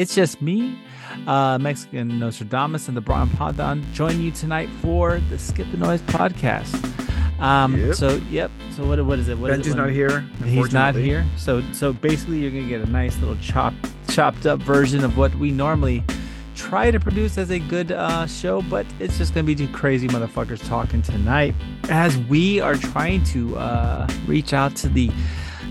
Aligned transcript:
It's 0.00 0.14
just 0.14 0.40
me, 0.40 0.78
uh, 1.26 1.58
Mexican 1.58 2.18
Nostradamus, 2.18 2.88
and 2.88 2.96
the 2.96 3.02
Brian 3.02 3.28
Padon 3.28 3.84
join 3.92 4.18
you 4.18 4.30
tonight 4.30 4.70
for 4.80 5.20
the 5.28 5.38
Skip 5.38 5.70
the 5.70 5.76
Noise 5.76 6.00
podcast. 6.00 6.72
Um, 7.38 7.76
Yep. 7.76 7.94
So, 7.96 8.16
yep. 8.30 8.50
So 8.74 8.86
what? 8.86 9.04
What 9.04 9.18
is 9.18 9.28
it? 9.28 9.36
What 9.36 9.50
is 9.50 9.58
it 9.58 9.62
Benji's 9.62 9.74
not 9.74 9.90
here. 9.90 10.20
He's 10.42 10.72
not 10.72 10.94
here. 10.94 11.26
So, 11.36 11.62
so 11.74 11.92
basically, 11.92 12.38
you're 12.38 12.50
gonna 12.50 12.66
get 12.66 12.80
a 12.80 12.90
nice 12.90 13.18
little 13.18 13.36
chopped, 13.42 13.90
chopped 14.08 14.46
up 14.46 14.60
version 14.60 15.04
of 15.04 15.18
what 15.18 15.34
we 15.34 15.50
normally 15.50 16.02
try 16.54 16.90
to 16.90 16.98
produce 16.98 17.36
as 17.36 17.50
a 17.50 17.58
good 17.58 17.92
uh, 17.92 18.26
show, 18.26 18.62
but 18.62 18.86
it's 19.00 19.18
just 19.18 19.34
gonna 19.34 19.44
be 19.44 19.54
two 19.54 19.68
crazy 19.68 20.08
motherfuckers 20.08 20.66
talking 20.66 21.02
tonight 21.02 21.54
as 21.90 22.16
we 22.16 22.58
are 22.58 22.74
trying 22.74 23.22
to 23.24 23.54
uh, 23.58 24.08
reach 24.26 24.54
out 24.54 24.74
to 24.76 24.88
the 24.88 25.10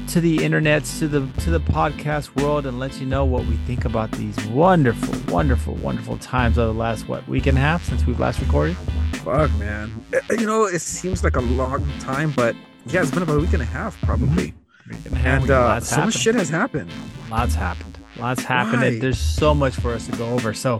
to 0.10 0.20
the 0.22 0.38
internets 0.40 0.98
to 1.00 1.08
the 1.08 1.26
to 1.42 1.52
the 1.52 1.60
podcast 1.60 2.36
world 2.42 2.66
and 2.66 2.80
let 2.80 3.00
you 3.00 3.06
know 3.06 3.26
what 3.26 3.46
we 3.46 3.56
think 3.68 3.86
about 3.86 4.12
these 4.14 4.36
wonderful 4.48 5.14
wonderful 5.34 5.76
wonderful 5.76 6.18
times 6.18 6.58
of 6.58 6.68
the 6.68 6.74
last 6.74 7.08
what 7.08 7.28
week 7.28 7.46
and 7.46 7.58
a 7.58 7.62
half 7.62 7.84
since 7.86 8.06
we've 8.06 8.20
last 8.20 8.40
recorded 8.40 8.76
Fuck, 9.24 9.52
man. 9.60 9.92
Uh, 10.14 10.20
You 10.40 10.46
know, 10.48 10.64
it 10.66 10.80
seems 10.80 11.24
like 11.24 11.36
a 11.36 11.42
long 11.42 11.86
time, 12.00 12.32
but 12.36 12.56
yeah, 12.88 13.02
it's 13.02 13.12
been 13.12 13.22
about 13.24 13.36
a 13.38 13.40
week 13.40 13.54
and 13.54 13.62
a 13.62 13.66
half, 13.66 14.00
probably. 14.02 14.54
week 14.88 14.98
and 15.06 15.18
And 15.18 15.52
uh, 15.52 15.80
so 15.82 16.06
much 16.06 16.16
shit 16.16 16.36
has 16.36 16.50
happened. 16.50 16.90
lots 17.30 17.54
happened 17.54 17.89
lots 18.20 18.44
happened 18.44 18.82
Why? 18.82 19.00
there's 19.00 19.18
so 19.20 19.54
much 19.54 19.76
for 19.76 19.94
us 19.94 20.06
to 20.08 20.12
go 20.18 20.28
over 20.30 20.54
so 20.54 20.80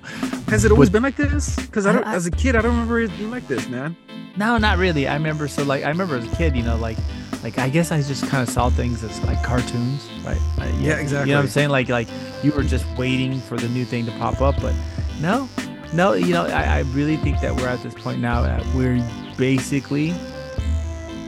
Has 0.50 0.66
it 0.66 0.72
always 0.72 0.88
With- 0.88 0.94
been 0.94 1.04
like 1.04 1.16
this? 1.16 1.56
Because 1.56 1.86
I 1.86 1.94
don't, 1.94 2.04
I- 2.06 2.12
I- 2.14 2.16
as 2.16 2.26
a 2.26 2.32
kid, 2.32 2.56
I 2.56 2.62
don't 2.62 2.72
remember 2.72 3.00
it 3.00 3.16
being 3.18 3.32
like 3.32 3.48
this, 3.48 3.68
man. 3.70 3.96
No, 4.38 4.58
not 4.58 4.78
really. 4.78 5.08
I 5.08 5.14
remember 5.16 5.48
so 5.48 5.64
like 5.64 5.84
I 5.84 5.90
remember 5.90 6.16
as 6.18 6.32
a 6.32 6.36
kid, 6.36 6.56
you 6.56 6.64
know, 6.64 6.78
like 6.78 6.98
like 7.44 7.58
I 7.58 7.70
guess 7.70 7.92
I 7.92 8.02
just 8.02 8.28
kind 8.28 8.42
of 8.48 8.50
saw 8.54 8.70
things 8.70 9.04
as 9.04 9.20
like 9.24 9.42
cartoons, 9.44 10.08
right? 10.26 10.38
Like, 10.58 10.74
Yeah, 10.80 10.96
You 10.96 11.02
exactly. 11.02 11.30
You 11.30 11.36
know 11.36 11.40
what 11.40 11.44
I'm 11.46 11.50
saying? 11.50 11.70
Like 11.70 11.90
like 11.90 12.08
you 12.44 12.52
were 12.52 12.64
just 12.64 12.86
waiting 12.98 13.40
for 13.42 13.58
the 13.58 13.68
new 13.70 13.86
thing 13.86 14.06
to 14.06 14.12
pop 14.14 14.42
up, 14.42 14.56
but 14.62 14.74
no, 15.22 15.48
no. 15.94 16.14
You 16.14 16.34
know, 16.34 16.46
I, 16.46 16.64
I 16.64 16.80
really 16.94 17.18
think 17.18 17.40
that 17.42 17.56
we're 17.56 17.68
at 17.68 17.82
this 17.84 17.94
point 17.94 18.20
now 18.22 18.42
that 18.42 18.66
we're 18.76 19.02
basically 19.38 20.14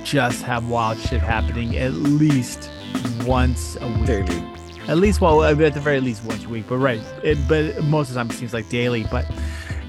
just 0.03 0.41
have 0.43 0.67
wild 0.67 0.97
shit 0.99 1.21
happening 1.21 1.77
at 1.77 1.93
least 1.93 2.69
once 3.25 3.77
a 3.81 3.87
week. 3.87 4.05
Daily. 4.05 4.43
At 4.87 4.97
least, 4.97 5.21
well, 5.21 5.43
at 5.43 5.57
the 5.57 5.79
very 5.79 5.99
least 5.99 6.23
once 6.25 6.43
a 6.43 6.49
week. 6.49 6.65
But 6.67 6.77
right, 6.77 7.01
it, 7.23 7.37
but 7.47 7.83
most 7.83 8.09
of 8.09 8.15
the 8.15 8.19
time 8.19 8.29
it 8.29 8.33
seems 8.33 8.53
like 8.53 8.67
daily. 8.69 9.05
But 9.09 9.25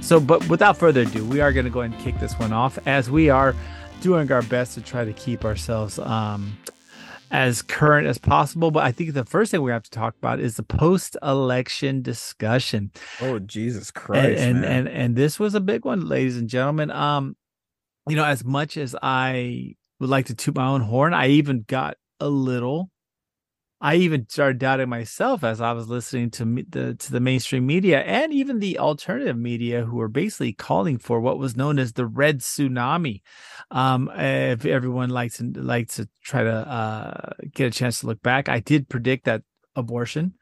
so, 0.00 0.20
but 0.20 0.46
without 0.48 0.76
further 0.76 1.02
ado, 1.02 1.24
we 1.24 1.40
are 1.40 1.52
going 1.52 1.64
to 1.64 1.70
go 1.70 1.80
ahead 1.80 1.92
and 1.94 2.02
kick 2.02 2.18
this 2.20 2.38
one 2.38 2.52
off 2.52 2.78
as 2.86 3.10
we 3.10 3.30
are 3.30 3.54
doing 4.00 4.30
our 4.30 4.42
best 4.42 4.74
to 4.74 4.80
try 4.80 5.04
to 5.04 5.12
keep 5.12 5.44
ourselves 5.44 5.98
um, 5.98 6.56
as 7.30 7.62
current 7.62 8.06
as 8.06 8.18
possible. 8.18 8.70
But 8.70 8.84
I 8.84 8.92
think 8.92 9.14
the 9.14 9.24
first 9.24 9.50
thing 9.50 9.62
we 9.62 9.70
have 9.72 9.82
to 9.84 9.90
talk 9.90 10.14
about 10.16 10.38
is 10.40 10.56
the 10.56 10.62
post-election 10.62 12.02
discussion, 12.02 12.90
Oh, 13.20 13.38
Jesus 13.38 13.88
and 13.88 13.94
Christ. 13.94 14.40
and, 14.40 14.60
man. 14.60 14.70
and 14.70 14.88
and 14.88 15.16
this 15.16 15.40
was 15.40 15.54
a 15.54 15.60
big 15.60 15.84
one, 15.84 16.06
ladies 16.06 16.36
and 16.36 16.48
gentlemen. 16.48 16.90
Um, 16.90 17.36
you 18.08 18.16
know, 18.16 18.24
as 18.24 18.44
much 18.44 18.76
as 18.76 18.94
I 19.02 19.74
would 20.00 20.10
like 20.10 20.26
to 20.26 20.34
toot 20.34 20.54
my 20.56 20.66
own 20.66 20.82
horn, 20.82 21.14
I 21.14 21.28
even 21.28 21.64
got 21.66 21.96
a 22.20 22.28
little. 22.28 22.90
I 23.82 23.96
even 23.96 24.28
started 24.28 24.58
doubting 24.58 24.88
myself 24.88 25.42
as 25.42 25.60
I 25.60 25.72
was 25.72 25.88
listening 25.88 26.30
to 26.32 26.46
me, 26.46 26.64
the 26.68 26.94
to 26.94 27.12
the 27.12 27.20
mainstream 27.20 27.66
media 27.66 28.00
and 28.02 28.32
even 28.32 28.60
the 28.60 28.78
alternative 28.78 29.36
media, 29.36 29.84
who 29.84 29.96
were 29.96 30.08
basically 30.08 30.52
calling 30.52 30.98
for 30.98 31.20
what 31.20 31.38
was 31.38 31.56
known 31.56 31.78
as 31.80 31.92
the 31.92 32.06
red 32.06 32.40
tsunami. 32.40 33.22
Um, 33.72 34.08
if 34.14 34.64
everyone 34.64 35.10
likes 35.10 35.38
to 35.38 35.52
likes 35.60 35.96
to 35.96 36.08
try 36.22 36.44
to 36.44 36.52
uh, 36.52 37.32
get 37.52 37.66
a 37.66 37.78
chance 37.78 38.00
to 38.00 38.06
look 38.06 38.22
back, 38.22 38.48
I 38.48 38.60
did 38.60 38.88
predict 38.88 39.24
that 39.24 39.42
abortion 39.74 40.34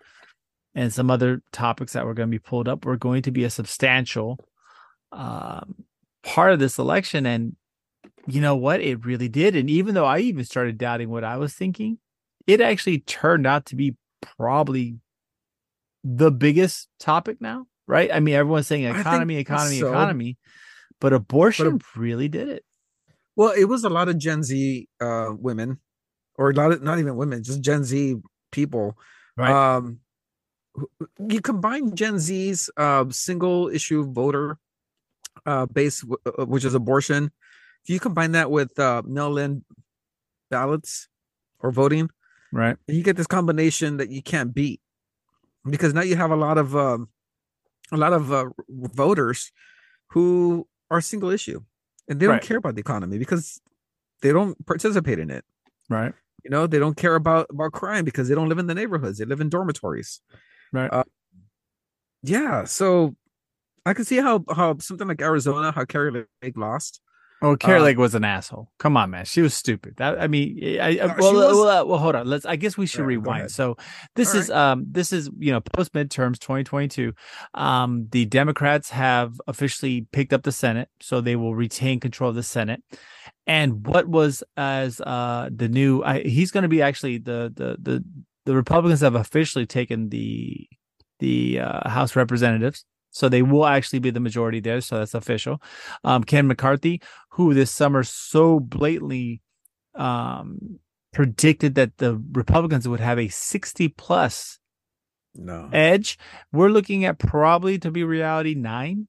and 0.74 0.92
some 0.92 1.10
other 1.10 1.42
topics 1.52 1.94
that 1.94 2.04
were 2.04 2.14
going 2.14 2.28
to 2.28 2.34
be 2.34 2.38
pulled 2.38 2.68
up 2.68 2.84
were 2.84 2.96
going 2.96 3.22
to 3.22 3.30
be 3.30 3.44
a 3.44 3.50
substantial 3.50 4.38
um, 5.12 5.84
part 6.22 6.52
of 6.52 6.58
this 6.58 6.78
election. 6.78 7.26
And 7.26 7.56
you 8.26 8.40
know 8.40 8.56
what? 8.56 8.80
It 8.80 9.04
really 9.04 9.28
did. 9.28 9.56
And 9.56 9.68
even 9.68 9.94
though 9.94 10.04
I 10.04 10.18
even 10.18 10.44
started 10.44 10.78
doubting 10.78 11.10
what 11.10 11.24
I 11.24 11.36
was 11.38 11.54
thinking, 11.54 11.98
it 12.50 12.60
actually 12.60 12.98
turned 13.00 13.46
out 13.46 13.66
to 13.66 13.76
be 13.76 13.94
probably 14.20 14.98
the 16.02 16.30
biggest 16.30 16.88
topic 16.98 17.40
now, 17.40 17.66
right? 17.86 18.10
I 18.12 18.18
mean, 18.20 18.34
everyone's 18.34 18.66
saying 18.66 18.84
economy, 18.84 19.36
economy, 19.36 19.78
so. 19.78 19.88
economy, 19.88 20.38
but 21.00 21.12
abortion 21.12 21.78
But 21.78 22.00
really 22.00 22.28
did 22.28 22.48
it. 22.48 22.64
well, 23.36 23.52
it 23.56 23.66
was 23.66 23.84
a 23.84 23.88
lot 23.88 24.08
of 24.08 24.18
Gen 24.18 24.42
Z 24.42 24.88
uh, 25.00 25.28
women, 25.38 25.78
or 26.36 26.50
a 26.50 26.54
lot 26.54 26.72
of, 26.72 26.82
not 26.82 26.98
even 26.98 27.16
women, 27.16 27.42
just 27.44 27.60
Gen 27.60 27.84
Z 27.84 28.16
people. 28.50 28.98
Right. 29.36 29.52
Um, 29.52 30.00
you 31.28 31.40
combine 31.40 31.94
Gen 31.94 32.18
Z's 32.18 32.70
uh, 32.76 33.04
single 33.10 33.68
issue 33.68 34.10
voter 34.12 34.58
uh, 35.46 35.66
base, 35.66 36.00
w- 36.00 36.18
uh, 36.26 36.46
which 36.46 36.64
is 36.64 36.74
abortion. 36.74 37.30
If 37.84 37.90
you 37.90 38.00
combine 38.00 38.32
that 38.32 38.50
with 38.50 38.78
uh, 38.78 39.02
mail-in 39.06 39.64
ballots 40.50 41.08
or 41.60 41.70
voting, 41.70 42.10
right. 42.52 42.76
you 42.86 43.02
get 43.02 43.16
this 43.16 43.26
combination 43.26 43.96
that 43.98 44.08
you 44.10 44.22
can't 44.22 44.54
beat 44.54 44.80
because 45.68 45.92
now 45.94 46.02
you 46.02 46.16
have 46.16 46.30
a 46.30 46.36
lot 46.36 46.58
of 46.58 46.74
um, 46.76 47.08
a 47.92 47.96
lot 47.96 48.12
of 48.12 48.32
uh, 48.32 48.46
voters 48.68 49.52
who 50.10 50.66
are 50.90 51.00
single 51.00 51.30
issue 51.30 51.60
and 52.08 52.18
they 52.20 52.26
don't 52.26 52.34
Right. 52.36 52.42
care 52.42 52.56
about 52.56 52.74
the 52.74 52.80
economy 52.80 53.18
because 53.18 53.60
they 54.22 54.32
don't 54.32 54.54
participate 54.66 55.18
in 55.18 55.30
it 55.30 55.44
Right. 55.88 56.12
you 56.44 56.50
know 56.50 56.66
they 56.66 56.78
don't 56.78 56.96
care 56.96 57.14
about 57.14 57.46
about 57.50 57.72
crime 57.72 58.04
because 58.04 58.28
they 58.28 58.34
don't 58.34 58.48
live 58.48 58.58
in 58.58 58.66
the 58.66 58.74
neighborhoods 58.74 59.18
they 59.18 59.24
live 59.24 59.40
in 59.40 59.48
dormitories 59.48 60.20
Right. 60.72 60.90
uh, 60.92 61.04
yeah 62.22 62.64
so 62.64 63.14
i 63.86 63.94
can 63.94 64.04
see 64.04 64.18
how 64.18 64.44
how 64.54 64.76
something 64.78 65.08
like 65.08 65.22
arizona 65.22 65.72
how 65.72 65.84
Kari 65.84 66.26
Lake 66.42 66.56
lost 66.56 67.00
Oh, 67.42 67.56
Kari 67.56 67.80
Uh, 67.80 67.84
Lake 67.84 67.96
was 67.98 68.14
an 68.14 68.24
asshole. 68.24 68.70
Come 68.78 68.96
on, 68.96 69.10
man. 69.10 69.24
She 69.24 69.40
was 69.40 69.54
stupid. 69.54 69.94
That 69.96 70.20
I 70.20 70.26
mean, 70.26 70.58
I, 70.80 70.88
I 70.88 70.92
No, 70.94 71.14
well, 71.18 71.32
was- 71.34 71.56
well, 71.56 71.68
uh, 71.68 71.84
well, 71.86 71.98
hold 71.98 72.14
on. 72.14 72.26
Let's. 72.26 72.44
I 72.44 72.56
guess 72.56 72.76
we 72.76 72.86
should 72.86 73.00
right, 73.00 73.06
rewind. 73.08 73.50
So 73.50 73.76
this 74.14 74.34
All 74.34 74.40
is 74.40 74.50
um 74.50 74.84
this 74.90 75.12
is 75.12 75.30
you 75.38 75.50
know 75.52 75.60
post 75.60 75.92
midterms 75.94 76.38
2022. 76.38 77.12
Um, 77.54 78.08
the 78.12 78.26
Democrats 78.26 78.90
have 78.90 79.40
officially 79.46 80.06
picked 80.12 80.32
up 80.32 80.42
the 80.42 80.52
Senate, 80.52 80.88
so 81.00 81.20
they 81.20 81.36
will 81.36 81.54
retain 81.54 81.98
control 81.98 82.30
of 82.30 82.36
the 82.36 82.42
Senate. 82.42 82.82
And 83.46 83.86
what 83.86 84.06
was 84.06 84.42
as 84.56 85.00
uh 85.00 85.48
the 85.50 85.68
new? 85.68 86.02
I, 86.04 86.20
he's 86.20 86.50
going 86.50 86.62
to 86.62 86.68
be 86.68 86.82
actually 86.82 87.18
the 87.18 87.50
the 87.56 87.76
the 87.80 88.04
the 88.44 88.54
Republicans 88.54 89.00
have 89.00 89.14
officially 89.14 89.64
taken 89.66 90.10
the 90.10 90.66
the 91.20 91.60
uh, 91.60 91.88
House 91.88 92.16
Representatives. 92.16 92.84
So 93.10 93.28
they 93.28 93.42
will 93.42 93.66
actually 93.66 93.98
be 93.98 94.10
the 94.10 94.20
majority 94.20 94.60
there. 94.60 94.80
So 94.80 94.98
that's 94.98 95.14
official. 95.14 95.60
Um, 96.04 96.24
Ken 96.24 96.46
McCarthy, 96.46 97.02
who 97.30 97.54
this 97.54 97.70
summer 97.70 98.02
so 98.04 98.60
blatantly 98.60 99.40
um, 99.94 100.78
predicted 101.12 101.74
that 101.74 101.96
the 101.98 102.22
Republicans 102.32 102.86
would 102.86 103.00
have 103.00 103.18
a 103.18 103.28
60 103.28 103.88
plus 103.88 104.58
no 105.34 105.68
edge, 105.72 106.18
we're 106.52 106.68
looking 106.70 107.04
at 107.04 107.18
probably 107.18 107.78
to 107.78 107.90
be 107.90 108.02
reality 108.04 108.54
nine, 108.54 109.06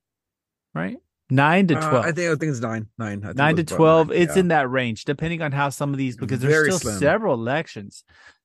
right? 0.74 0.98
Nine 1.32 1.68
to 1.68 1.78
Uh, 1.78 1.90
12. 1.90 2.06
i 2.06 2.12
think 2.12 2.28
i 2.30 2.36
think 2.36 2.52
it's 2.52 2.60
nine 2.60 2.88
nine 2.98 3.20
I 3.24 3.28
think 3.28 3.38
nine 3.38 3.56
to 3.56 3.64
12 3.64 4.10
nine, 4.10 4.18
it's 4.18 4.36
yeah. 4.36 4.40
in 4.42 4.48
that 4.50 4.70
range 4.70 5.06
depending 5.06 5.42
on 5.42 5.54
how 5.54 5.70
some 5.70 5.94
of 5.94 5.98
these 5.98 6.18
because 6.18 6.42
there's 6.42 6.54
Very 6.54 6.66
still 6.72 6.80
slim. 6.80 7.00
several 7.00 7.36
elections 7.36 8.04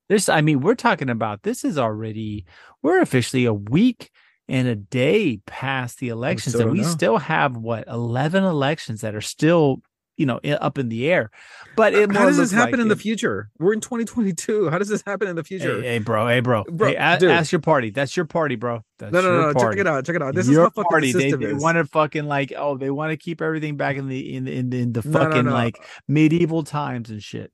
there's 0.09 0.29
i 0.29 0.41
mean 0.41 0.61
we're 0.61 0.77
talking 0.77 1.11
about 1.11 1.43
this 1.43 1.65
is 1.65 1.79
already 1.79 2.47
we're 2.83 3.01
officially 3.01 3.45
a 3.45 3.53
week 3.53 4.11
and 4.49 4.69
a 4.69 4.77
day 4.77 5.41
past 5.47 5.99
the 5.99 6.09
elections 6.09 6.55
and 6.55 6.71
we 6.71 6.81
know. 6.81 6.87
still 6.87 7.19
have 7.19 7.57
what 7.57 7.87
11 7.89 8.45
elections 8.45 9.01
that 9.01 9.15
are 9.15 9.21
still 9.21 9.83
you 10.17 10.25
know 10.25 10.39
up 10.63 10.79
in 10.79 10.89
the 10.89 11.11
air 11.11 11.31
but 11.77 11.93
it 11.93 12.11
how 12.11 12.25
does 12.25 12.39
this 12.39 12.51
happen 12.51 12.73
like 12.75 12.81
in 12.81 12.89
the 12.89 12.97
future 12.97 13.51
we're 13.59 13.75
in 13.75 13.81
2022 13.83 14.71
how 14.71 14.79
does 14.79 14.89
this 14.89 15.03
happen 15.07 15.29
in 15.29 15.37
the 15.37 15.45
future 15.45 15.83
Hey, 15.83 15.89
hey, 15.89 15.99
bro, 15.99 16.27
hey, 16.27 16.41
bro, 16.41 16.65
Bro, 16.65 16.89
hey, 16.89 16.95
a- 16.95 16.99
ask 16.99 17.53
your 17.53 17.61
party. 17.61 17.91
That's 17.91 18.17
your 18.17 18.25
party, 18.25 18.57
bro. 18.57 18.81
That's 18.99 19.13
no 19.13 19.21
no 19.21 19.43
no, 19.43 19.53
no 19.53 19.61
check 19.61 19.77
it 19.79 19.87
out 19.87 20.07
check 20.07 20.17
it 20.17 20.23
out 20.23 20.35
this 20.35 20.49
your 20.49 20.63
is 20.63 20.69
fucking 20.69 20.85
party. 20.85 21.13
the 21.13 21.19
They, 21.19 21.31
system 21.31 21.41
they 21.43 21.53
want 21.53 21.77
to 21.77 21.85
fucking 21.85 22.25
like, 22.27 22.53
oh, 22.57 22.79
they 22.79 22.89
want 22.91 23.11
to 23.11 23.19
keep 23.19 23.43
everything 23.43 23.77
back 23.77 23.97
in 23.97 24.09
the 24.09 24.35
in 24.37 24.45
the 24.45 24.57
in 24.57 24.71
the, 24.71 24.81
in 24.81 24.93
the 24.95 25.03
No, 25.05 25.11
no, 25.19 25.25
fucking 25.27 25.45
no. 25.47 25.53
like 25.53 25.77
medieval 26.09 26.63
times 26.63 27.11
and 27.11 27.23
shit. 27.23 27.53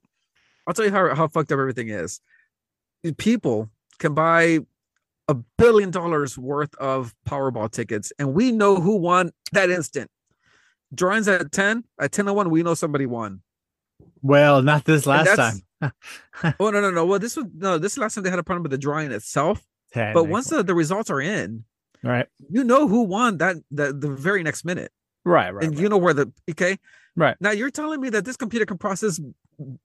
I'll 0.68 0.74
tell 0.74 0.84
you 0.84 0.92
how, 0.92 1.12
how 1.16 1.26
fucked 1.26 1.50
up 1.50 1.58
everything 1.58 1.88
is. 1.88 2.20
People 3.18 3.70
can 3.98 4.14
buy 4.14 4.60
a 5.28 5.34
billion 5.58 5.90
dollars 5.90 6.36
worth 6.36 6.74
of 6.76 7.14
Powerball 7.28 7.70
tickets, 7.70 8.12
and 8.18 8.34
we 8.34 8.52
know 8.52 8.76
who 8.80 8.96
won 8.96 9.30
that 9.52 9.70
instant. 9.70 10.10
Drawings 10.94 11.26
at 11.28 11.52
10, 11.52 11.84
at 12.00 12.12
10 12.12 12.26
to 12.26 12.32
1, 12.34 12.50
we 12.50 12.62
know 12.62 12.74
somebody 12.74 13.06
won. 13.06 13.40
Well, 14.20 14.62
not 14.62 14.84
this 14.84 15.06
last 15.06 15.36
time. 15.36 15.62
Oh, 16.60 16.70
no, 16.70 16.80
no, 16.80 16.90
no. 16.92 17.04
Well, 17.04 17.18
this 17.18 17.36
was 17.36 17.46
no, 17.56 17.76
this 17.76 17.98
last 17.98 18.14
time 18.14 18.22
they 18.22 18.30
had 18.30 18.38
a 18.38 18.44
problem 18.44 18.62
with 18.62 18.70
the 18.70 18.78
drawing 18.78 19.10
itself. 19.10 19.60
But 20.14 20.24
once 20.28 20.48
the, 20.48 20.62
the 20.62 20.74
results 20.76 21.10
are 21.10 21.20
in, 21.20 21.64
right, 22.04 22.26
you 22.50 22.62
know 22.62 22.86
who 22.86 23.02
won 23.02 23.38
that 23.38 23.56
the, 23.70 23.92
the 23.92 24.08
very 24.08 24.42
next 24.44 24.64
minute. 24.64 24.92
right, 25.24 25.52
right, 25.52 25.64
and 25.64 25.74
right. 25.74 25.82
you 25.82 25.88
know 25.88 25.98
where 25.98 26.14
the 26.14 26.32
okay 26.50 26.78
Right. 27.16 27.36
now 27.40 27.50
you're 27.50 27.70
telling 27.70 28.00
me 28.00 28.08
that 28.10 28.24
this 28.24 28.36
computer 28.36 28.64
can 28.64 28.78
process 28.78 29.20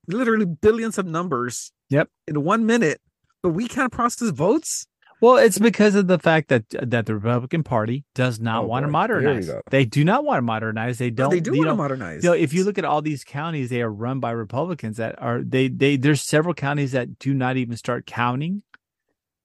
literally 0.08 0.46
billions 0.46 0.98
of 0.98 1.06
numbers 1.08 1.72
Yep. 1.90 2.10
in 2.28 2.44
one 2.44 2.66
minute 2.66 3.02
but 3.44 3.50
we 3.50 3.68
can't 3.68 3.92
process 3.92 4.30
votes 4.30 4.88
Well, 5.20 5.38
it's 5.38 5.58
because 5.58 5.96
of 5.96 6.08
the 6.08 6.20
fact 6.20 6.50
that 6.50 6.66
that 6.82 7.06
the 7.08 7.16
Republican 7.16 7.64
Party 7.64 8.06
does 8.14 8.40
not 8.40 8.64
Oh, 8.64 8.68
want 8.68 8.84
to 8.84 8.88
boy. 8.88 8.90
We 8.90 8.92
modernize. 8.92 9.52
They 9.72 9.86
do 9.86 10.04
not 10.04 10.24
want 10.24 10.38
to 10.38 10.42
modernize. 10.44 11.00
They 11.00 11.10
don't. 11.10 11.32
they 11.32 11.40
do 11.40 11.54
you 11.54 11.60
want 11.60 11.70
to 11.70 11.76
modernize. 11.76 12.24
you 12.24 12.30
know, 12.30 12.36
if 12.36 12.54
you 12.54 12.64
look 12.64 12.78
at 12.78 12.86
all 12.86 13.02
these 13.02 13.24
counties, 13.24 13.70
they 13.70 13.82
are 13.82 13.92
run 13.92 14.20
by 14.20 14.32
Republicans 14.32 14.98
that 14.98 15.20
are 15.22 15.42
they 15.42 15.70
they 15.70 15.98
there's 15.98 16.22
several 16.22 16.54
counties 16.54 16.92
that 16.92 17.18
do 17.18 17.34
not 17.34 17.58
even 17.58 17.78
start 17.78 18.06
counting 18.06 18.62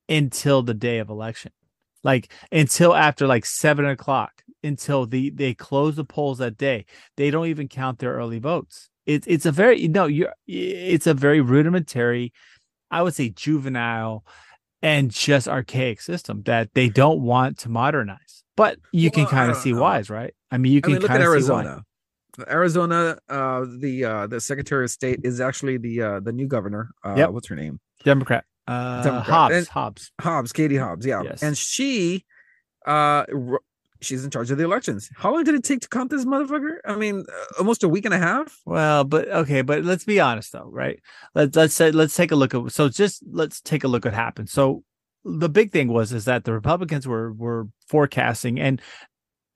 until 0.09 0.63
the 0.63 0.75
day 0.75 0.99
of 0.99 1.09
election. 1.09 1.53
Like 2.05 2.33
until 2.51 2.95
after 2.95 3.27
like 3.27 3.47
seven 3.47 3.87
o'clock, 3.87 4.43
until 4.63 5.07
the 5.07 5.31
they 5.31 5.55
close 5.55 5.97
the 5.97 6.05
polls 6.05 6.39
that 6.39 6.59
day. 6.59 6.85
They 7.17 7.31
don't 7.31 7.47
even 7.47 7.69
count 7.69 7.99
their 7.99 8.13
early 8.15 8.41
votes. 8.41 8.91
It's 9.07 9.27
it's 9.27 9.47
a 9.47 9.53
very 9.53 9.89
no, 9.89 10.07
you're 10.07 10.35
it's 10.47 11.07
a 11.07 11.15
very 11.15 11.41
rudimentary, 11.41 12.33
I 12.91 13.03
would 13.03 13.15
say 13.15 13.31
juvenile 13.31 14.25
and 14.83 15.11
just 15.11 15.47
archaic 15.49 16.01
system 16.01 16.43
that 16.47 16.75
they 16.75 16.89
don't 16.89 17.21
want 17.23 17.59
to 17.59 17.69
modernize. 17.69 18.45
But 18.57 18.79
you 18.93 19.11
can 19.11 19.25
Well, 19.25 19.29
I 19.33 19.37
kind 19.37 19.51
of 19.51 19.57
see 19.57 19.73
know. 19.73 19.81
why, 19.83 20.03
right? 20.09 20.35
I 20.51 20.59
mean, 20.59 20.73
you 20.73 20.79
I 20.79 20.81
can 20.83 20.93
mean, 20.93 21.03
look 21.03 21.11
at 21.11 21.19
kind 21.21 21.23
of 21.37 21.43
see 21.43 21.51
why. 21.51 21.61
Arizona. 21.63 21.85
Arizona, 22.49 23.19
uh, 23.29 23.65
the 23.79 24.05
uh, 24.05 24.27
the 24.27 24.41
Secretary 24.41 24.85
of 24.85 24.91
State 24.91 25.21
is 25.23 25.41
actually 25.41 25.77
the 25.79 26.03
uh, 26.03 26.21
the 26.21 26.33
new 26.33 26.47
governor. 26.47 26.91
Uh, 27.05 27.15
Yep. 27.17 27.31
What's 27.31 27.49
her 27.49 27.57
name? 27.57 27.79
Democrat. 28.05 28.45
Uh, 28.67 29.03
Democrat. 29.03 29.27
Hobbs. 29.29 29.55
And- 29.55 29.67
Hobbs. 29.69 30.13
Hobbs, 30.21 30.53
Katie 30.53 30.77
Hobbs. 30.77 31.05
Yeah, 31.05 31.23
Yes. 31.23 31.43
and 31.43 31.57
she, 31.59 32.25
uh, 32.87 33.25
she's 34.03 34.25
in 34.25 34.31
charge 34.31 34.51
of 34.51 34.59
the 34.59 34.65
elections. 34.65 35.09
How 35.17 35.33
long 35.33 35.45
did 35.45 35.55
it 35.55 35.65
take 35.65 35.81
to 35.81 35.89
count 35.89 36.11
this 36.11 36.25
motherfucker? 36.25 36.77
I 36.85 36.97
mean, 36.97 37.25
uh, 37.29 37.45
almost 37.59 37.83
a 37.83 37.89
week 37.89 38.05
and 38.05 38.15
a 38.15 38.19
half. 38.19 38.61
Well, 38.67 39.05
but 39.05 39.29
okay, 39.29 39.63
but 39.63 39.85
let's 39.85 40.05
be 40.05 40.21
honest 40.21 40.53
though, 40.53 40.69
right? 40.71 41.01
Let's 41.35 41.57
let's 41.57 41.75
say 41.75 41.91
let's 41.91 42.15
take 42.15 42.33
a 42.33 42.37
look 42.37 42.55
at 42.55 42.73
so 42.73 42.89
just 42.89 43.23
let's 43.31 43.61
take 43.61 43.85
a 43.85 43.89
look 43.89 44.07
at 44.07 44.13
what 44.13 44.15
happened. 44.15 44.49
So 44.49 44.85
the 45.25 45.49
big 45.49 45.73
thing 45.73 45.89
was 45.89 46.13
is 46.13 46.25
that 46.27 46.45
the 46.45 46.53
Republicans 46.53 47.07
were 47.07 47.33
were 47.33 47.69
forecasting 47.89 48.61
and 48.61 48.81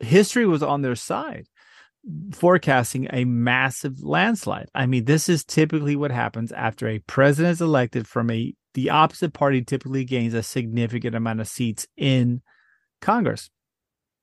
history 0.01 0.47
was 0.47 0.63
on 0.63 0.83
their 0.83 0.97
side 0.97 1.47
forecasting 2.33 3.09
a 3.13 3.25
massive 3.25 4.03
landslide. 4.03 4.69
I 4.75 4.87
mean, 4.87 5.07
this 5.07 5.29
is 5.29 5.45
typically 5.45 5.97
what 5.97 6.11
happens 6.11 6.53
after 6.53 6.89
a 6.89 7.01
president 7.01 7.55
is 7.55 7.61
elected 7.61 8.07
from 8.07 8.31
a 8.31 8.55
the 8.75 8.91
opposite 8.91 9.33
party 9.33 9.63
typically 9.63 10.05
gains 10.05 10.35
a 10.35 10.43
significant 10.43 11.17
amount 11.17 11.41
of 11.41 11.49
seats 11.49 11.87
in 11.97 12.43
Congress. 13.01 13.51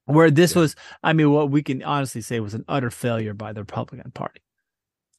Where 0.06 0.30
this 0.30 0.54
Yeah. 0.56 0.62
was, 0.62 0.76
I 1.04 1.14
mean, 1.14 1.32
what 1.32 1.50
we 1.50 1.64
can 1.64 1.82
honestly 1.84 2.22
say 2.22 2.40
was 2.40 2.54
an 2.54 2.66
utter 2.68 2.90
failure 2.92 3.34
by 3.34 3.54
the 3.54 3.62
Republican 3.62 4.12
Party. 4.12 4.42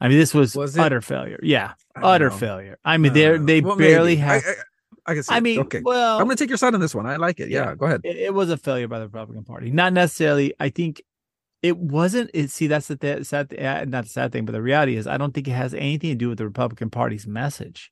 I 0.00 0.08
mean, 0.08 0.18
this 0.18 0.34
was, 0.34 0.54
Was 0.54 0.76
utter 0.76 1.00
failure. 1.00 1.40
Yeah, 1.42 1.72
utter 1.96 2.28
know. 2.28 2.36
failure. 2.36 2.78
I 2.84 2.98
mean, 2.98 3.12
I 3.12 3.14
they're 3.14 3.38
they 3.38 3.60
Well, 3.62 3.76
barely 3.76 4.16
have. 4.16 4.42
I, 4.44 4.50
I, 4.50 4.54
I 5.06 5.14
can 5.14 5.22
see. 5.22 5.34
I 5.34 5.40
mean, 5.40 5.60
okay. 5.60 5.80
well, 5.82 6.18
I'm 6.18 6.24
going 6.24 6.36
to 6.36 6.42
take 6.42 6.50
your 6.50 6.58
side 6.58 6.74
on 6.74 6.80
this 6.80 6.94
one. 6.94 7.06
I 7.06 7.16
like 7.16 7.40
it. 7.40 7.48
Yeah, 7.48 7.68
Yeah. 7.70 7.74
go 7.76 7.86
ahead. 7.86 8.00
it, 8.04 8.16
it 8.16 8.34
was 8.34 8.50
a 8.50 8.56
failure 8.56 8.88
by 8.88 8.98
the 8.98 9.06
Republican 9.06 9.44
Party. 9.44 9.70
Not 9.70 9.92
necessarily. 9.92 10.52
I 10.60 10.68
think 10.68 11.02
it 11.62 11.78
wasn't. 11.78 12.30
It 12.34 12.50
see 12.50 12.66
that's 12.66 12.88
the 12.88 12.96
th- 12.96 13.24
sad, 13.24 13.48
th- 13.50 13.62
uh, 13.62 13.84
not 13.86 14.04
the 14.04 14.10
sad 14.10 14.32
thing, 14.32 14.44
but 14.44 14.52
the 14.52 14.60
reality 14.62 14.96
is, 14.96 15.06
I 15.06 15.16
don't 15.16 15.32
think 15.32 15.48
it 15.48 15.52
has 15.52 15.72
anything 15.72 16.10
to 16.10 16.16
do 16.16 16.28
with 16.28 16.38
the 16.38 16.44
Republican 16.44 16.90
Party's 16.90 17.26
message. 17.26 17.90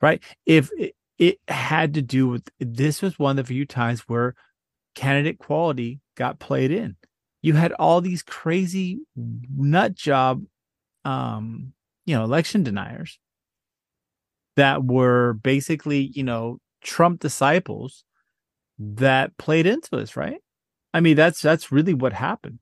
Right? 0.00 0.22
If 0.46 0.70
it, 0.78 0.94
it 1.18 1.38
had 1.48 1.92
to 1.94 2.02
do 2.02 2.28
with 2.28 2.48
this 2.58 3.02
was 3.02 3.18
one 3.18 3.38
of 3.38 3.44
the 3.46 3.52
few 3.52 3.66
times 3.66 4.00
where 4.08 4.34
candidate 4.94 5.38
quality 5.38 6.00
got 6.16 6.38
played 6.38 6.70
in. 6.70 6.96
You 7.42 7.54
had 7.54 7.72
all 7.72 8.00
these 8.00 8.22
crazy 8.22 9.00
nut 9.16 9.94
job, 9.94 10.44
um, 11.04 11.72
you 12.06 12.14
know, 12.16 12.24
election 12.24 12.62
deniers 12.62 13.18
that 14.56 14.84
were 14.84 15.34
basically, 15.34 16.10
you 16.14 16.22
know, 16.22 16.58
Trump 16.82 17.20
disciples 17.20 18.04
that 18.78 19.36
played 19.38 19.66
into 19.66 19.88
this, 19.92 20.16
right? 20.16 20.40
I 20.94 21.00
mean, 21.00 21.16
that's 21.16 21.40
that's 21.40 21.72
really 21.72 21.94
what 21.94 22.12
happened. 22.12 22.58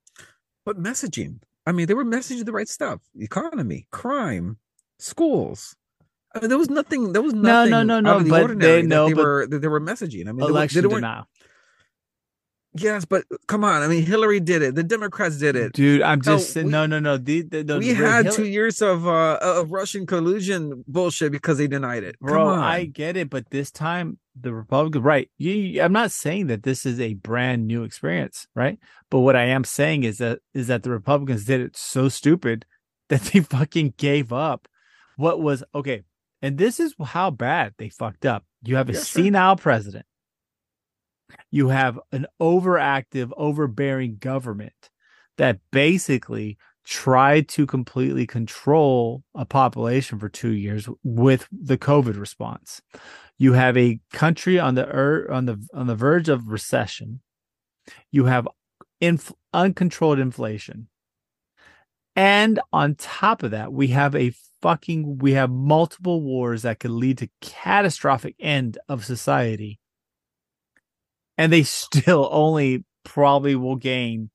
But 0.65 0.79
messaging. 0.81 1.41
I 1.67 1.73
mean, 1.73 1.87
they 1.87 1.95
were 1.95 2.05
messaging 2.05 2.45
the 2.45 2.53
right 2.53 2.69
stuff. 2.69 3.01
Economy, 3.19 3.87
crime, 3.91 4.59
schools. 4.99 5.75
I 6.35 6.41
mean, 6.41 6.49
there 6.49 6.59
was 6.59 6.71
nothing. 6.71 7.13
There 7.13 7.23
was 7.23 7.35
No, 7.35 7.41
nothing. 7.67 7.71
no, 7.73 7.83
no, 7.83 8.01
no, 8.01 8.21
the 8.21 8.31
but 8.31 8.43
ordinary 8.43 8.77
they- 8.77 8.83
that 8.83 8.89
no, 8.89 9.09
they 9.09 9.15
but 9.15 9.25
were 9.25 9.47
that 9.49 9.59
they 9.61 9.69
were 9.69 9.81
messaging. 9.81 10.29
I 10.29 10.33
mean, 10.33 10.39
they, 10.39 10.45
were- 10.45 10.51
Election 10.51 10.83
they 10.83 10.87
weren't. 10.89 10.99
denial, 11.03 11.25
Yes, 12.75 13.05
but 13.05 13.25
come 13.49 13.65
on. 13.65 13.83
I 13.83 13.89
mean, 13.89 14.05
Hillary 14.05 14.39
did 14.39 14.63
it. 14.63 14.77
The 14.77 14.85
Democrats 14.85 15.39
did 15.39 15.57
it. 15.57 15.73
dude. 15.73 16.03
I'm 16.03 16.23
just 16.23 16.55
we- 16.55 16.63
no, 16.65 16.87
no, 16.87 17.01
no. 17.01 17.17
The, 17.17 17.43
the, 17.43 17.65
the, 17.65 17.79
we 17.79 17.89
had 17.89 18.27
Hillary- 18.27 18.37
two 18.37 18.47
years 18.47 18.81
of 18.81 19.09
uh 19.09 19.39
of 19.43 19.73
Russian 19.73 20.07
collusion 20.07 20.85
bullshit 20.87 21.33
because 21.33 21.59
they 21.59 21.67
denied 21.67 22.05
it. 22.05 22.17
Come 22.21 22.29
bro. 22.29 22.47
on. 22.49 22.59
I 22.61 22.85
get 22.85 23.17
it, 23.17 23.29
but 23.29 23.51
this 23.51 23.71
time 23.73 24.19
the 24.41 24.55
Republican, 24.55 25.03
right? 25.03 25.29
You, 25.39 25.83
I'm 25.83 25.93
not 25.93 26.13
saying 26.13 26.47
that 26.47 26.63
this 26.63 26.87
is 26.87 27.01
a 27.01 27.15
brand 27.15 27.67
new 27.67 27.83
experience, 27.83 28.47
right? 28.55 28.79
But 29.11 29.21
what 29.21 29.35
I 29.37 29.47
am 29.47 29.65
saying 29.65 30.05
is 30.05 30.19
that 30.19 30.39
is 30.55 30.69
that 30.69 30.85
the 30.85 30.91
Republicans 30.91 31.45
did 31.45 31.61
it 31.61 31.77
so 31.77 32.09
stupid 32.09 32.67
that 33.09 33.23
they 33.23 33.41
fucking 33.41 33.95
gave 33.97 34.33
up 34.33 34.69
what 35.17 35.41
was 35.41 35.65
okay. 35.75 36.03
And 36.41 36.57
this 36.57 36.79
is 36.81 36.95
how 37.03 37.31
bad 37.31 37.75
they 37.79 37.89
fucked 37.89 38.25
up. 38.25 38.45
You 38.63 38.77
have 38.77 38.89
a 38.89 38.95
senile 38.95 39.57
president. 39.57 40.07
You 41.51 41.69
have 41.69 41.99
an 42.13 42.27
overactive, 42.41 43.31
overbearing 43.37 44.17
government 44.17 44.91
that 45.39 45.61
basically 45.71 46.59
tried 46.85 47.49
to 47.49 47.67
completely 47.67 48.27
control 48.27 49.23
a 49.35 49.45
population 49.45 50.19
for 50.19 50.29
two 50.29 50.51
years 50.51 50.89
with 51.05 51.47
the 51.53 51.79
COVID 51.79 52.19
response. 52.19 52.83
You 53.39 53.53
have 53.53 53.77
a 53.77 54.01
country 54.13 54.59
on 54.59 54.75
the 54.75 54.87
er, 54.87 55.31
on 55.31 55.47
the 55.47 55.67
on 55.73 55.87
the 55.87 55.95
verge 55.95 56.29
of 56.29 56.49
recession. 56.49 57.21
You 58.11 58.27
have 58.27 58.47
inf- 59.01 59.33
uncontrolled 59.53 60.19
inflation. 60.19 60.89
And 62.17 62.61
on 62.73 62.97
top 62.97 63.43
of 63.43 63.53
that, 63.53 63.73
we 63.73 63.89
have 63.89 64.15
a 64.15 64.33
fucking 64.61 65.19
we 65.19 65.33
have 65.33 65.51
multiple 65.51 66.23
wars 66.23 66.63
that 66.63 66.81
could 66.81 66.91
lead 66.91 67.19
to 67.19 67.31
catastrophic 67.41 68.35
end 68.39 68.79
of 68.89 69.05
society. 69.05 69.79
And 71.41 71.51
they 71.53 71.63
still 71.63 72.29
only 72.31 72.85
probably 73.05 73.55
will 73.57 73.77
gain, 73.77 74.31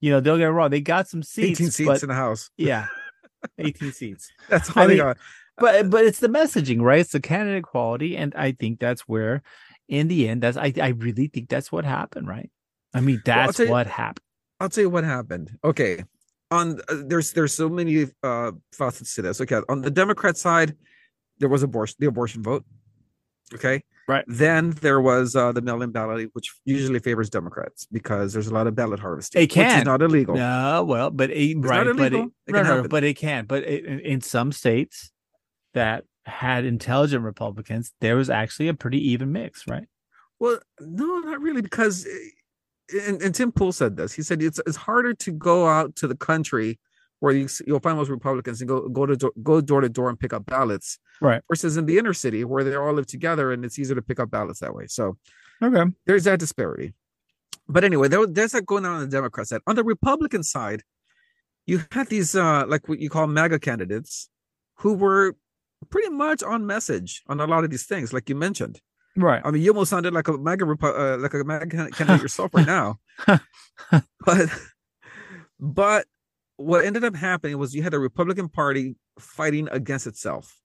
you 0.00 0.10
know, 0.10 0.18
they'll 0.20 0.36
get 0.38 0.46
wrong. 0.46 0.70
They 0.70 0.80
got 0.80 1.06
some 1.08 1.22
seats, 1.22 1.60
18 1.60 1.70
seats 1.70 1.86
but 1.86 2.02
in 2.02 2.08
the 2.08 2.14
house. 2.14 2.50
yeah, 2.56 2.86
18 3.58 3.92
seats. 3.92 4.30
That's 4.48 4.68
all 4.76 4.82
I 4.82 4.86
they 4.86 4.94
mean, 4.94 5.02
got. 5.02 5.18
But 5.58 5.90
but 5.90 6.04
it's 6.04 6.18
the 6.18 6.28
messaging, 6.28 6.80
right? 6.80 7.00
It's 7.00 7.12
the 7.12 7.20
candidate 7.20 7.64
quality, 7.64 8.16
and 8.16 8.34
I 8.34 8.52
think 8.52 8.80
that's 8.80 9.02
where, 9.02 9.42
in 9.88 10.08
the 10.08 10.28
end, 10.28 10.42
that's 10.42 10.56
I 10.56 10.72
I 10.80 10.88
really 10.88 11.28
think 11.28 11.48
that's 11.48 11.70
what 11.70 11.84
happened, 11.84 12.26
right? 12.26 12.50
I 12.94 13.00
mean, 13.00 13.22
Well, 13.26 13.46
that's 13.46 13.58
you- 13.60 13.68
what 13.70 13.86
happened. 13.86 14.24
I'll 14.58 14.68
tell 14.68 14.82
you 14.82 14.90
what 14.90 15.04
happened. 15.04 15.56
Okay. 15.64 16.02
On 16.50 16.80
uh, 16.88 17.02
there's 17.06 17.32
there's 17.32 17.54
so 17.54 17.68
many 17.68 18.06
uh 18.24 18.50
facets 18.72 19.14
to 19.14 19.22
this. 19.22 19.40
Okay. 19.40 19.60
On 19.68 19.82
the 19.82 19.90
Democrat 19.90 20.36
side, 20.36 20.74
there 21.38 21.48
was 21.48 21.62
abortion 21.62 21.96
the 22.00 22.06
abortion 22.08 22.42
vote. 22.42 22.64
Okay. 23.54 23.84
Right. 24.10 24.24
Then 24.26 24.72
there 24.80 25.00
was 25.00 25.36
uh 25.36 25.52
the 25.52 25.62
mail-in 25.62 25.92
ballot, 25.92 26.30
which 26.32 26.52
usually 26.64 26.98
favors 26.98 27.30
Democrats 27.30 27.86
because 27.92 28.32
there's 28.32 28.48
a 28.48 28.52
lot 28.52 28.66
of 28.66 28.74
ballot 28.74 28.98
harvesting. 28.98 29.40
It 29.40 29.44
Which 29.44 29.54
can. 29.54 29.78
is 29.78 29.84
not 29.84 30.02
illegal. 30.02 30.34
No, 30.34 30.82
well, 30.82 31.10
but 31.10 31.30
it, 31.30 31.56
not 31.56 31.70
right, 31.70 31.84
but 31.84 31.86
it, 31.86 31.98
illegal. 32.00 32.32
It 32.48 32.52
no, 32.52 32.62
can 32.64 32.82
no, 32.82 32.88
but 32.88 33.04
it 33.04 33.14
can. 33.14 33.44
But 33.44 33.62
it, 33.62 33.84
in, 33.84 34.20
some 34.20 34.50
states 34.50 35.12
that 35.74 36.06
had 36.26 36.64
intelligent 36.64 37.22
Republicans, 37.22 37.92
there 38.00 38.16
was 38.16 38.28
actually 38.28 38.66
a 38.66 38.74
pretty 38.74 38.98
even 39.10 39.30
mix, 39.30 39.68
right? 39.68 39.86
Well, 40.40 40.58
no, 40.80 41.20
not 41.20 41.40
really, 41.40 41.62
because 41.62 42.04
uh, 42.04 42.98
and, 43.06 43.22
and 43.22 43.32
Tim 43.32 43.52
Pool 43.52 43.70
said 43.70 43.96
this. 43.96 44.12
He 44.12 44.22
said 44.22 44.42
it's 44.42 44.58
it's 44.66 44.76
harder 44.76 45.14
to 45.14 45.30
go 45.30 45.68
out 45.68 45.94
to 45.96 46.08
the 46.08 46.16
country 46.16 46.80
where 47.20 47.32
you, 47.34 47.48
you'll 47.66 47.80
find 47.80 47.96
most 47.96 48.08
Republicans 48.10 48.60
and 48.60 48.68
go 48.68 48.88
go 48.88 49.06
to 49.06 49.16
door, 49.16 49.32
go 49.42 49.60
door 49.60 49.80
to 49.80 49.88
door 49.88 50.08
and 50.10 50.18
pick 50.18 50.32
up 50.32 50.44
ballots, 50.46 50.98
Right. 51.20 51.42
Versus 51.48 51.76
in 51.76 51.86
the 51.86 51.98
inner 51.98 52.14
city 52.14 52.44
where 52.44 52.64
they 52.64 52.74
all 52.74 52.92
live 52.92 53.06
together 53.06 53.52
and 53.52 53.64
it's 53.64 53.78
easier 53.78 53.94
to 53.94 54.02
pick 54.02 54.18
up 54.18 54.30
ballots 54.30 54.60
that 54.60 54.74
way. 54.74 54.86
So 54.88 55.16
Okay. 55.62 55.84
there's 56.06 56.24
that 56.24 56.38
disparity. 56.40 56.94
But 57.68 57.84
anyway, 57.84 58.08
there, 58.08 58.26
there's 58.26 58.52
that 58.52 58.66
going 58.66 58.84
on 58.86 58.94
on 58.94 59.00
the 59.00 59.06
Democrat 59.06 59.46
side. 59.46 59.60
On 59.66 59.76
the 59.76 59.84
Republican 59.84 60.42
side, 60.42 60.82
you 61.66 61.82
had 61.92 62.08
these 62.08 62.34
uh 62.34 62.64
like 62.66 62.88
what 62.88 62.98
you 62.98 63.10
call 63.10 63.26
MAGA 63.26 63.58
candidates 63.60 64.28
who 64.78 64.94
were 64.94 65.36
pretty 65.90 66.08
much 66.10 66.42
on 66.42 66.66
message 66.66 67.22
on 67.28 67.38
a 67.40 67.46
lot 67.46 67.64
of 67.64 67.70
these 67.70 67.84
things, 67.86 68.12
like 68.12 68.28
you 68.28 68.34
mentioned. 68.34 68.80
Right. 69.16 69.42
I 69.44 69.50
mean, 69.50 69.62
you 69.62 69.70
almost 69.70 69.90
sounded 69.90 70.14
like 70.14 70.28
a 70.28 70.38
MAGA 70.38 70.64
uh, 70.64 71.18
like 71.18 71.34
a 71.34 71.44
MAGA 71.44 71.90
candidate 71.90 72.22
yourself 72.22 72.50
right 72.54 72.66
now. 72.66 72.98
but 74.24 74.48
but 75.58 76.06
what 76.60 76.84
ended 76.84 77.04
up 77.04 77.16
happening 77.16 77.58
was 77.58 77.74
you 77.74 77.82
had 77.82 77.94
a 77.94 77.98
Republican 77.98 78.48
Party 78.48 78.96
fighting 79.18 79.68
against 79.70 80.06
itself. 80.06 80.56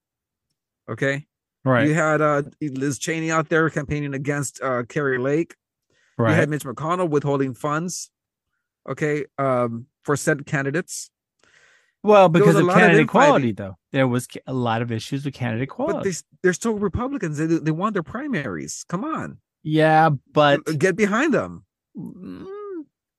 Okay, 0.88 1.26
Right. 1.64 1.88
you 1.88 1.94
had 1.94 2.20
uh, 2.20 2.42
Liz 2.60 2.98
Cheney 2.98 3.30
out 3.30 3.48
there 3.48 3.68
campaigning 3.70 4.14
against 4.14 4.60
uh, 4.62 4.84
Kari 4.88 5.18
Lake. 5.18 5.56
Right. 6.18 6.30
You 6.30 6.36
had 6.36 6.48
Mitch 6.48 6.62
McConnell 6.64 7.08
withholding 7.10 7.54
funds. 7.54 8.10
Okay, 8.88 9.24
um, 9.38 9.86
for 10.04 10.16
said 10.16 10.46
candidates, 10.46 11.10
well, 12.04 12.28
because 12.28 12.54
of 12.54 12.68
of 12.68 12.74
candidate 12.74 13.00
infighting. 13.00 13.06
quality, 13.08 13.52
though, 13.52 13.76
there 13.90 14.06
was 14.06 14.28
a 14.46 14.52
lot 14.52 14.80
of 14.80 14.92
issues 14.92 15.24
with 15.24 15.34
candidate 15.34 15.68
but 15.70 15.74
quality. 15.74 16.10
they 16.10 16.16
they're 16.42 16.52
still 16.52 16.74
Republicans. 16.74 17.36
They 17.38 17.46
they 17.46 17.72
won 17.72 17.92
their 17.94 18.04
primaries. 18.04 18.84
Come 18.88 19.02
on. 19.04 19.38
Yeah, 19.64 20.10
but 20.32 20.60
get 20.78 20.94
behind 20.94 21.34
them. 21.34 21.64
Mm, 21.98 22.46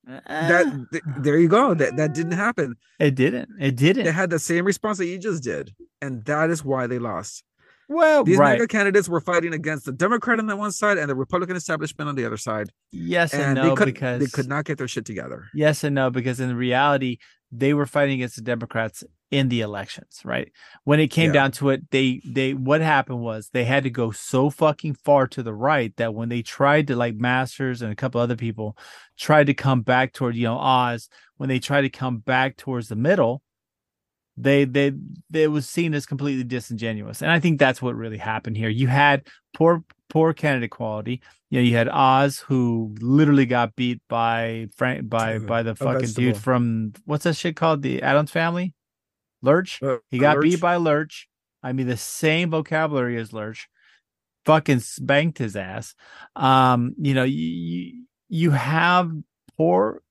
That 0.08 0.68
eh, 0.68 0.72
th- 0.92 1.04
there 1.20 1.38
you 1.38 1.48
go. 1.50 1.74
That 1.74 1.98
that 1.98 2.14
didn't 2.14 2.34
happen. 2.34 2.76
it 3.00 3.16
didn't. 3.16 3.50
It 3.60 3.76
didn't. 3.76 4.06
They 4.06 4.12
had 4.12 4.30
the 4.30 4.40
same 4.40 4.66
response 4.66 4.98
that 5.00 5.06
you 5.06 5.18
just 5.20 5.44
did, 5.44 5.74
and 6.02 6.24
that 6.26 6.50
is 6.50 6.64
why 6.64 6.88
they 6.88 6.98
lost. 7.00 7.44
well, 7.90 8.24
These 8.24 8.38
right. 8.38 8.54
MAGA 8.54 8.68
candidates 8.68 9.10
were 9.10 9.20
fighting 9.22 9.54
against 9.54 9.86
the 9.86 9.92
Democrat 9.92 10.40
on 10.40 10.48
the 10.48 10.56
one 10.56 10.72
side 10.72 10.98
and 10.98 11.10
the 11.10 11.16
Republican 11.16 11.56
establishment 11.56 12.08
on 12.10 12.16
the 12.16 12.26
other 12.26 12.38
side, 12.38 12.70
yes 12.92 13.34
and, 13.34 13.44
and 13.44 13.56
no 13.56 13.70
they 13.70 13.76
could 13.76 13.86
because 13.86 14.20
they 14.20 14.28
could 14.28 14.48
not 14.48 14.66
get 14.66 14.78
their 14.78 14.88
shit 14.88 15.06
together. 15.06 15.46
Yes 15.54 15.84
and 15.84 15.94
no, 15.96 16.10
because 16.10 16.40
in 16.40 16.56
reality, 16.56 17.18
they 17.52 17.74
were 17.74 17.86
fighting 17.86 18.16
against 18.16 18.38
the 18.38 18.42
Democrats 18.42 19.04
in 19.30 19.50
the 19.50 19.62
elections, 19.62 20.22
right? 20.24 20.52
When 20.84 21.00
it 21.00 21.10
came 21.10 21.28
Yeah. 21.28 21.34
down 21.34 21.52
to 21.54 21.70
it, 21.70 21.92
they 21.92 22.22
they 22.26 22.54
what 22.54 22.82
happened 22.82 23.20
was 23.20 23.50
they 23.50 23.66
had 23.66 23.84
to 23.84 23.90
go 23.90 24.12
so 24.12 24.50
fucking 24.50 24.96
far 24.96 25.28
to 25.28 25.44
the 25.44 25.54
right 25.54 25.96
that 25.98 26.14
when 26.14 26.30
they 26.30 26.42
tried 26.42 26.88
to 26.88 26.96
like 26.96 27.16
Masters 27.16 27.82
and 27.82 27.92
a 27.92 27.96
couple 27.96 28.22
other 28.22 28.38
people 28.38 28.78
tried 29.18 29.48
to 29.48 29.54
come 29.54 29.82
back 29.82 30.14
toward 30.14 30.36
you 30.36 30.44
know 30.44 30.58
Oz, 30.58 31.10
when 31.38 31.50
they 31.50 31.60
tried 31.60 31.82
to 31.82 31.90
come 31.90 32.20
back 32.20 32.56
towards 32.56 32.88
the 32.88 32.96
middle, 32.96 33.42
they 34.38 34.64
they 34.64 34.94
they 35.30 35.44
it 35.44 35.52
was 35.52 35.68
seen 35.68 35.94
as 35.94 36.06
completely 36.06 36.44
disingenuous. 36.44 37.22
And 37.22 37.32
I 37.32 37.40
think 37.40 37.60
that's 37.60 37.82
what 37.82 37.96
really 37.96 38.18
happened 38.18 38.56
here. 38.56 38.70
You 38.70 38.88
had 38.88 39.28
poor 39.54 39.84
poor 40.10 40.34
candidate 40.34 40.72
quality. 40.72 41.22
You 41.50 41.60
know, 41.60 41.66
you 41.66 41.76
had 41.76 41.90
Oz 41.90 42.40
who 42.40 42.96
literally 43.02 43.46
got 43.46 43.76
beat 43.76 44.02
by 44.08 44.68
Frank 44.76 45.10
by 45.10 45.36
mm-hmm. 45.36 45.48
by 45.48 45.64
the 45.64 45.76
fucking 45.76 46.12
dude 46.12 46.38
from 46.38 46.94
what's 47.06 47.26
that 47.26 47.36
shit 47.36 47.58
called? 47.58 47.82
The 47.82 48.02
Addams 48.02 48.32
family? 48.32 48.74
Lurch? 49.42 49.82
Uh, 49.82 49.98
He 50.10 50.20
got 50.20 50.42
beat 50.42 50.62
by 50.62 50.78
Lurch. 50.78 51.28
I 51.64 51.74
mean, 51.74 51.88
the 51.88 51.98
same 51.98 52.52
vocabulary 52.52 53.18
as 53.18 53.34
Lurch. 53.34 53.68
Fucking 54.46 54.80
spanked 54.80 55.38
his 55.38 55.56
ass. 55.56 55.94
Um, 56.36 56.96
you 56.98 57.14
know, 57.14 57.24
you 57.24 57.46
you, 57.46 58.04
you 58.30 58.52
have 58.52 59.12
poor, 59.58 60.02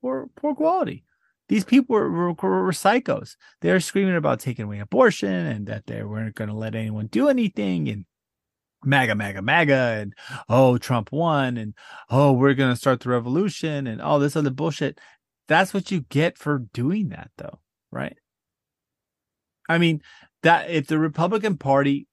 poor, 0.00 0.30
poor 0.36 0.54
quality. 0.54 1.04
These 1.48 1.64
people 1.64 1.94
were, 1.94 2.10
were, 2.10 2.32
were 2.32 2.72
psychos. 2.72 3.36
They're 3.60 3.80
screaming 3.80 4.16
about 4.16 4.40
taking 4.40 4.66
away 4.66 4.80
abortion 4.80 5.46
and 5.46 5.66
that 5.66 5.86
they 5.86 6.02
weren't 6.02 6.34
going 6.34 6.48
to 6.48 6.56
let 6.56 6.74
anyone 6.74 7.06
do 7.06 7.28
anything 7.28 7.88
and 7.88 8.04
MAGA, 8.84 9.14
MAGA, 9.14 9.42
MAGA, 9.42 9.74
and 9.74 10.14
oh, 10.48 10.78
Trump 10.78 11.10
won, 11.10 11.56
and 11.56 11.74
oh, 12.10 12.32
we're 12.32 12.54
going 12.54 12.70
to 12.70 12.76
start 12.76 13.00
the 13.00 13.08
revolution 13.10 13.86
and 13.86 14.00
all 14.00 14.18
this 14.18 14.36
other 14.36 14.50
bullshit. 14.50 15.00
That's 15.48 15.74
what 15.74 15.90
you 15.90 16.02
get 16.02 16.38
for 16.38 16.60
doing 16.72 17.08
that, 17.08 17.30
though, 17.38 17.60
right? 17.90 18.16
I 19.68 19.78
mean, 19.78 20.02
that 20.42 20.70
if 20.70 20.86
the 20.86 20.98
Republican 20.98 21.56
Party 21.56 22.06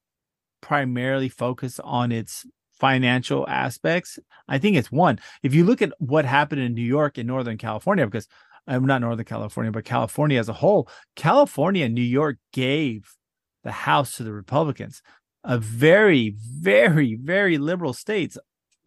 primarily 0.61 1.29
focused 1.29 1.79
on 1.83 2.11
its 2.11 2.45
financial 2.79 3.47
aspects, 3.47 4.19
I 4.47 4.57
think 4.57 4.75
it's 4.77 4.91
one. 4.91 5.19
If 5.43 5.53
you 5.53 5.63
look 5.63 5.81
at 5.81 5.93
what 5.99 6.25
happened 6.25 6.61
in 6.61 6.73
New 6.73 6.81
York 6.81 7.17
and 7.17 7.27
Northern 7.27 7.57
California, 7.57 8.05
because 8.05 8.27
I'm 8.67 8.85
not 8.85 9.01
Northern 9.01 9.25
California, 9.25 9.71
but 9.71 9.85
California 9.85 10.39
as 10.39 10.49
a 10.49 10.53
whole, 10.53 10.89
California 11.15 11.85
and 11.85 11.93
New 11.93 12.01
York 12.01 12.37
gave 12.51 13.15
the 13.63 13.71
House 13.71 14.17
to 14.17 14.23
the 14.23 14.33
Republicans, 14.33 15.01
a 15.43 15.57
very, 15.57 16.35
very, 16.37 17.15
very 17.15 17.57
liberal 17.57 17.93
states 17.93 18.37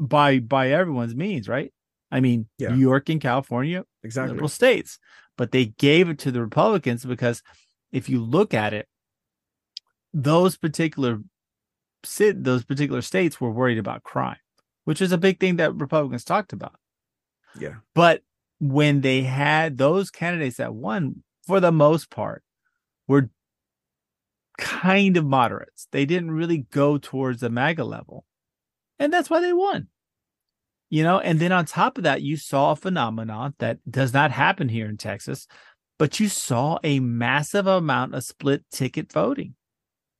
by 0.00 0.38
by 0.40 0.70
everyone's 0.70 1.14
means, 1.14 1.48
right? 1.48 1.72
I 2.10 2.20
mean, 2.20 2.48
Yeah. 2.58 2.70
New 2.70 2.80
York 2.80 3.08
and 3.08 3.20
California, 3.20 3.84
Exactly. 4.02 4.32
liberal 4.32 4.48
states, 4.48 4.98
but 5.38 5.52
they 5.52 5.66
gave 5.66 6.10
it 6.10 6.18
to 6.18 6.30
the 6.30 6.42
Republicans 6.42 7.06
because 7.06 7.42
if 7.92 8.10
you 8.10 8.22
look 8.22 8.52
at 8.52 8.74
it, 8.74 8.86
those 10.12 10.58
particular 10.58 11.20
sit 12.04 12.44
those 12.44 12.64
particular 12.64 13.00
states 13.00 13.40
were 13.40 13.50
worried 13.50 13.78
about 13.78 14.02
crime, 14.02 14.36
which 14.84 15.00
is 15.00 15.12
a 15.12 15.18
big 15.18 15.40
thing 15.40 15.56
that 15.56 15.74
Republicans 15.74 16.24
talked 16.24 16.52
about. 16.52 16.74
Yeah. 17.58 17.76
But 17.94 18.22
when 18.60 19.00
they 19.00 19.22
had 19.22 19.78
those 19.78 20.10
candidates 20.10 20.58
that 20.58 20.74
won, 20.74 21.22
for 21.46 21.60
the 21.60 21.72
most 21.72 22.10
part, 22.10 22.42
were 23.06 23.30
kind 24.58 25.16
of 25.16 25.24
moderates. 25.24 25.86
They 25.92 26.04
didn't 26.04 26.32
really 26.32 26.66
go 26.70 26.98
towards 26.98 27.40
the 27.40 27.48
MAGA 27.48 27.84
level. 27.84 28.24
And 28.98 29.12
that's 29.12 29.30
why 29.30 29.40
they 29.40 29.52
won. 29.52 29.86
You 30.90 31.02
know, 31.02 31.18
and 31.20 31.38
then 31.38 31.52
on 31.52 31.66
top 31.66 31.98
of 31.98 32.04
that, 32.04 32.22
you 32.22 32.36
saw 32.36 32.72
a 32.72 32.76
phenomenon 32.76 33.54
that 33.58 33.78
does 33.88 34.14
not 34.14 34.30
happen 34.30 34.68
here 34.68 34.88
in 34.88 34.96
Texas, 34.96 35.46
but 35.98 36.18
you 36.18 36.28
saw 36.28 36.78
a 36.82 36.98
massive 37.00 37.66
amount 37.66 38.14
of 38.14 38.24
split 38.24 38.64
ticket 38.72 39.12
voting. 39.12 39.54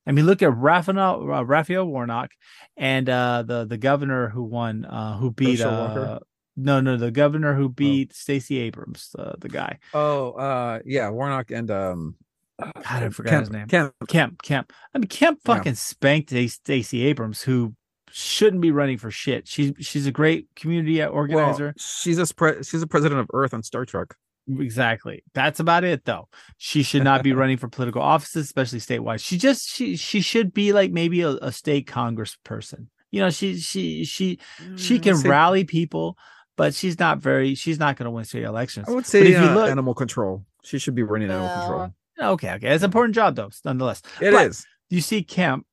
I 0.07 0.13
mean, 0.13 0.27
look 0.27 0.43
at 0.43 0.55
Raphael, 0.55 1.31
uh, 1.33 1.43
Raphael 1.43 1.85
Warnock 1.85 2.31
and 2.77 3.09
uh, 3.09 3.45
the 3.47 3.67
the 3.67 3.77
governor 3.79 4.29
who 4.29 4.43
won, 4.43 4.85
uh, 4.85 5.17
who 5.17 5.31
beat 5.31 5.61
uh, 5.61 6.19
no, 6.57 6.81
no, 6.81 6.97
the 6.97 7.11
governor 7.11 7.55
who 7.55 7.69
beat 7.69 8.13
Stacey 8.15 8.59
Abrams, 8.59 9.15
uh, 9.19 9.35
the 9.39 9.49
guy. 9.49 9.79
Oh, 9.95 10.33
uh, 10.33 10.81
yeah, 10.85 11.09
Warnock 11.11 11.51
and 11.51 11.71
um, 11.71 12.17
God, 12.59 12.75
I 12.87 13.09
forgot 13.11 13.31
Kemp, 13.31 13.41
his 13.43 13.51
name. 13.51 13.67
Kemp. 13.69 13.95
Kemp, 14.09 14.43
Kemp. 14.43 14.73
I 14.95 14.99
mean, 14.99 15.09
Kemp 15.09 15.39
Yeah. 15.47 15.55
fucking 15.55 15.75
spanked 15.77 16.33
A- 16.33 16.49
Stacey 16.49 17.05
Abrams, 17.05 17.43
who 17.43 17.75
shouldn't 18.13 18.63
be 18.63 18.71
running 18.71 18.99
for 18.99 19.11
shit. 19.11 19.47
She's 19.49 19.73
she's 19.81 20.07
a 20.07 20.13
great 20.13 20.49
community 20.57 21.03
organizer. 21.05 21.65
Well, 21.67 21.73
she's 21.79 22.19
a 22.19 22.27
spre- 22.27 22.67
she's 22.69 22.83
a 22.83 22.87
president 22.87 23.21
of 23.21 23.29
Earth 23.33 23.55
on 23.55 23.63
Star 23.63 23.85
Trek. 23.85 24.15
Exactly. 24.59 25.23
That's 25.35 25.61
about 25.61 25.85
it 25.85 26.05
though. 26.07 26.29
She 26.57 26.83
should 26.83 27.05
not 27.05 27.23
be 27.23 27.33
running 27.35 27.59
for 27.59 27.69
political 27.69 28.01
offices, 28.03 28.47
especially 28.47 28.79
statewide. 28.81 29.23
She 29.23 29.37
just 29.39 29.69
she 29.69 29.97
she 29.97 30.21
should 30.21 30.55
be 30.55 30.73
like 30.73 30.91
maybe 30.91 31.21
a, 31.23 31.31
a 31.31 31.53
state 31.53 31.87
congress 31.87 32.37
person. 32.45 32.89
You 33.11 33.21
know, 33.21 33.31
she 33.31 33.59
she 33.59 34.05
she 34.05 34.39
she 34.77 34.99
Mm, 34.99 35.03
can 35.03 35.17
say- 35.17 35.29
rally 35.29 35.65
people, 35.65 36.17
but 36.57 36.75
she's 36.75 36.99
not 36.99 37.19
very 37.19 37.55
she's 37.55 37.79
not 37.79 37.97
going 37.97 38.05
to 38.07 38.11
win 38.11 38.25
state 38.25 38.45
elections. 38.45 38.89
I 38.89 38.93
would 38.93 39.01
But 39.01 39.07
say 39.07 39.21
if 39.23 39.29
you 39.29 39.37
uh, 39.37 39.55
look- 39.55 39.71
animal 39.71 39.95
control. 39.95 40.45
She 40.65 40.79
should 40.79 40.95
be 40.95 41.03
running 41.03 41.31
animal 41.31 41.49
control. 41.59 41.95
Okay, 42.35 42.53
okay. 42.55 42.69
It's 42.75 42.83
an 42.83 42.89
important 42.89 43.15
job 43.15 43.37
though, 43.37 43.51
nonetheless. 43.65 44.03
It 44.21 44.33
But- 44.33 44.47
is. 44.49 44.67
you 44.91 45.01
see 45.01 45.23
Kemp, 45.23 45.67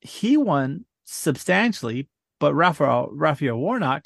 he 0.00 0.36
won 0.36 0.84
substantially, 1.04 2.08
but 2.40 2.54
Raphael 2.54 3.08
Raphael 3.12 3.56
Warnock 3.56 4.04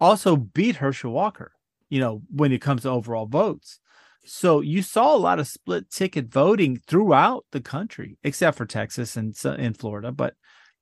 also 0.00 0.36
beat 0.36 0.76
Herschel 0.76 1.12
Walker, 1.12 1.52
you 1.88 2.00
know, 2.00 2.22
when 2.30 2.52
it 2.52 2.60
comes 2.60 2.82
to 2.82 2.90
overall 2.90 3.26
votes. 3.26 3.80
So 4.24 4.60
you 4.60 4.82
saw 4.82 5.14
a 5.14 5.18
lot 5.18 5.38
of 5.38 5.46
split 5.46 5.90
ticket 5.90 6.26
voting 6.26 6.80
throughout 6.86 7.46
the 7.52 7.60
country, 7.60 8.18
except 8.24 8.56
for 8.56 8.66
Texas 8.66 9.16
and 9.16 9.36
in 9.58 9.74
Florida. 9.74 10.10
But 10.10 10.34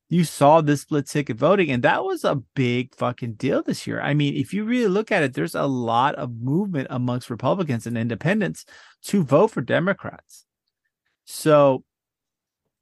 you 0.08 0.24
saw 0.24 0.60
this 0.60 0.82
split 0.82 1.06
ticket 1.06 1.36
voting, 1.36 1.70
and 1.70 1.82
that 1.82 2.04
was 2.04 2.24
a 2.24 2.42
big 2.54 2.94
fucking 2.94 3.34
deal 3.34 3.62
this 3.62 3.86
year. 3.86 4.00
I 4.00 4.14
mean, 4.14 4.34
if 4.36 4.54
you 4.54 4.64
really 4.64 4.88
look 4.88 5.12
at 5.12 5.22
it, 5.22 5.34
there's 5.34 5.54
a 5.54 5.66
lot 5.66 6.14
of 6.14 6.40
movement 6.40 6.88
amongst 6.90 7.30
Republicans 7.30 7.86
and 7.86 7.98
independents 7.98 8.64
to 9.04 9.22
vote 9.22 9.48
for 9.48 9.60
Democrats. 9.60 10.46
So 11.24 11.84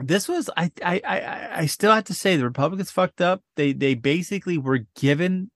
this 0.02 0.28
was 0.28 0.50
I 0.56 0.70
I 0.84 1.00
I 1.04 1.48
I 1.60 1.66
still 1.66 1.92
have 1.92 2.04
to 2.04 2.14
say 2.14 2.36
the 2.36 2.44
Republicans 2.44 2.90
fucked 2.90 3.20
up. 3.20 3.42
They 3.56 3.72
they 3.72 3.94
basically 3.94 4.58
were 4.58 4.80
given 4.96 5.50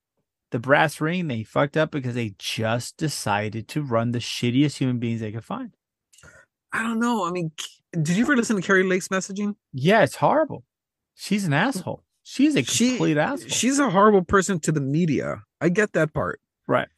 the 0.51 0.59
brass 0.59 1.01
ring. 1.01 1.29
They 1.29 1.43
fucked 1.43 1.77
up 1.77 1.91
because 1.91 2.15
they 2.15 2.35
just 2.39 2.97
decided 2.97 3.69
to 3.69 3.83
run 3.83 4.13
the 4.13 4.19
shittiest 4.21 4.79
human 4.79 4.99
beings 4.99 5.21
they 5.21 5.33
could 5.33 5.45
find. 5.45 5.73
I 6.73 6.83
don't 6.83 6.99
know. 6.99 7.27
I 7.27 7.31
mean, 7.31 7.53
did 7.93 8.11
you 8.17 8.25
ever 8.25 8.37
listen 8.37 8.57
to 8.57 8.63
Kari 8.63 8.83
Lake's 8.85 9.09
messaging? 9.09 9.55
Yeah, 9.73 10.03
it's 10.03 10.17
horrible. 10.17 10.65
She's 11.15 11.45
an 11.45 11.53
asshole. 11.53 12.03
She's 12.23 12.57
a 12.57 12.63
She- 12.63 12.91
complete 12.91 13.17
asshole. 13.17 13.49
She's 13.49 13.79
a 13.79 13.89
horrible 13.91 14.25
person 14.25 14.61
to 14.61 14.73
the 14.73 14.81
media. 14.81 15.43
I 15.61 15.69
get 15.71 15.93
that 15.95 16.13
part, 16.13 16.41
right. 16.69 16.89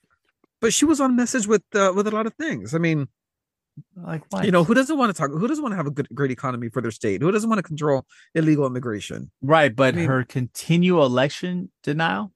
but 0.61 0.73
she 0.73 0.85
was 0.85 1.01
on 1.01 1.15
message 1.17 1.47
with 1.47 1.63
uh, 1.75 1.93
with 1.95 2.07
a 2.07 2.11
lot 2.11 2.27
of 2.27 2.35
things. 2.35 2.75
I 2.75 2.79
mean, 2.79 3.09
Like 3.97 4.23
what? 4.31 4.45
you 4.45 4.51
know, 4.51 4.65
who 4.65 4.75
doesn't 4.75 4.97
want 4.97 5.15
to 5.15 5.21
talk? 5.21 5.31
Who 5.31 5.47
doesn't 5.49 5.63
want 5.63 5.73
to 5.73 5.77
have 5.77 5.87
a 5.87 5.91
good, 5.91 6.09
great 6.15 6.31
economy 6.31 6.69
for 6.69 6.81
their 6.83 6.91
state? 6.91 7.23
Who 7.23 7.33
doesn't 7.33 7.49
want 7.49 7.59
to 7.59 7.63
control 7.63 8.07
illegal 8.35 8.67
immigration? 8.67 9.31
Right, 9.43 9.75
but 9.75 9.95
I 9.95 9.97
mean- 9.99 10.09
her 10.09 10.25
continual 10.25 11.05
election 11.07 11.71
denial 11.83 12.33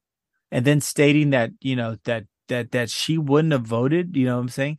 and 0.50 0.64
then 0.64 0.80
stating 0.80 1.30
that, 1.30 1.50
you 1.60 1.76
know, 1.76 1.96
that 2.04 2.24
that 2.48 2.72
that 2.72 2.90
she 2.90 3.18
wouldn't 3.18 3.52
have 3.52 3.62
voted, 3.62 4.16
you 4.16 4.26
know 4.26 4.36
what 4.36 4.42
I'm 4.42 4.48
saying? 4.48 4.78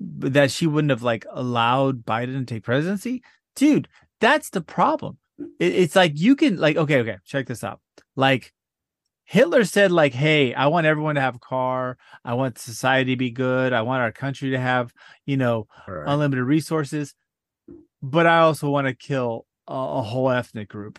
But 0.00 0.32
that 0.32 0.50
she 0.50 0.66
wouldn't 0.66 0.90
have 0.90 1.02
like 1.02 1.24
allowed 1.30 2.04
Biden 2.04 2.38
to 2.38 2.44
take 2.44 2.64
presidency. 2.64 3.22
Dude, 3.54 3.88
that's 4.20 4.50
the 4.50 4.60
problem. 4.60 5.18
It, 5.58 5.72
it's 5.74 5.96
like 5.96 6.12
you 6.16 6.36
can 6.36 6.56
like 6.56 6.76
okay, 6.76 7.00
okay, 7.00 7.18
check 7.24 7.46
this 7.46 7.64
out. 7.64 7.80
Like 8.16 8.52
Hitler 9.32 9.64
said 9.64 9.90
like, 9.90 10.12
"Hey, 10.12 10.52
I 10.52 10.66
want 10.66 10.86
everyone 10.86 11.14
to 11.14 11.22
have 11.22 11.36
a 11.36 11.38
car. 11.38 11.96
I 12.22 12.34
want 12.34 12.58
society 12.58 13.14
to 13.14 13.16
be 13.16 13.30
good. 13.30 13.72
I 13.72 13.80
want 13.80 14.02
our 14.02 14.12
country 14.12 14.50
to 14.50 14.58
have, 14.58 14.92
you 15.24 15.38
know, 15.38 15.68
All 15.88 15.94
right. 15.94 16.04
unlimited 16.06 16.44
resources, 16.44 17.14
but 18.02 18.26
I 18.26 18.40
also 18.40 18.68
want 18.68 18.88
to 18.88 18.94
kill 18.94 19.46
a, 19.66 19.72
a 19.72 20.02
whole 20.02 20.28
ethnic 20.28 20.68
group. 20.68 20.98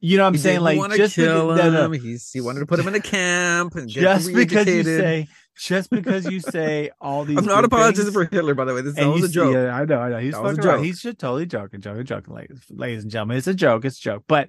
You 0.00 0.16
know 0.16 0.22
what 0.22 0.28
I'm 0.28 0.34
He 0.34 0.40
saying? 0.40 0.60
Like 0.60 0.96
just 0.96 1.16
kill 1.16 1.54
no. 1.54 1.84
him. 1.84 1.92
He's, 1.92 2.30
he 2.32 2.40
wanted 2.40 2.60
to 2.60 2.66
put 2.66 2.80
him 2.80 2.88
in 2.88 2.94
a 2.94 3.00
camp 3.00 3.74
and 3.74 3.90
just 3.90 4.32
because 4.32 4.66
you 4.66 4.82
say 4.82 5.28
just 5.58 5.90
because 5.90 6.24
you 6.24 6.40
say 6.40 6.92
all 6.98 7.26
these 7.26 7.36
I'm 7.36 7.44
not 7.44 7.64
apologizing 7.64 8.04
things, 8.06 8.14
for 8.14 8.24
Hitler, 8.24 8.54
by 8.54 8.64
the 8.64 8.74
way. 8.74 8.80
This 8.80 8.96
is 8.96 9.04
you 9.04 9.22
a 9.22 9.28
joke. 9.28 9.54
Yeah, 9.54 9.76
I 9.76 9.84
know, 9.84 10.00
I 10.00 10.08
know. 10.08 10.18
He's 10.18 10.34
fucking. 10.34 10.82
He's 10.82 11.02
just 11.02 11.18
totally 11.18 11.44
joking, 11.44 11.82
joking, 11.82 12.06
joking, 12.06 12.34
ladies, 12.34 12.62
ladies 12.70 13.02
and 13.02 13.12
gentlemen. 13.12 13.36
It's 13.36 13.46
a 13.46 13.52
joke. 13.52 13.84
It's 13.84 13.98
a 13.98 14.02
joke. 14.02 14.24
But 14.26 14.48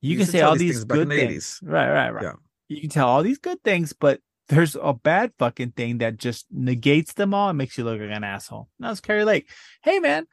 You, 0.00 0.12
You 0.12 0.16
can 0.18 0.26
say 0.26 0.40
all 0.40 0.56
these 0.56 0.76
these 0.76 0.84
good 0.84 1.08
the 1.08 1.16
things. 1.16 1.60
80s. 1.62 1.68
Right, 1.70 1.90
right, 1.90 2.10
right. 2.10 2.22
Yeah. 2.24 2.32
You 2.68 2.80
can 2.80 2.90
tell 2.90 3.08
all 3.08 3.22
these 3.22 3.38
good 3.38 3.62
things, 3.62 3.92
but 3.92 4.20
there's 4.48 4.76
a 4.80 4.92
bad 4.92 5.32
fucking 5.38 5.72
thing 5.72 5.98
that 5.98 6.16
just 6.16 6.46
negates 6.50 7.12
them 7.14 7.34
all 7.34 7.48
and 7.50 7.58
makes 7.58 7.76
you 7.78 7.84
look 7.84 8.00
like 8.00 8.10
an 8.10 8.24
asshole. 8.24 8.68
And 8.78 8.86
that 8.86 8.90
was 8.90 9.00
Kari 9.00 9.24
Lake. 9.24 9.48
Hey 9.82 9.98
man, 10.00 10.26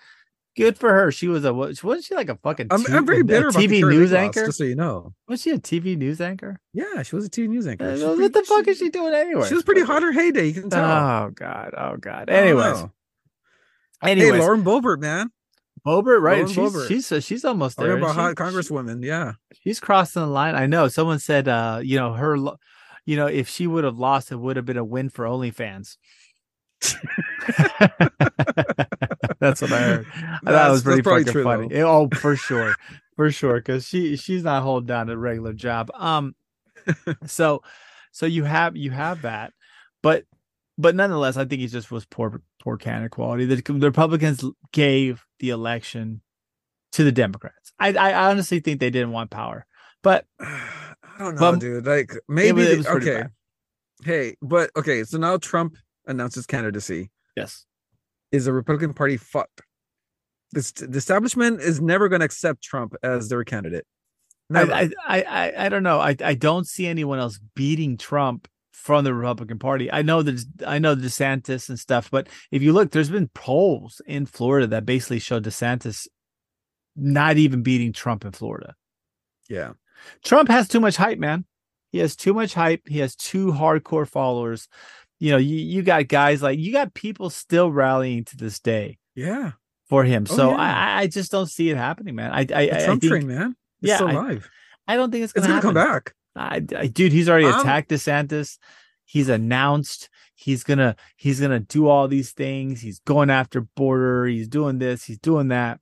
good 0.55 0.77
for 0.77 0.91
her. 0.91 1.11
She 1.11 1.27
was 1.27 1.45
a 1.45 1.53
what 1.53 1.81
wasn't 1.83 2.05
she 2.05 2.15
like 2.15 2.29
a 2.29 2.35
fucking 2.37 2.67
I'm, 2.71 2.83
t- 2.83 2.91
I'm 2.93 3.05
very 3.05 3.23
bitter 3.23 3.49
about 3.49 3.61
TV 3.61 3.81
news 3.81 4.11
Lake 4.11 4.19
loss, 4.19 4.37
anchor? 4.37 4.45
just 4.47 4.57
so 4.57 4.63
you 4.63 4.75
know. 4.75 5.13
Was 5.27 5.41
she 5.41 5.51
a 5.51 5.57
TV 5.59 5.97
news 5.97 6.19
anchor? 6.21 6.59
Yeah, 6.73 7.03
she 7.03 7.15
was 7.15 7.25
a 7.25 7.29
TV 7.29 7.47
news 7.49 7.67
anchor. 7.67 7.85
Uh, 7.91 7.97
what 7.97 8.15
pretty- 8.17 8.27
the 8.33 8.43
fuck 8.43 8.67
is 8.67 8.77
she 8.77 8.89
doing 8.89 9.13
anyway? 9.13 9.47
She 9.47 9.53
was 9.53 9.63
pretty 9.63 9.81
hot 9.81 10.01
her 10.03 10.11
heyday. 10.11 10.47
You 10.47 10.61
can 10.61 10.69
tell. 10.69 10.83
Oh 10.83 11.29
god, 11.33 11.73
oh 11.77 11.97
god. 11.97 12.29
Anyways, 12.29 12.85
anyways, 14.03 14.31
hey, 14.33 14.39
Lauren 14.39 14.63
Boebert, 14.63 14.99
man. 14.99 15.31
Boebert, 15.87 16.21
right? 16.21 16.39
Lauren 16.39 16.47
she's, 16.47 16.57
Boebert. 16.57 16.87
she's 16.89 17.11
uh, 17.11 17.19
she's 17.21 17.45
almost 17.45 17.77
there. 17.77 17.97
About 17.97 18.15
hot 18.15 18.35
congresswoman. 18.35 19.03
Yeah. 19.03 19.33
she's 19.61 19.79
crossing 19.79 20.21
the 20.21 20.27
line. 20.27 20.53
I 20.53 20.65
know. 20.65 20.89
Someone 20.89 21.19
said, 21.19 21.47
uh, 21.47 21.79
you 21.81 21.97
know, 21.97 22.11
her, 22.11 22.35
you 23.05 23.15
know, 23.15 23.27
if 23.27 23.47
she 23.47 23.67
would 23.67 23.85
have 23.85 23.97
lost, 23.97 24.31
it 24.31 24.35
would 24.35 24.57
have 24.57 24.65
been 24.65 24.77
a 24.77 24.83
win 24.83 25.09
for 25.09 25.25
OnlyFans. 25.25 25.95
That's 29.39 29.61
what 29.61 29.71
I 29.71 29.79
heard. 29.79 30.07
I 30.45 30.51
thought 30.51 30.67
it 30.67 30.71
was 30.71 30.83
pretty 30.83 31.01
fucking 31.03 31.31
true, 31.31 31.43
funny. 31.43 31.69
though. 31.69 31.87
Oh, 31.87 32.09
for 32.17 32.35
sure, 32.37 32.75
for 33.15 33.31
sure, 33.31 33.55
because 33.55 33.87
she 33.87 34.17
she's 34.17 34.43
not 34.43 34.63
holding 34.63 34.87
down 34.87 35.09
a 35.09 35.17
regular 35.17 35.53
job. 35.53 35.89
Um, 35.93 36.35
so, 37.25 37.63
so 38.11 38.25
you 38.25 38.43
have 38.43 38.75
you 38.75 38.91
have 38.91 39.21
that, 39.21 39.53
but 40.03 40.25
but 40.77 40.95
nonetheless, 40.95 41.37
I 41.37 41.45
think 41.45 41.61
he 41.61 41.67
just 41.67 41.91
was 41.91 42.05
poor 42.05 42.41
poor 42.59 42.77
candidate 42.77 43.11
quality. 43.11 43.45
The, 43.45 43.61
the 43.61 43.87
Republicans 43.87 44.43
gave 44.71 45.25
the 45.39 45.49
election 45.49 46.21
to 46.93 47.03
the 47.03 47.11
Democrats. 47.11 47.73
I 47.79 47.93
I 47.93 48.29
honestly 48.29 48.59
think 48.59 48.79
they 48.79 48.89
didn't 48.89 49.11
want 49.11 49.29
power, 49.29 49.65
but 50.03 50.25
I 50.39 50.95
don't 51.19 51.35
know, 51.39 51.55
dude. 51.55 51.85
Like 51.85 52.11
it 52.13 52.23
maybe 52.27 52.61
was, 52.61 52.69
it 52.69 52.77
was 52.77 52.87
okay. 52.87 53.21
bad. 53.21 53.31
Hey, 54.03 54.35
but 54.41 54.69
okay, 54.77 55.03
so 55.03 55.17
now 55.17 55.37
Trump 55.37 55.75
announces 56.05 56.45
candidacy. 56.45 57.09
Yes. 57.35 57.65
Is 58.31 58.45
the 58.45 58.53
Republican 58.53 58.93
Party 58.93 59.17
fucked? 59.17 59.61
This 60.51 60.71
the 60.71 60.97
establishment 60.97 61.61
is 61.61 61.81
never 61.81 62.07
going 62.09 62.19
to 62.19 62.25
accept 62.25 62.63
Trump 62.63 62.95
as 63.03 63.29
their 63.29 63.43
candidate. 63.43 63.85
I, 64.53 64.89
I, 65.05 65.21
I, 65.23 65.65
I 65.65 65.69
don't 65.69 65.83
know. 65.83 65.99
I, 65.99 66.15
I 66.23 66.33
don't 66.33 66.65
see 66.65 66.87
anyone 66.87 67.19
else 67.19 67.37
beating 67.53 67.97
Trump 67.97 68.47
from 68.83 69.03
the 69.03 69.13
Republican 69.13 69.59
Party. 69.59 69.91
I 69.91 70.01
know 70.01 70.21
that 70.21 70.39
I 70.65 70.79
know 70.79 70.95
DeSantis 70.95 71.67
and 71.69 71.79
stuff, 71.79 72.09
but 72.11 72.27
if 72.51 72.61
you 72.61 72.71
look, 72.73 72.91
there's 72.91 73.09
been 73.09 73.27
polls 73.33 74.01
in 74.05 74.25
Florida 74.25 74.67
that 74.67 74.85
basically 74.85 75.19
show 75.19 75.39
DeSantis 75.39 76.07
not 76.95 77.37
even 77.37 77.63
beating 77.63 77.93
Trump 77.93 78.23
in 78.25 78.31
Florida. 78.31 78.75
yeah. 79.49 79.73
Trump 80.23 80.47
has 80.49 80.67
too 80.67 80.79
much 80.79 80.95
hype, 80.95 81.17
man. 81.17 81.43
He 81.91 81.97
has 81.99 82.15
too 82.15 82.31
much 82.33 82.53
hype. 82.53 82.81
He 82.87 82.99
has 82.99 83.15
two 83.15 83.47
hardcore 83.51 84.07
followers. 84.07 84.67
You 85.19 85.31
know, 85.31 85.37
you, 85.37 85.55
you 85.57 85.81
got 85.81 86.07
guys 86.07 86.43
like 86.43 86.59
you 86.59 86.71
got 86.71 86.93
people 86.93 87.31
still 87.31 87.71
rallying 87.71 88.23
to 88.25 88.37
this 88.37 88.59
day 88.59 88.99
Yeah. 89.15 89.53
for 89.89 90.03
him. 90.03 90.27
Oh, 90.29 90.35
so 90.35 90.49
yeah. 90.51 90.57
I, 90.57 90.99
I 91.01 91.07
just 91.07 91.31
don't 91.31 91.49
see 91.49 91.71
it 91.71 91.77
happening, 91.77 92.13
man. 92.13 92.31
I, 92.31 92.41
I, 92.41 92.43
The 92.45 92.81
I 92.81 92.85
Trump 92.85 93.01
think, 93.01 93.11
train, 93.11 93.27
man. 93.27 93.55
It's 93.81 93.89
yeah, 93.89 93.95
still 93.95 94.09
I- 94.09 94.11
alive. 94.13 94.49
I 94.87 94.95
don't 94.95 95.09
think 95.11 95.23
it's 95.23 95.33
It's 95.35 95.47
gonna, 95.47 95.59
gonna 95.59 95.61
come 95.61 95.73
back. 95.73 96.13
I, 96.37 96.61
I- 96.75 96.87
dude, 96.87 97.11
he's 97.11 97.27
already 97.29 97.47
I'm- 97.47 97.59
attacked 97.59 97.89
DeSantis. 97.89 98.57
He's 99.05 99.29
announced 99.29 100.09
he's 100.35 100.63
gonna 100.63 100.95
he's 101.15 101.39
gonna 101.39 101.61
do 101.61 101.87
all 101.87 102.07
these 102.07 102.31
things. 102.33 102.81
He's 102.81 102.99
going 102.99 103.29
after 103.29 103.61
border. 103.61 104.25
He's 104.25 104.47
doing 104.49 104.79
this. 104.79 105.05
He's 105.05 105.17
doing 105.19 105.47
that. 105.47 105.79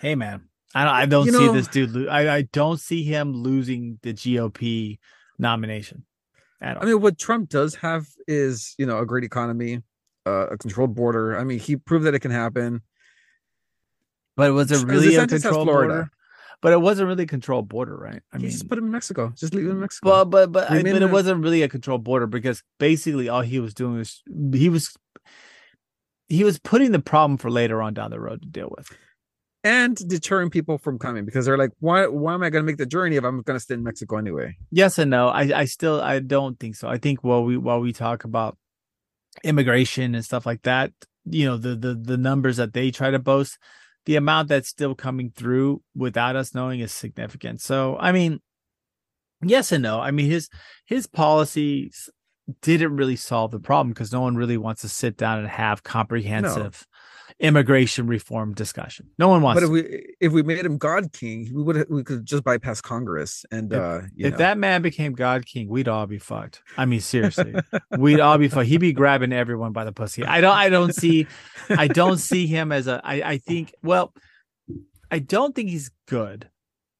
Hey, 0.00 0.14
man, 0.16 0.48
I 0.74 0.84
don't 0.84 0.94
I 0.94 1.06
don't 1.06 1.26
You 1.26 1.32
see 1.32 1.46
know- 1.46 1.52
this 1.52 1.68
dude. 1.68 1.92
Lo- 1.92 2.08
I 2.10 2.34
I 2.36 2.42
don't 2.42 2.80
see 2.80 3.04
him 3.04 3.32
losing 3.32 3.98
the 4.02 4.12
GOP 4.12 4.98
nomination 5.38 6.04
at 6.60 6.76
all. 6.76 6.82
I 6.82 6.86
mean, 6.86 7.00
what 7.00 7.18
Trump 7.18 7.48
does 7.48 7.76
have 7.76 8.08
is, 8.26 8.74
you 8.78 8.84
know, 8.86 8.98
a 8.98 9.06
great 9.06 9.22
economy, 9.22 9.82
uh, 10.26 10.48
a 10.48 10.58
controlled 10.58 10.96
border. 10.96 11.38
I 11.38 11.44
mean, 11.44 11.60
he 11.60 11.76
proved 11.76 12.04
that 12.06 12.14
it 12.14 12.20
can 12.20 12.32
happen. 12.32 12.82
but 14.36 14.52
was 14.52 14.70
it 14.72 14.76
DeSantis 14.78 14.88
really 14.88 15.14
a 15.16 15.26
controlled 15.26 15.66
border? 15.68 16.10
But 16.60 16.72
it 16.72 16.80
wasn't 16.80 17.08
really 17.08 17.22
a 17.22 17.26
controlled 17.26 17.68
border, 17.68 17.96
right? 17.96 18.20
I 18.32 18.38
mean, 18.38 18.50
just 18.50 18.68
put 18.68 18.78
him 18.78 18.86
in 18.86 18.90
Mexico. 18.90 19.32
Just 19.36 19.54
leave 19.54 19.66
him 19.66 19.72
in 19.72 19.80
Mexico. 19.80 20.24
But 20.24 20.30
but 20.30 20.52
but, 20.52 20.70
I, 20.70 20.82
but 20.82 21.02
it 21.02 21.10
wasn't 21.10 21.42
really 21.42 21.62
a 21.62 21.68
controlled 21.68 22.02
border 22.02 22.26
because 22.26 22.62
basically 22.78 23.28
all 23.28 23.42
he 23.42 23.60
was 23.60 23.74
doing 23.74 23.98
was 23.98 24.22
he 24.52 24.68
was 24.68 24.96
he 26.28 26.42
was 26.44 26.58
putting 26.58 26.92
the 26.92 26.98
problem 26.98 27.38
for 27.38 27.50
later 27.50 27.80
on 27.80 27.94
down 27.94 28.10
the 28.10 28.20
road 28.20 28.42
to 28.42 28.48
deal 28.48 28.72
with. 28.76 28.90
and 29.64 29.96
deterring 30.08 30.50
people 30.50 30.78
from 30.78 30.98
coming 30.98 31.24
because 31.24 31.44
they're 31.44 31.58
like, 31.58 31.72
why 31.80 32.06
why 32.06 32.34
am 32.34 32.42
I 32.42 32.50
gonna 32.50 32.64
make 32.64 32.76
the 32.76 32.86
journey 32.86 33.16
if 33.16 33.24
I'm 33.24 33.42
gonna 33.42 33.60
stay 33.60 33.74
in 33.74 33.82
Mexico 33.82 34.16
anyway? 34.16 34.56
Yes 34.70 34.98
and 34.98 35.10
no. 35.10 35.28
I 35.28 35.60
I 35.60 35.64
still 35.64 36.00
I 36.00 36.20
don't 36.20 36.58
think 36.58 36.76
so. 36.76 36.88
I 36.88 36.98
think 36.98 37.22
while 37.24 37.44
we 37.44 37.56
while 37.56 37.80
we 37.80 37.92
talk 37.92 38.24
about 38.24 38.56
immigration 39.44 40.14
and 40.14 40.24
stuff 40.24 40.46
like 40.46 40.62
that, 40.62 40.92
you 41.24 41.44
know, 41.46 41.56
the 41.56 41.74
the 41.74 41.94
the 41.94 42.16
numbers 42.16 42.56
that 42.56 42.72
they 42.72 42.90
try 42.90 43.10
to 43.10 43.18
boast, 43.18 43.58
the 44.08 44.16
amount 44.16 44.48
that's 44.48 44.70
still 44.70 44.94
coming 44.94 45.30
through 45.36 45.82
without 45.94 46.34
us 46.34 46.54
knowing 46.54 46.80
is 46.80 46.90
significant. 46.90 47.60
So, 47.60 47.98
I 48.00 48.10
mean, 48.10 48.40
yes 49.42 49.70
and 49.70 49.82
no. 49.82 50.00
I 50.00 50.12
mean, 50.12 50.30
his 50.30 50.48
his 50.86 51.06
policies 51.06 52.08
didn't 52.62 52.96
really 52.96 53.16
solve 53.16 53.50
the 53.50 53.60
problem 53.60 53.90
because 53.90 54.10
no 54.10 54.22
one 54.22 54.34
really 54.34 54.56
wants 54.56 54.80
to 54.80 54.88
sit 54.88 55.18
down 55.18 55.40
and 55.40 55.48
have 55.48 55.82
comprehensive 55.82 56.86
immigration 57.40 58.06
reform 58.06 58.54
discussion. 58.54 59.08
No 59.18 59.28
one 59.28 59.42
wants 59.42 59.60
But 59.60 59.66
if 59.66 59.70
we 59.70 60.06
if 60.20 60.32
we 60.32 60.42
made 60.42 60.64
him 60.64 60.78
God 60.78 61.12
King, 61.12 61.50
we 61.52 61.62
would 61.62 61.88
we 61.90 62.02
could 62.02 62.24
just 62.24 62.44
bypass 62.44 62.80
Congress 62.80 63.44
and 63.50 63.72
If- 63.72 63.78
uh 63.78 64.00
you 64.14 64.26
if 64.26 64.32
know. 64.32 64.38
that 64.38 64.58
man 64.58 64.82
became 64.82 65.12
God 65.12 65.46
King, 65.46 65.68
we'd 65.68 65.88
all 65.88 66.06
be 66.06 66.18
fucked. 66.18 66.62
I 66.76 66.84
mean, 66.86 67.00
seriously, 67.00 67.54
we'd 67.98 68.20
all 68.20 68.38
be 68.38 68.48
fucked. 68.48 68.66
He'd 68.68 68.78
be 68.78 68.92
grabbing 68.92 69.32
everyone 69.32 69.72
by 69.72 69.84
the 69.84 69.92
pussy. 69.92 70.24
I 70.24 70.40
don't. 70.40 70.56
I 70.56 70.68
don't 70.68 70.94
see. 70.94 71.26
I 71.70 71.88
don't 71.88 72.18
see 72.18 72.46
him 72.46 72.72
as 72.72 72.86
a. 72.86 73.00
I. 73.04 73.22
I 73.22 73.38
think. 73.38 73.74
Well, 73.82 74.12
I 75.10 75.18
don't 75.18 75.54
think 75.54 75.70
he's 75.70 75.90
good. 76.06 76.48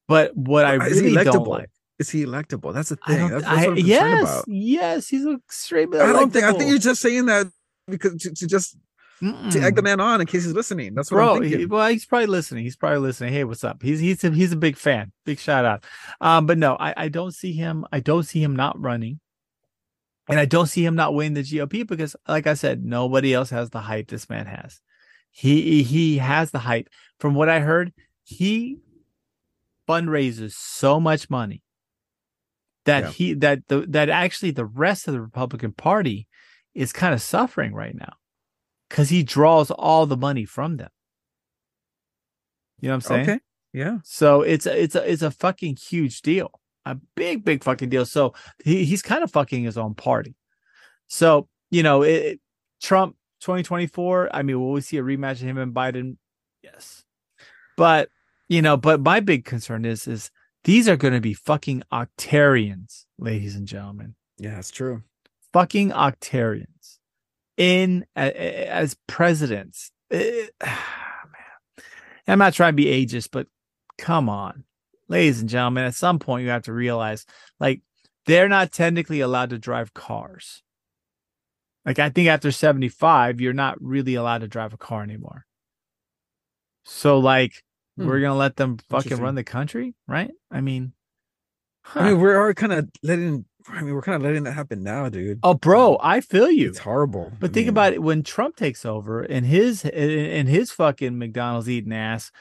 But 0.07 0.35
what 0.35 0.65
I 0.65 0.83
Is 0.87 0.99
he 0.99 1.07
really 1.07 1.23
don't 1.23 1.35
electable? 1.35 1.47
like. 1.47 1.69
is 1.99 2.09
he 2.09 2.25
electable? 2.25 2.73
That's 2.73 2.89
the 2.89 2.95
thing. 3.07 3.29
That's, 3.29 3.43
that's 3.43 3.45
I, 3.45 3.55
what 3.55 3.57
I'm 3.57 3.75
concerned 3.75 3.87
yes. 3.87 4.21
about. 4.21 4.45
Yes. 4.47 5.07
He's 5.07 5.25
extremely. 5.27 5.99
I 5.99 6.11
don't 6.13 6.31
think 6.33 6.45
I 6.45 6.51
think 6.51 6.63
electable. 6.63 6.69
you're 6.69 6.79
just 6.79 7.01
saying 7.01 7.25
that 7.27 7.47
because 7.87 8.15
to, 8.23 8.33
to 8.33 8.47
just 8.47 8.77
to 9.21 9.59
egg 9.61 9.75
the 9.75 9.81
man 9.81 9.99
on 9.99 10.21
in 10.21 10.27
case 10.27 10.43
he's 10.45 10.53
listening. 10.53 10.93
That's 10.93 11.11
what 11.11 11.17
Bro, 11.17 11.35
I'm 11.37 11.43
he, 11.43 11.49
thinking. 11.49 11.69
well, 11.69 11.87
he's 11.89 12.05
probably 12.05 12.27
listening. 12.27 12.63
He's 12.63 12.75
probably 12.75 12.99
listening. 12.99 13.33
Hey, 13.33 13.43
what's 13.43 13.63
up? 13.63 13.81
He's 13.83 13.99
he's 13.99 14.23
a, 14.23 14.31
he's 14.31 14.51
a 14.51 14.57
big 14.57 14.77
fan. 14.77 15.11
Big 15.25 15.39
shout 15.39 15.65
out. 15.65 15.83
Um, 16.21 16.45
but 16.45 16.57
no, 16.57 16.75
I, 16.79 16.93
I 16.95 17.07
don't 17.09 17.33
see 17.33 17.51
him. 17.53 17.85
I 17.91 17.99
don't 17.99 18.23
see 18.23 18.41
him 18.41 18.55
not 18.55 18.79
running, 18.79 19.19
and 20.29 20.39
I 20.39 20.45
don't 20.45 20.67
see 20.67 20.85
him 20.85 20.95
not 20.95 21.13
winning 21.13 21.33
the 21.33 21.41
GOP 21.43 21.85
because, 21.85 22.15
like 22.27 22.47
I 22.47 22.53
said, 22.53 22.83
nobody 22.85 23.33
else 23.33 23.49
has 23.49 23.69
the 23.69 23.81
hype 23.81 24.07
this 24.07 24.29
man 24.29 24.45
has. 24.45 24.79
He 25.31 25.83
he 25.83 26.17
has 26.19 26.51
the 26.51 26.59
hype. 26.59 26.87
From 27.19 27.35
what 27.35 27.49
I 27.49 27.59
heard, 27.59 27.93
he 28.23 28.77
fundraises 29.87 30.53
so 30.53 30.99
much 30.99 31.29
money 31.29 31.61
that 32.85 33.03
Yeah. 33.03 33.09
he 33.11 33.33
that 33.35 33.67
the 33.67 33.81
that 33.89 34.09
actually 34.09 34.51
the 34.51 34.65
rest 34.65 35.07
of 35.07 35.13
the 35.13 35.21
Republican 35.21 35.73
Party 35.73 36.27
is 36.73 36.93
kind 36.93 37.13
of 37.13 37.21
suffering 37.21 37.73
right 37.73 37.95
now 37.95 38.13
because 38.89 39.09
he 39.09 39.23
draws 39.23 39.71
all 39.71 40.05
the 40.05 40.17
money 40.17 40.45
from 40.45 40.77
them. 40.77 40.89
You 42.79 42.87
know 42.87 42.95
what 42.95 42.95
I'm 42.95 43.01
saying? 43.01 43.29
Okay. 43.29 43.39
Yeah. 43.73 43.97
So 44.03 44.41
it's 44.41 44.65
a, 44.65 44.81
it's 44.81 44.95
a 44.95 45.11
it's 45.11 45.21
a 45.21 45.31
fucking 45.31 45.77
huge 45.77 46.21
deal, 46.21 46.51
a 46.85 46.95
big 47.15 47.45
big 47.45 47.63
fucking 47.63 47.89
deal. 47.89 48.05
So 48.05 48.33
he 48.63 48.85
he's 48.85 49.01
kind 49.01 49.23
of 49.23 49.31
fucking 49.31 49.63
his 49.63 49.77
own 49.77 49.95
party. 49.95 50.35
So 51.07 51.47
you 51.69 51.83
know, 51.83 52.01
it, 52.01 52.39
Trump 52.81 53.15
2024. 53.41 54.29
I 54.35 54.41
mean, 54.41 54.59
will 54.59 54.71
we 54.71 54.81
see 54.81 54.97
a 54.97 55.03
rematch 55.03 55.33
of 55.33 55.39
him 55.41 55.57
and 55.57 55.73
Biden? 55.73 56.17
Yes, 56.63 57.03
but 57.77 58.09
you 58.47 58.61
know, 58.61 58.75
but 58.75 59.01
my 59.01 59.19
big 59.19 59.45
concern 59.45 59.85
is 59.85 60.07
is 60.07 60.31
these 60.63 60.89
are 60.89 60.97
going 60.97 61.13
to 61.13 61.21
be 61.21 61.33
fucking 61.33 61.83
octarians, 61.91 63.05
ladies 63.17 63.55
and 63.55 63.65
gentlemen 63.67 64.15
Yeah, 64.37 64.57
it's 64.59 64.71
true. 64.71 65.03
fucking 65.53 65.91
octarians 65.91 66.98
in 67.59 68.05
a- 68.15 68.69
as 68.71 68.95
presidents. 69.07 69.91
Eh, 70.09 70.47
man. 70.65 70.77
I'm 72.27 72.39
not 72.39 72.53
trying 72.53 72.73
to 72.73 72.75
be 72.83 72.85
ageist, 72.85 73.29
but 73.31 73.47
come 73.97 74.29
on, 74.29 74.63
ladies 75.07 75.41
and 75.41 75.49
gentlemen. 75.49 75.83
At 75.83 75.93
some 75.95 76.17
point, 76.19 76.43
you 76.45 76.49
have 76.49 76.63
to 76.63 76.73
realize, 76.73 77.25
like, 77.59 77.81
they're 78.25 78.49
not 78.49 78.71
technically 78.71 79.19
allowed 79.19 79.49
to 79.51 79.57
drive 79.59 79.93
cars. 79.93 80.63
Like, 81.85 81.99
I 81.99 82.09
think 82.09 82.27
after 82.29 82.51
75, 82.51 83.41
you're 83.41 83.53
not 83.53 83.81
really 83.81 84.15
allowed 84.15 84.39
to 84.41 84.47
drive 84.47 84.73
a 84.73 84.77
car 84.77 85.03
anymore. 85.03 85.45
So, 86.85 87.19
like, 87.19 87.63
Hmm. 87.97 88.07
we're 88.07 88.21
gonna 88.21 88.35
let 88.35 88.55
them 88.55 88.77
fucking 88.89 89.17
run 89.17 89.35
the 89.35 89.43
country, 89.43 89.95
right? 90.07 90.31
I 90.49 90.61
mean, 90.61 90.93
I 91.95 92.11
mean, 92.11 92.21
we 92.21 92.29
are 92.29 92.53
kind 92.53 92.71
of 92.71 92.89
letting. 93.03 93.45
I 93.69 93.81
mean, 93.81 93.93
we're 93.93 94.01
kind 94.01 94.15
of 94.15 94.23
letting 94.23 94.43
that 94.43 94.53
happen 94.53 94.83
now, 94.83 95.09
dude. 95.09 95.39
oh, 95.43 95.53
bro, 95.53 95.97
I 96.01 96.21
feel 96.21 96.49
you. 96.49 96.69
It's 96.69 96.79
horrible. 96.79 97.31
But 97.39 97.51
I 97.51 97.53
think 97.53 97.65
mean, 97.65 97.69
about 97.69 97.93
it 97.93 98.01
when 98.01 98.23
Trump 98.23 98.55
takes 98.55 98.85
over 98.85 99.21
and 99.21 99.45
his 99.45 99.85
and 99.85 100.47
his 100.47 100.71
fucking 100.71 101.17
McDonald's 101.17 101.69
eating 101.69 101.93
ass, 101.93 102.31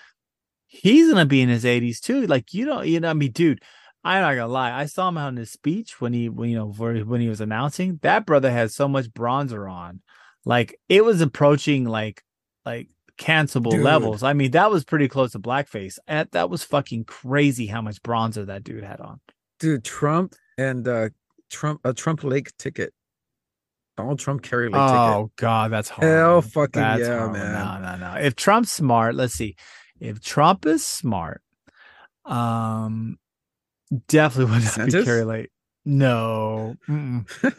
he's 0.67 1.09
gonna 1.09 1.27
be 1.27 1.43
in 1.43 1.49
his 1.49 1.65
80s 1.65 2.01
too. 2.01 2.27
Like 2.27 2.55
you 2.55 2.65
don't, 2.65 2.87
you 2.87 3.01
know, 3.01 3.11
I 3.11 3.15
mean, 3.15 3.33
dude, 3.33 3.63
I'm 4.05 4.23
not 4.23 4.35
gonna 4.35 4.53
lie. 4.53 4.73
I 4.73 4.87
saw 4.87 5.09
him 5.09 5.19
out 5.19 5.29
in 5.29 5.37
his 5.37 5.51
speech 5.51 6.01
when 6.01 6.13
he, 6.13 6.29
when, 6.29 6.51
you 6.51 6.57
know, 6.57 6.69
when 6.69 7.21
he 7.21 7.29
was 7.29 7.41
announcing. 7.41 7.99
That 8.03 8.27
brother 8.27 8.51
had 8.51 8.71
so 8.71 8.89
much 8.89 9.07
bronzer 9.07 9.71
on, 9.71 10.01
like 10.45 10.79
it 10.89 11.05
was 11.05 11.21
approaching 11.21 11.85
like, 11.85 12.23
like 12.65 12.89
cancelable 13.19 13.73
dude. 13.73 13.83
levels. 13.83 14.23
I 14.23 14.33
mean, 14.33 14.53
that 14.53 14.71
was 14.71 14.85
pretty 14.85 15.09
close 15.09 15.33
to 15.33 15.39
blackface. 15.39 15.99
And 16.07 16.29
that 16.33 16.49
was 16.49 16.63
fucking 16.63 17.05
crazy 17.05 17.67
how 17.67 17.83
much 17.83 18.03
bronzer 18.03 18.47
that 18.47 18.65
dude 18.65 18.85
had 18.85 19.01
on. 19.01 19.21
Dude, 19.59 19.85
Trump 19.85 20.35
and 20.57 20.87
uh 20.87 21.09
Trump 21.51 21.81
a 21.85 21.93
Trump 21.93 22.25
Lake 22.25 22.57
ticket. 22.59 22.93
Donald 23.97 24.19
Trump 24.19 24.43
Kari 24.43 24.69
Lake 24.69 24.77
oh, 24.77 24.87
ticket. 24.87 24.99
Oh 24.99 25.31
god, 25.37 25.73
that's 25.73 25.89
hard. 25.89 26.09
Hell 26.09 26.43
fucking 26.43 26.81
that's 26.81 27.03
yeah, 27.03 27.27
man. 27.29 27.83
No, 27.83 27.97
no, 27.97 27.97
no. 27.97 28.21
If 28.21 28.37
Trump's 28.37 28.73
smart, 28.73 29.15
let's 29.15 29.35
see. 29.35 29.57
If 30.01 30.21
Trump 30.21 30.67
is 30.67 30.85
smart, 30.85 31.43
um 32.25 33.19
definitely 34.07 34.55
would 34.55 34.65
not 34.65 34.87
be 34.93 35.05
Kari 35.05 35.25
Lake. 35.25 35.51
No. 35.85 36.77
no, 36.89 37.55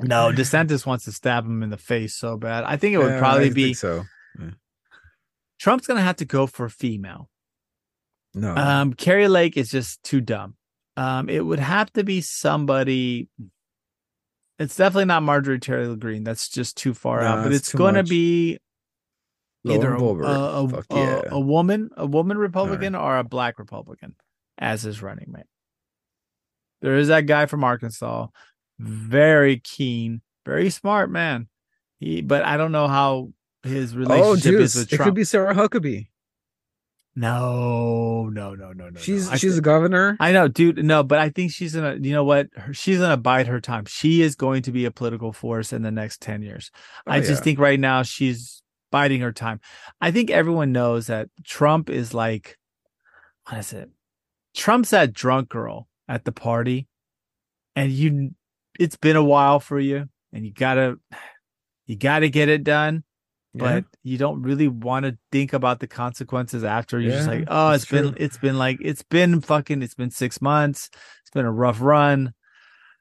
DeSantis 0.00 0.84
wants 0.84 1.06
to 1.06 1.12
stab 1.12 1.46
him 1.46 1.62
in 1.62 1.70
the 1.70 1.78
face 1.78 2.14
so 2.14 2.36
bad. 2.36 2.64
I 2.64 2.76
think 2.76 2.94
it 2.94 2.98
would 2.98 3.12
yeah, 3.12 3.18
probably 3.18 3.50
be 3.50 3.74
so. 3.74 4.04
Yeah. 4.38 4.50
Trump's 5.58 5.86
gonna 5.86 6.02
have 6.02 6.16
to 6.16 6.24
go 6.24 6.46
for 6.46 6.66
a 6.66 6.70
female. 6.70 7.30
No. 8.34 8.54
Um, 8.54 8.92
Kari 8.92 9.28
Lake 9.28 9.56
is 9.56 9.70
just 9.70 10.02
too 10.02 10.20
dumb. 10.20 10.56
Um, 10.96 11.28
it 11.28 11.44
would 11.44 11.58
have 11.58 11.92
to 11.94 12.04
be 12.04 12.20
somebody. 12.20 13.28
It's 14.58 14.76
definitely 14.76 15.06
not 15.06 15.22
Marjorie 15.22 15.58
Taylor 15.58 15.96
Greene. 15.96 16.24
That's 16.24 16.48
just 16.48 16.76
too 16.76 16.94
far 16.94 17.20
no, 17.20 17.26
out. 17.26 17.44
But 17.44 17.52
it's 17.52 17.72
going 17.72 17.94
to 17.94 18.04
be 18.04 18.58
either 19.64 19.94
a, 19.94 20.02
a, 20.02 20.64
a, 20.64 20.84
yeah. 20.90 21.22
a, 21.26 21.40
woman, 21.40 21.90
a 21.96 22.06
woman 22.06 22.38
Republican, 22.38 22.92
right. 22.92 23.02
or 23.02 23.18
a 23.18 23.24
black 23.24 23.58
Republican 23.58 24.14
as 24.58 24.82
his 24.82 25.02
running 25.02 25.32
mate. 25.32 25.46
There 26.82 26.96
is 26.96 27.08
that 27.08 27.22
guy 27.22 27.46
from 27.46 27.64
Arkansas, 27.64 28.26
very 28.78 29.58
keen, 29.58 30.20
very 30.44 30.70
smart 30.70 31.10
man. 31.10 31.48
He, 31.98 32.20
but 32.20 32.44
I 32.44 32.56
don't 32.56 32.72
know 32.72 32.88
how 32.88 33.30
his 33.62 33.94
oh, 33.94 33.98
relationship 33.98 34.54
oh, 34.54 34.62
is 34.62 34.74
with 34.76 34.88
Trump. 34.90 35.00
It 35.00 35.04
could 35.04 35.14
be 35.14 35.24
Sarah 35.24 35.54
Huckabee. 35.54 36.08
No, 37.16 38.28
no, 38.32 38.54
no, 38.56 38.72
no, 38.72 38.88
no. 38.88 39.00
She's 39.00 39.30
no. 39.30 39.36
she's 39.36 39.56
a 39.56 39.60
governor. 39.60 40.16
I 40.18 40.32
know, 40.32 40.48
dude. 40.48 40.84
No, 40.84 41.04
but 41.04 41.20
I 41.20 41.28
think 41.30 41.52
she's 41.52 41.74
gonna. 41.74 41.96
You 42.00 42.12
know 42.12 42.24
what? 42.24 42.48
Her, 42.56 42.74
she's 42.74 42.98
gonna 42.98 43.16
bide 43.16 43.46
her 43.46 43.60
time. 43.60 43.84
She 43.84 44.20
is 44.20 44.34
going 44.34 44.62
to 44.62 44.72
be 44.72 44.84
a 44.84 44.90
political 44.90 45.32
force 45.32 45.72
in 45.72 45.82
the 45.82 45.92
next 45.92 46.20
ten 46.20 46.42
years. 46.42 46.72
Oh, 47.06 47.12
I 47.12 47.20
just 47.20 47.44
think 47.44 47.60
right 47.60 47.78
now 47.78 48.02
she's 48.02 48.62
biding 48.90 49.20
her 49.20 49.32
time. 49.32 49.60
I 50.00 50.10
think 50.10 50.30
everyone 50.30 50.72
knows 50.72 51.06
that 51.06 51.28
Trump 51.44 51.88
is 51.88 52.14
like, 52.14 52.58
what 53.48 53.58
is 53.58 53.72
it? 53.72 53.90
Trump's 54.56 54.90
that 54.90 55.12
drunk 55.12 55.48
girl 55.48 55.86
at 56.08 56.24
the 56.24 56.32
party, 56.32 56.88
and 57.76 57.92
you. 57.92 58.30
It's 58.80 58.96
been 58.96 59.14
a 59.14 59.22
while 59.22 59.60
for 59.60 59.78
you, 59.78 60.08
and 60.32 60.44
you 60.44 60.52
gotta, 60.52 60.98
you 61.86 61.94
gotta 61.94 62.28
get 62.28 62.48
it 62.48 62.64
done 62.64 63.04
but 63.54 63.84
yeah. 63.84 63.98
you 64.02 64.18
don't 64.18 64.42
really 64.42 64.68
want 64.68 65.06
to 65.06 65.16
think 65.30 65.52
about 65.52 65.80
the 65.80 65.86
consequences 65.86 66.64
after. 66.64 66.98
You're 66.98 67.12
yeah, 67.12 67.16
just 67.18 67.28
like, 67.28 67.44
oh, 67.48 67.70
it's 67.70 67.84
been, 67.84 68.12
true. 68.12 68.14
it's 68.16 68.36
been 68.36 68.58
like, 68.58 68.78
it's 68.80 69.02
been 69.02 69.40
fucking, 69.40 69.82
it's 69.82 69.94
been 69.94 70.10
six 70.10 70.42
months. 70.42 70.90
It's 71.22 71.30
been 71.30 71.46
a 71.46 71.52
rough 71.52 71.80
run. 71.80 72.34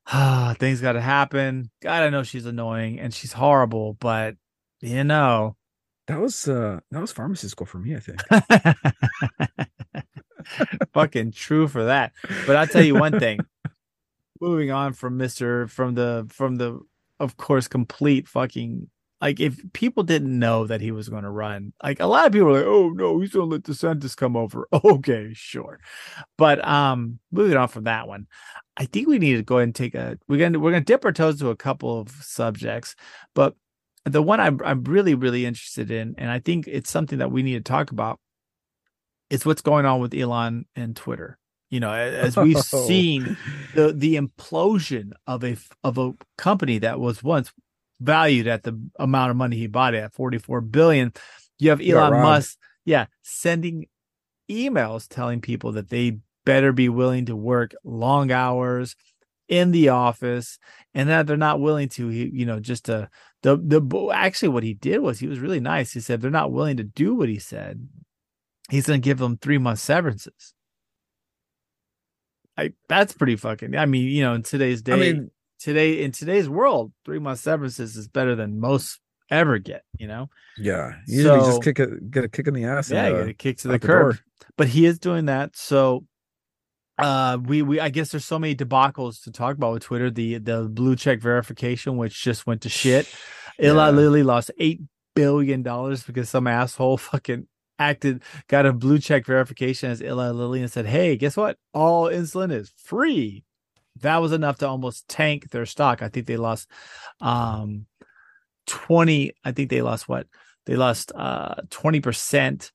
Ah, 0.08 0.56
things 0.60 0.82
got 0.82 0.94
to 0.94 1.02
happen. 1.02 1.72
God, 1.82 2.04
I 2.04 2.10
know 2.10 2.24
she's 2.24 2.46
annoying 2.46 3.00
and 3.00 3.13
she's 3.13 3.34
horrible, 3.34 3.94
but 4.00 4.36
you 4.82 5.04
know, 5.04 5.56
that 6.08 6.20
was 6.20 6.48
uh 6.48 6.82
that 6.92 7.00
was 7.00 7.12
pharmacy 7.12 7.48
school 7.48 7.66
for 7.66 7.80
me. 7.80 7.96
I 7.96 8.00
think. 8.00 8.22
fucking 10.94 11.32
true 11.32 11.68
for 11.68 11.86
that. 11.86 12.12
But 12.46 12.58
I'll 12.58 12.68
tell 12.68 12.84
you 12.84 12.96
one 12.96 13.20
thing. 13.20 13.39
Moving 14.42 14.72
on 14.72 14.94
from 14.94 15.18
Mister 15.18 15.68
from 15.68 15.96
the 15.96 16.28
from 16.30 16.58
the 16.58 16.82
of 17.20 17.38
course 17.38 17.68
complete 17.68 18.28
fucking 18.28 18.89
like 19.24 19.40
if 19.40 19.58
people 19.72 20.04
didn't 20.04 20.38
know 20.38 20.68
that 20.68 20.82
he 20.82 20.92
was 20.92 21.08
going 21.08 21.24
to 21.24 21.30
run, 21.30 21.72
like 21.82 22.02
a 22.02 22.06
lot 22.06 22.28
of 22.28 22.34
people 22.34 22.50
are 22.50 22.58
like, 22.58 22.66
"Oh 22.66 22.90
no, 22.90 23.22
he's 23.22 23.32
going 23.32 23.50
to 23.50 23.56
let 23.56 23.64
DeSantis 23.64 24.18
come 24.18 24.36
over." 24.36 24.68
Okay, 24.84 25.32
sure, 25.34 25.80
but 26.38 26.66
um, 26.68 27.20
moving 27.32 27.56
on 27.56 27.70
from 27.70 27.86
that 27.86 28.06
one, 28.06 28.28
I 28.76 28.84
think 28.84 29.08
we 29.08 29.20
need 29.20 29.38
to 29.38 29.42
go 29.42 29.58
ahead 29.58 29.64
and 29.64 29.76
take 29.76 29.96
a. 29.96 30.20
We're 30.28 30.40
gonna 30.40 30.60
we're 30.60 30.72
gonna 30.72 30.84
dip 30.84 31.06
our 31.06 31.14
toes 31.14 31.40
to 31.40 31.50
a 31.52 31.56
couple 31.56 32.02
of 32.02 32.10
subjects, 32.10 32.96
but 33.34 33.56
the 34.04 34.22
one 34.22 34.42
I'm 34.42 34.60
I'm 34.66 34.84
really 34.84 35.16
really 35.16 35.46
interested 35.46 35.90
in, 35.90 36.16
and 36.18 36.30
I 36.30 36.40
think 36.40 36.68
it's 36.68 36.92
something 36.92 37.20
that 37.20 37.32
we 37.32 37.44
need 37.44 37.54
to 37.66 37.72
talk 37.72 37.92
about, 37.92 38.20
is 39.30 39.46
what's 39.46 39.62
going 39.62 39.86
on 39.86 40.02
with 40.02 40.14
Elon 40.14 40.66
and 40.76 40.98
Twitter. 40.98 41.40
You 41.70 41.80
know, 41.80 41.94
as 41.94 42.36
we've 42.36 42.58
oh. 42.74 42.88
seen 42.88 43.38
the 43.74 43.94
the 43.94 44.18
implosion 44.18 45.12
of 45.28 45.46
a 45.46 45.56
of 45.86 45.98
a 45.98 46.12
company 46.38 46.80
that 46.80 47.00
was 47.00 47.24
once 47.24 47.54
valued 48.04 48.48
at 48.48 48.63
the 48.63 48.80
amount 49.00 49.32
of 49.32 49.38
money 49.38 49.56
he 49.56 49.68
bought 49.68 49.94
it 49.94 50.04
at 50.04 50.13
44 50.13 50.62
billion. 50.62 51.13
You 51.60 51.70
have 51.70 51.82
Elon 51.82 52.22
Musk, 52.22 52.58
yeah, 52.86 53.06
sending 53.22 53.88
emails 54.52 55.08
telling 55.08 55.42
people 55.42 55.72
that 55.74 55.89
they 55.89 56.20
better 56.46 56.74
be 56.74 56.89
willing 56.89 57.26
to 57.26 57.36
work 57.36 57.74
long 57.84 58.32
hours 58.32 58.96
in 59.48 59.72
the 59.72 59.89
office 59.89 60.58
and 60.94 61.10
that 61.10 61.28
they're 61.28 61.38
not 61.38 61.60
willing 61.60 61.88
to 61.89 62.10
you 62.10 62.46
know 62.46 62.60
just 62.60 62.86
to 62.86 63.10
the 63.42 63.58
the 63.58 64.10
actually 64.13 64.50
what 64.50 64.63
he 64.63 64.74
did 64.74 65.00
was 65.00 65.20
he 65.20 65.28
was 65.28 65.39
really 65.39 65.60
nice. 65.60 65.94
He 65.94 66.00
said 66.00 66.22
they're 66.22 66.32
not 66.32 66.52
willing 66.52 66.78
to 66.78 66.84
do 66.84 67.13
what 67.16 67.30
he 67.30 67.39
said. 67.39 67.88
He's 68.70 68.88
going 68.88 69.02
to 69.02 69.06
give 69.06 69.20
them 69.20 69.38
3 69.38 69.58
month 69.58 69.80
severances. 69.80 70.54
I 72.58 72.74
that's 72.88 73.13
pretty 73.13 73.36
fucking 73.36 73.76
I 73.76 73.86
mean 73.86 74.08
you 74.08 74.24
know 74.24 74.34
in 74.34 74.44
today's 74.44 74.82
day 74.82 74.94
I 74.94 74.98
mean 74.98 75.32
today 75.63 76.04
in 76.04 76.12
today's 76.12 76.49
world, 76.49 76.91
three 77.06 77.19
month 77.19 77.39
severances 77.39 77.95
is 77.95 78.08
better 78.08 78.36
than 78.36 78.60
most 78.60 78.99
ever 79.32 79.58
get. 79.58 79.84
You 79.97 80.08
know. 80.08 80.30
Yeah, 80.58 80.93
usually 81.08 81.39
so, 81.39 81.45
just 81.45 81.63
kick 81.63 81.80
a 81.80 81.88
get 82.02 82.26
a 82.26 82.30
kick 82.30 82.47
in 82.47 82.54
the 82.54 82.65
ass. 82.65 82.91
Yeah, 82.91 83.06
and, 83.06 83.15
uh, 83.15 83.19
get 83.19 83.30
a 83.30 83.34
kick 83.34 83.58
to 83.60 83.67
the 83.69 83.80
curb. 83.80 84.17
But 84.58 84.67
he 84.67 84.86
is 84.86 84.99
doing 84.99 85.26
that. 85.26 85.56
So 85.56 86.06
uh 86.99 87.39
we 87.43 87.63
we 87.63 87.80
i 87.80 87.89
guess 87.89 88.12
there's 88.12 88.23
so 88.23 88.38
many 88.38 88.56
debacles 88.56 89.23
to 89.23 89.32
talk 89.32 89.56
about 89.56 89.73
with 89.73 89.82
twitter 89.82 90.12
the 90.12 90.38
the 90.38 90.69
blue 90.71 90.95
check 90.95 91.19
verification 91.19 91.97
which 91.97 92.21
just 92.21 92.45
went 92.45 92.62
to 92.62 92.69
shit 92.69 93.12
yeah. 93.60 93.69
eli 93.69 93.89
lilly 93.89 94.21
lost 94.21 94.52
eight 94.60 94.80
billion 95.15 95.63
dollars 95.63 96.04
because 96.04 96.30
some 96.30 96.45
asshole 96.45 96.97
fucking 96.97 97.47
acted 97.80 98.21
got 98.47 98.67
a 98.67 98.71
blue 98.71 98.99
check 98.99 99.26
verification 99.26 99.89
as 99.89 100.04
eli 100.04 100.30
lilly 100.30 100.62
and 100.62 100.71
said 100.71 100.86
hey 100.86 101.17
guess 101.17 101.36
what 101.36 101.58
all 101.73 102.06
insulin 102.06 102.52
is 102.52 102.71
free 102.78 103.43
that 104.01 104.17
was 104.17 104.32
enough 104.32 104.58
to 104.60 104.67
almost 104.67 105.08
tank 105.08 105.49
their 105.49 105.65
stock. 105.65 106.01
I 106.01 106.10
think 106.10 106.27
they 106.27 106.38
lost 106.38 106.69
um 107.21 107.86
20 108.67 109.34
I 109.43 109.51
think 109.51 109.69
they 109.69 109.82
lost 109.82 110.08
what? 110.08 110.27
They 110.65 110.75
lost 110.75 111.12
uh 111.15 111.56
20%. 111.69 112.71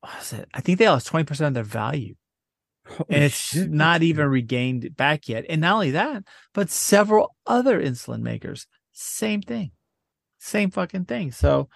What 0.00 0.16
was 0.18 0.32
it? 0.32 0.48
I 0.52 0.60
think 0.60 0.78
they 0.78 0.88
lost 0.88 1.10
20% 1.10 1.46
of 1.46 1.54
their 1.54 1.64
value. 1.64 2.14
Holy 2.86 3.06
and 3.08 3.24
it's 3.24 3.36
shit, 3.36 3.70
not 3.70 4.02
even 4.02 4.26
regained 4.26 4.94
back 4.96 5.28
yet. 5.28 5.46
And 5.48 5.62
not 5.62 5.74
only 5.74 5.92
that, 5.92 6.24
but 6.52 6.68
several 6.68 7.34
other 7.46 7.80
insulin 7.80 8.20
makers, 8.20 8.66
same 8.92 9.40
thing. 9.40 9.70
Same 10.38 10.70
fucking 10.70 11.06
thing. 11.06 11.32
So 11.32 11.70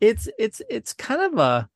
it's 0.00 0.28
it's 0.38 0.62
it's 0.70 0.94
kind 0.94 1.20
of 1.20 1.38
a 1.38 1.68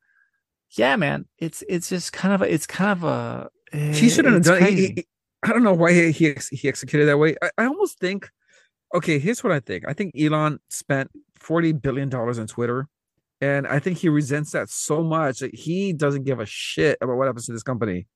yeah, 0.71 0.95
man. 0.95 1.25
It's 1.37 1.63
it's 1.69 1.89
just 1.89 2.13
kind 2.13 2.33
of 2.33 2.41
a 2.41 2.51
it's 2.51 2.65
kind 2.65 2.91
of 2.91 3.03
a 3.03 3.49
he 3.71 4.09
shouldn't 4.09 4.33
have 4.33 4.43
done 4.43 4.63
it. 4.63 5.05
I 5.43 5.49
don't 5.49 5.63
know 5.63 5.73
why 5.73 5.93
he 5.93 6.11
he, 6.11 6.35
he 6.51 6.67
executed 6.67 7.05
that 7.05 7.17
way. 7.17 7.35
I, 7.41 7.49
I 7.57 7.65
almost 7.65 7.99
think, 7.99 8.29
okay, 8.93 9.19
here's 9.19 9.43
what 9.43 9.51
I 9.51 9.59
think. 9.59 9.85
I 9.87 9.93
think 9.93 10.13
Elon 10.19 10.59
spent 10.69 11.09
forty 11.35 11.71
billion 11.71 12.09
dollars 12.09 12.37
on 12.37 12.47
Twitter, 12.47 12.87
and 13.39 13.65
I 13.67 13.79
think 13.79 13.97
he 13.97 14.09
resents 14.09 14.51
that 14.51 14.69
so 14.69 15.03
much 15.03 15.39
that 15.39 15.55
he 15.55 15.93
doesn't 15.93 16.23
give 16.23 16.39
a 16.39 16.45
shit 16.45 16.97
about 17.01 17.17
what 17.17 17.27
happens 17.27 17.47
to 17.47 17.53
this 17.53 17.63
company. 17.63 18.07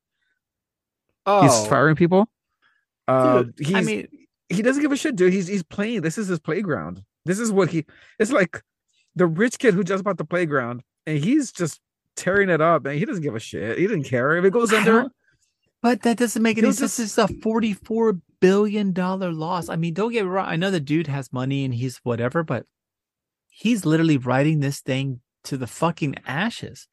Oh, 1.26 1.42
he's 1.42 1.68
firing 1.68 1.96
people. 1.96 2.30
Uh, 3.08 3.44
dude, 3.44 3.54
he's, 3.60 3.76
I 3.76 3.82
mean, 3.82 4.08
he 4.50 4.62
doesn't 4.62 4.82
give 4.82 4.92
a 4.92 4.98
shit, 4.98 5.16
dude. 5.16 5.34
He's 5.34 5.48
he's 5.48 5.64
playing. 5.64 6.02
This 6.02 6.18
is 6.18 6.28
his 6.28 6.40
playground. 6.40 7.02
This 7.26 7.40
is 7.40 7.52
what 7.52 7.70
he. 7.70 7.86
It's 8.20 8.32
like 8.32 8.62
the 9.16 9.26
rich 9.26 9.58
kid 9.58 9.74
who 9.74 9.84
just 9.84 10.04
bought 10.04 10.18
the 10.18 10.26
playground, 10.26 10.84
and 11.08 11.18
he's 11.18 11.52
just 11.52 11.80
tearing 12.16 12.50
it 12.50 12.62
up, 12.62 12.86
and 12.86 13.00
he 13.00 13.06
doesn't 13.06 13.24
give 13.24 13.36
a 13.36 13.40
shit. 13.40 13.80
He 13.80 13.88
didn't 13.88 14.04
care 14.04 14.38
if 14.38 14.46
it 14.46 14.54
goes 14.54 14.72
under. 14.72 15.10
But 15.86 16.02
that 16.02 16.18
doesn't 16.18 16.42
make 16.42 16.58
any 16.58 16.72
sense. 16.72 16.98
This 16.98 17.12
is 17.12 17.18
a 17.20 17.28
forty-four 17.28 18.18
billion 18.42 18.92
dollar 18.92 19.32
loss. 19.32 19.70
I 19.70 19.76
mean, 19.76 19.94
don't 19.94 20.12
get 20.12 20.24
me 20.24 20.30
wrong. 20.32 20.48
I 20.48 20.56
know 20.56 20.72
the 20.72 20.80
dude 20.80 21.06
has 21.06 21.32
money 21.32 21.64
and 21.64 21.76
he's 21.76 21.98
whatever, 21.98 22.42
but 22.42 22.66
he's 23.50 23.86
literally 23.86 24.18
riding 24.18 24.62
this 24.62 24.80
thing 24.80 25.22
to 25.44 25.58
the 25.58 25.68
fucking 25.68 26.16
ashes. 26.26 26.88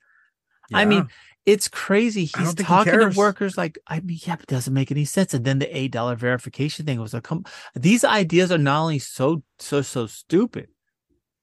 Yeah. 0.68 0.76
I 0.76 0.84
mean, 0.84 1.08
it's 1.46 1.68
crazy. 1.68 2.26
He's 2.26 2.54
talking 2.54 2.92
he 2.92 2.98
to 2.98 3.12
workers 3.16 3.56
like, 3.56 3.78
I 3.86 4.00
mean, 4.00 4.18
yeah, 4.26 4.36
but 4.36 4.42
it 4.42 4.48
doesn't 4.48 4.74
make 4.74 4.90
any 4.90 5.06
sense. 5.06 5.32
And 5.32 5.46
then 5.46 5.58
the 5.58 5.74
eight 5.74 5.90
dollar 5.92 6.14
verification 6.14 6.84
thing 6.84 7.00
was 7.00 7.14
a 7.14 7.22
come. 7.22 7.46
These 7.74 8.04
ideas 8.04 8.52
are 8.52 8.58
not 8.58 8.82
only 8.82 8.98
so 8.98 9.42
so 9.58 9.80
so 9.80 10.06
stupid, 10.06 10.68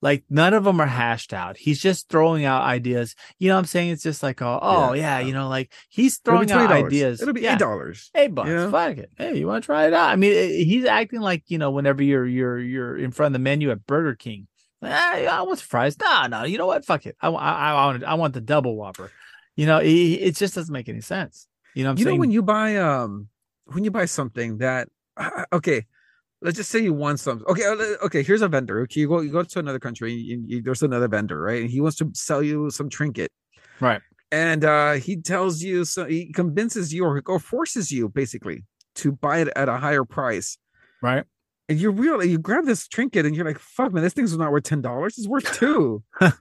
Like 0.01 0.23
none 0.29 0.53
of 0.53 0.63
them 0.63 0.79
are 0.79 0.85
hashed 0.85 1.33
out. 1.33 1.57
He's 1.57 1.79
just 1.81 2.07
throwing 2.07 2.45
out 2.45 2.61
ideas. 2.61 3.15
You 3.37 3.49
know 3.49 3.55
what 3.55 3.59
I'm 3.59 3.65
saying? 3.65 3.89
It's 3.91 4.03
just 4.03 4.23
like, 4.23 4.41
oh, 4.41 4.57
oh 4.61 4.93
yeah, 4.93 5.19
Yeah. 5.19 5.27
you 5.27 5.33
know, 5.33 5.49
like 5.49 5.73
he's 5.89 6.19
throwing 6.19 6.49
out 6.51 6.71
ideas. 6.71 7.21
It'll 7.21 7.33
be 7.33 7.41
Yeah. 7.41 7.53
eight 7.53 7.59
dollars. 7.59 8.09
Hey, 8.13 8.27
bucks, 8.27 8.49
Yeah. 8.49 8.69
fuck 8.71 8.97
it. 8.97 9.11
Hey, 9.17 9.37
you 9.37 9.47
want 9.47 9.63
to 9.63 9.65
try 9.65 9.87
it 9.87 9.93
out? 9.93 10.09
I 10.09 10.15
mean, 10.15 10.31
eh, 10.33 10.63
he's 10.63 10.85
acting 10.85 11.19
like 11.19 11.43
you 11.47 11.57
know, 11.57 11.71
whenever 11.71 12.01
you're 12.01 12.25
you're 12.25 12.59
you're 12.59 12.97
in 12.97 13.11
front 13.11 13.27
of 13.27 13.33
the 13.33 13.43
menu 13.43 13.71
at 13.71 13.85
Burger 13.85 14.15
King. 14.15 14.47
Ah, 14.81 15.15
I 15.15 15.41
want 15.41 15.59
fries. 15.59 15.97
No, 15.99 16.27
no, 16.27 16.43
you 16.45 16.57
know 16.57 16.67
what? 16.67 16.85
Fuck 16.85 17.05
it. 17.05 17.17
I, 17.21 17.27
I, 17.27 17.71
I 17.71 17.85
want 17.87 18.03
I 18.05 18.13
want 18.13 18.33
the 18.33 18.41
double 18.41 18.77
whopper. 18.77 19.11
You 19.57 19.65
know, 19.65 19.79
it, 19.79 19.89
it 19.89 20.35
just 20.37 20.55
doesn't 20.55 20.71
make 20.71 20.87
any 20.87 21.01
sense. 21.01 21.47
You 21.75 21.83
know, 21.83 21.89
what 21.89 21.99
I'm 21.99 21.99
you 21.99 22.05
know 22.05 22.15
when 22.15 22.31
you 22.31 22.41
buy 22.41 22.77
um 22.77 23.27
when 23.65 23.83
you 23.83 23.91
buy 23.91 24.05
something 24.05 24.59
that 24.59 24.87
okay 25.51 25.85
let's 26.41 26.57
just 26.57 26.69
say 26.69 26.79
you 26.79 26.93
want 26.93 27.19
some. 27.19 27.43
okay 27.47 27.63
uh, 27.65 28.05
okay 28.05 28.23
here's 28.23 28.41
a 28.41 28.47
vendor 28.47 28.81
okay 28.81 29.01
you 29.01 29.07
go 29.07 29.21
you 29.21 29.31
go 29.31 29.43
to 29.43 29.59
another 29.59 29.79
country 29.79 30.13
you, 30.13 30.43
you, 30.45 30.61
there's 30.61 30.83
another 30.83 31.07
vendor 31.07 31.41
right 31.41 31.61
and 31.61 31.69
he 31.69 31.81
wants 31.81 31.97
to 31.97 32.09
sell 32.13 32.41
you 32.41 32.69
some 32.69 32.89
trinket. 32.89 33.31
Right, 33.79 34.01
and 34.31 34.65
uh 34.65 34.93
he 34.93 35.17
tells 35.17 35.61
you 35.61 35.85
so 35.85 36.05
he 36.05 36.31
convinces 36.33 36.93
you 36.93 37.05
or, 37.05 37.21
or 37.25 37.39
forces 37.39 37.91
you 37.91 38.09
basically 38.09 38.65
to 38.95 39.11
buy 39.11 39.39
it 39.39 39.49
at 39.55 39.69
a 39.69 39.77
higher 39.77 40.03
price. 40.03 40.57
Right. 41.01 41.23
and 41.69 41.79
you 41.79 41.91
really 41.91 42.29
you 42.29 42.37
grab 42.37 42.65
this 42.65 42.87
trinket 42.87 43.25
and 43.25 43.35
you're 43.35 43.45
like 43.45 43.59
fuck 43.59 43.93
man 43.93 44.03
this 44.03 44.13
thing's 44.13 44.37
not 44.37 44.51
worth 44.51 44.63
ten 44.63 44.81
dollars 44.81 45.17
it's 45.17 45.27
worth 45.27 45.51
two. 45.57 46.03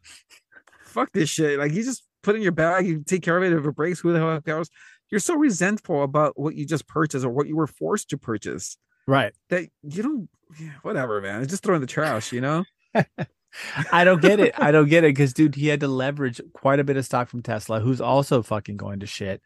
Fuck 0.84 1.12
this 1.12 1.28
shit 1.28 1.58
like 1.58 1.72
you 1.72 1.84
just 1.84 2.02
put 2.22 2.34
it 2.34 2.38
in 2.38 2.42
your 2.42 2.50
bag 2.50 2.86
you 2.86 3.04
take 3.04 3.22
care 3.22 3.36
of 3.36 3.44
it 3.44 3.52
if 3.52 3.64
it 3.64 3.76
breaks 3.76 4.00
who 4.00 4.12
the 4.12 4.18
hell 4.18 4.40
cares? 4.40 4.70
You're 5.10 5.20
so 5.20 5.36
resentful 5.36 6.02
about 6.02 6.38
what 6.38 6.54
you 6.54 6.66
just 6.66 6.88
purchased 6.88 7.24
or 7.24 7.30
what 7.30 7.46
you 7.46 7.56
were 7.56 7.66
forced 7.66 8.10
to 8.10 8.18
purchase 8.18 8.76
Right. 9.08 9.32
that 9.48 9.68
you 9.82 10.02
don't 10.04 10.28
yeah, 10.60 10.70
whatever 10.82 11.20
man 11.20 11.42
it's 11.42 11.50
just 11.50 11.62
throw 11.64 11.74
in 11.74 11.80
the 11.80 11.86
trash 11.86 12.32
you 12.32 12.40
know 12.40 12.64
I 13.92 14.04
don't 14.04 14.20
get 14.20 14.40
it. 14.40 14.54
I 14.58 14.70
don't 14.70 14.88
get 14.90 15.04
it 15.04 15.08
because, 15.14 15.32
dude, 15.32 15.54
he 15.54 15.68
had 15.68 15.80
to 15.80 15.88
leverage 15.88 16.38
quite 16.52 16.80
a 16.80 16.84
bit 16.84 16.98
of 16.98 17.04
stock 17.06 17.28
from 17.28 17.42
Tesla, 17.42 17.80
who's 17.80 18.00
also 18.00 18.42
fucking 18.42 18.76
going 18.76 19.00
to 19.00 19.06
shit. 19.06 19.40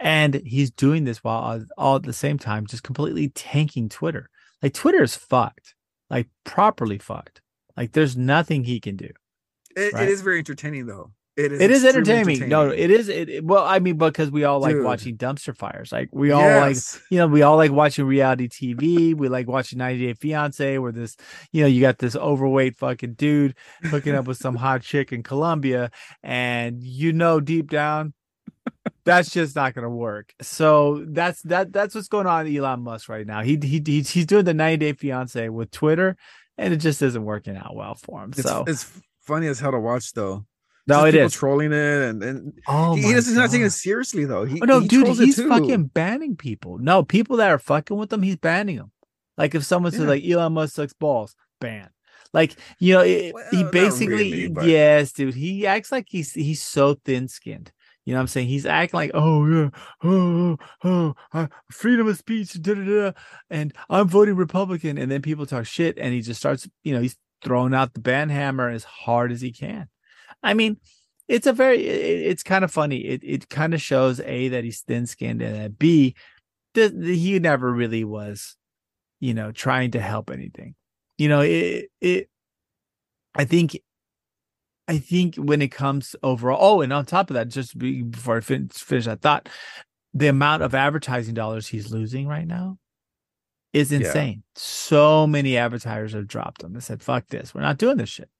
And 0.00 0.34
he's 0.44 0.72
doing 0.72 1.04
this 1.04 1.22
while 1.22 1.40
all- 1.40 1.64
all 1.78 1.96
at 1.96 2.02
the 2.02 2.12
same 2.12 2.36
time 2.38 2.66
just 2.66 2.82
completely 2.82 3.28
tanking 3.28 3.88
Twitter. 3.88 4.28
Like, 4.60 4.74
Twitter 4.74 5.02
is 5.04 5.14
fucked, 5.16 5.74
like, 6.10 6.28
properly 6.44 6.98
fucked. 6.98 7.40
Like, 7.76 7.92
there's 7.92 8.16
nothing 8.16 8.64
he 8.64 8.80
can 8.80 8.96
do. 8.96 9.10
it, 9.76 9.92
Right. 9.92 10.02
it 10.02 10.08
is 10.08 10.20
very 10.20 10.38
entertaining 10.38 10.86
though 10.86 11.12
it 11.38 11.52
is 11.52 11.60
It 11.60 11.70
is 11.70 11.84
entertaining. 11.84 12.48
No, 12.48 12.68
it 12.68 12.90
is. 12.90 13.08
It, 13.08 13.44
well, 13.44 13.64
I 13.64 13.78
mean, 13.78 13.96
because 13.96 14.28
we 14.28 14.42
all 14.42 14.58
like 14.58 14.74
Dude. 14.74 14.84
watching 14.84 15.16
dumpster 15.16 15.56
fires. 15.56 15.92
Like, 15.92 16.08
we 16.10 16.32
all 16.32 16.42
like 16.42 16.76
you 17.10 17.18
know, 17.18 17.28
we 17.28 17.42
all 17.42 17.56
like 17.56 17.70
watching 17.70 18.06
reality 18.06 18.48
TV. 18.48 19.14
We 19.14 19.28
like 19.28 19.46
watching 19.46 19.78
90 19.78 20.04
Day 20.04 20.14
Fiance, 20.14 20.78
where 20.78 20.90
this, 20.90 21.16
you 21.52 21.62
know, 21.62 21.68
you 21.68 21.80
got 21.80 21.98
this 21.98 22.16
overweight 22.16 22.76
fucking 22.76 23.14
dude 23.14 23.54
hooking 23.84 24.16
up 24.16 24.26
with 24.26 24.36
some 24.36 24.56
hot 24.56 24.82
chick 24.82 25.12
in 25.12 25.22
Colombia, 25.22 25.92
and 26.24 26.82
you 26.82 27.12
know, 27.12 27.38
deep 27.38 27.70
down, 27.70 28.14
that's 29.04 29.30
just 29.30 29.54
not 29.54 29.74
going 29.74 29.84
to 29.84 29.90
work. 29.90 30.34
So 30.42 31.04
that's 31.06 31.40
that. 31.42 31.72
That's 31.72 31.94
what's 31.94 32.08
going 32.08 32.26
on 32.26 32.46
with 32.46 32.56
Elon 32.56 32.80
Musk 32.80 33.08
right 33.08 33.26
now. 33.26 33.42
He 33.42 33.60
he, 33.62 33.80
he 33.86 34.02
he's 34.02 34.26
doing 34.26 34.44
the 34.44 34.54
90 34.54 34.76
Day 34.78 34.92
Fiance 34.92 35.48
with 35.50 35.70
Twitter, 35.70 36.16
and 36.56 36.74
it 36.74 36.78
just 36.78 37.00
isn't 37.00 37.24
working 37.24 37.56
out 37.56 37.76
well 37.76 37.94
for 37.94 38.24
him. 38.24 38.32
it's, 38.36 38.42
so 38.42 38.64
it's 38.66 38.90
funny 39.20 39.46
as 39.46 39.60
hell 39.60 39.70
to 39.70 39.78
watch 39.78 40.12
though 40.14 40.44
no, 40.88 40.94
Just 40.96 41.06
it 41.06 41.12
people 41.12 41.26
is. 41.26 41.32
trolling 41.32 41.72
it 41.72 42.02
and, 42.08 42.22
and 42.24 42.52
Oh 42.66 42.94
he, 42.94 43.02
doesn't 43.02 43.30
he's 43.32 43.38
not 43.38 43.50
taking 43.50 43.66
it 43.66 43.70
seriously 43.70 44.24
though 44.24 44.44
he, 44.44 44.60
Oh, 44.60 44.64
no, 44.64 44.80
he 44.80 44.88
dude, 44.88 45.06
he's 45.18 45.40
fucking 45.40 45.84
banning 45.88 46.36
people. 46.36 46.78
No, 46.78 47.02
people 47.02 47.36
that 47.36 47.50
are 47.50 47.58
fucking 47.58 47.96
with 47.96 48.12
him, 48.12 48.22
he's 48.22 48.36
banning 48.36 48.76
them. 48.76 48.90
Like 49.36 49.54
if 49.54 49.64
someone 49.64 49.92
says 49.92 50.00
like 50.02 50.24
Elon 50.24 50.54
Musk 50.54 50.74
sucks 50.74 50.92
balls, 50.94 51.36
ban. 51.60 51.90
Like 52.32 52.56
you 52.78 52.94
know, 52.94 53.00
it, 53.02 53.32
Well, 53.32 53.44
he 53.50 53.64
basically 53.64 54.08
really, 54.32 54.48
but- 54.48 54.64
yes, 54.66 55.12
dude. 55.12 55.34
He 55.34 55.66
acts 55.66 55.92
like 55.92 56.06
he's 56.08 56.32
he's 56.32 56.62
so 56.62 56.94
thin 57.04 57.28
skinned. 57.28 57.70
You 58.04 58.14
know 58.14 58.18
what 58.20 58.22
I'm 58.22 58.28
saying? 58.28 58.48
He's 58.48 58.64
acting 58.64 58.96
like, 58.96 59.10
oh 59.14 59.46
yeah, 59.46 59.68
oh 60.02 60.56
oh, 60.82 61.14
uh, 61.32 61.46
freedom 61.70 62.08
of 62.08 62.16
speech, 62.16 62.54
da 62.60 62.74
da 62.74 62.84
da, 62.84 63.12
and 63.50 63.74
I'm 63.90 64.08
voting 64.08 64.34
Republican. 64.34 64.96
And 64.98 65.10
then 65.10 65.20
people 65.22 65.44
talk 65.46 65.66
shit, 65.66 65.98
and 65.98 66.12
he 66.14 66.22
just 66.22 66.40
starts, 66.40 66.66
you 66.84 66.94
know, 66.94 67.00
he's 67.02 67.16
throwing 67.44 67.74
out 67.74 67.92
the 67.94 68.00
ban 68.00 68.30
hammer 68.30 68.68
as 68.70 68.84
hard 68.84 69.30
as 69.30 69.40
he 69.42 69.52
can. 69.52 69.88
I 70.42 70.54
mean, 70.54 70.78
it's 71.26 71.46
a 71.46 71.52
very 71.52 71.84
it, 71.86 72.30
it's 72.30 72.42
kind 72.42 72.64
of 72.64 72.70
funny. 72.70 72.98
It 72.98 73.20
it 73.24 73.48
kind 73.48 73.74
of 73.74 73.80
shows 73.82 74.20
a 74.20 74.48
that 74.48 74.64
he's 74.64 74.80
thin 74.80 75.06
skinned 75.06 75.42
and 75.42 75.56
that 75.56 75.78
b 75.78 76.14
that 76.74 76.92
he 76.94 77.38
never 77.38 77.72
really 77.72 78.04
was 78.04 78.56
you 79.20 79.34
know 79.34 79.52
trying 79.52 79.90
to 79.92 80.00
help 80.00 80.30
anything. 80.30 80.74
You 81.18 81.28
know 81.28 81.40
it 81.40 81.90
it 82.00 82.30
i 83.34 83.44
think 83.44 83.78
i 84.88 84.96
think 84.98 85.34
when 85.36 85.60
it 85.60 85.68
comes 85.68 86.16
overall 86.22 86.58
oh 86.60 86.80
and 86.80 86.92
on 86.92 87.04
top 87.04 87.28
of 87.28 87.34
that 87.34 87.48
just 87.48 87.76
be, 87.76 88.02
before 88.02 88.38
i 88.38 88.40
fin- 88.40 88.68
finish 88.68 89.04
that 89.04 89.20
thought 89.20 89.48
the 90.14 90.28
amount 90.28 90.62
of 90.62 90.74
advertising 90.74 91.34
dollars 91.34 91.66
he's 91.66 91.90
losing 91.92 92.26
right 92.26 92.46
now 92.46 92.78
is 93.74 93.92
Yeah. 93.92 93.98
insane. 93.98 94.42
So 94.54 95.26
many 95.26 95.56
advertisers 95.58 96.14
have 96.14 96.26
dropped 96.26 96.62
him 96.62 96.72
and 96.74 96.82
said 96.82 97.02
fuck 97.02 97.26
this. 97.28 97.54
We're 97.54 97.60
not 97.60 97.76
doing 97.78 97.98
this 97.98 98.08
shit. 98.08 98.30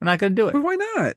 We're 0.00 0.06
not 0.06 0.18
going 0.18 0.34
to 0.34 0.42
do 0.42 0.48
it. 0.48 0.52
But 0.52 0.62
why 0.62 0.76
not 0.76 1.16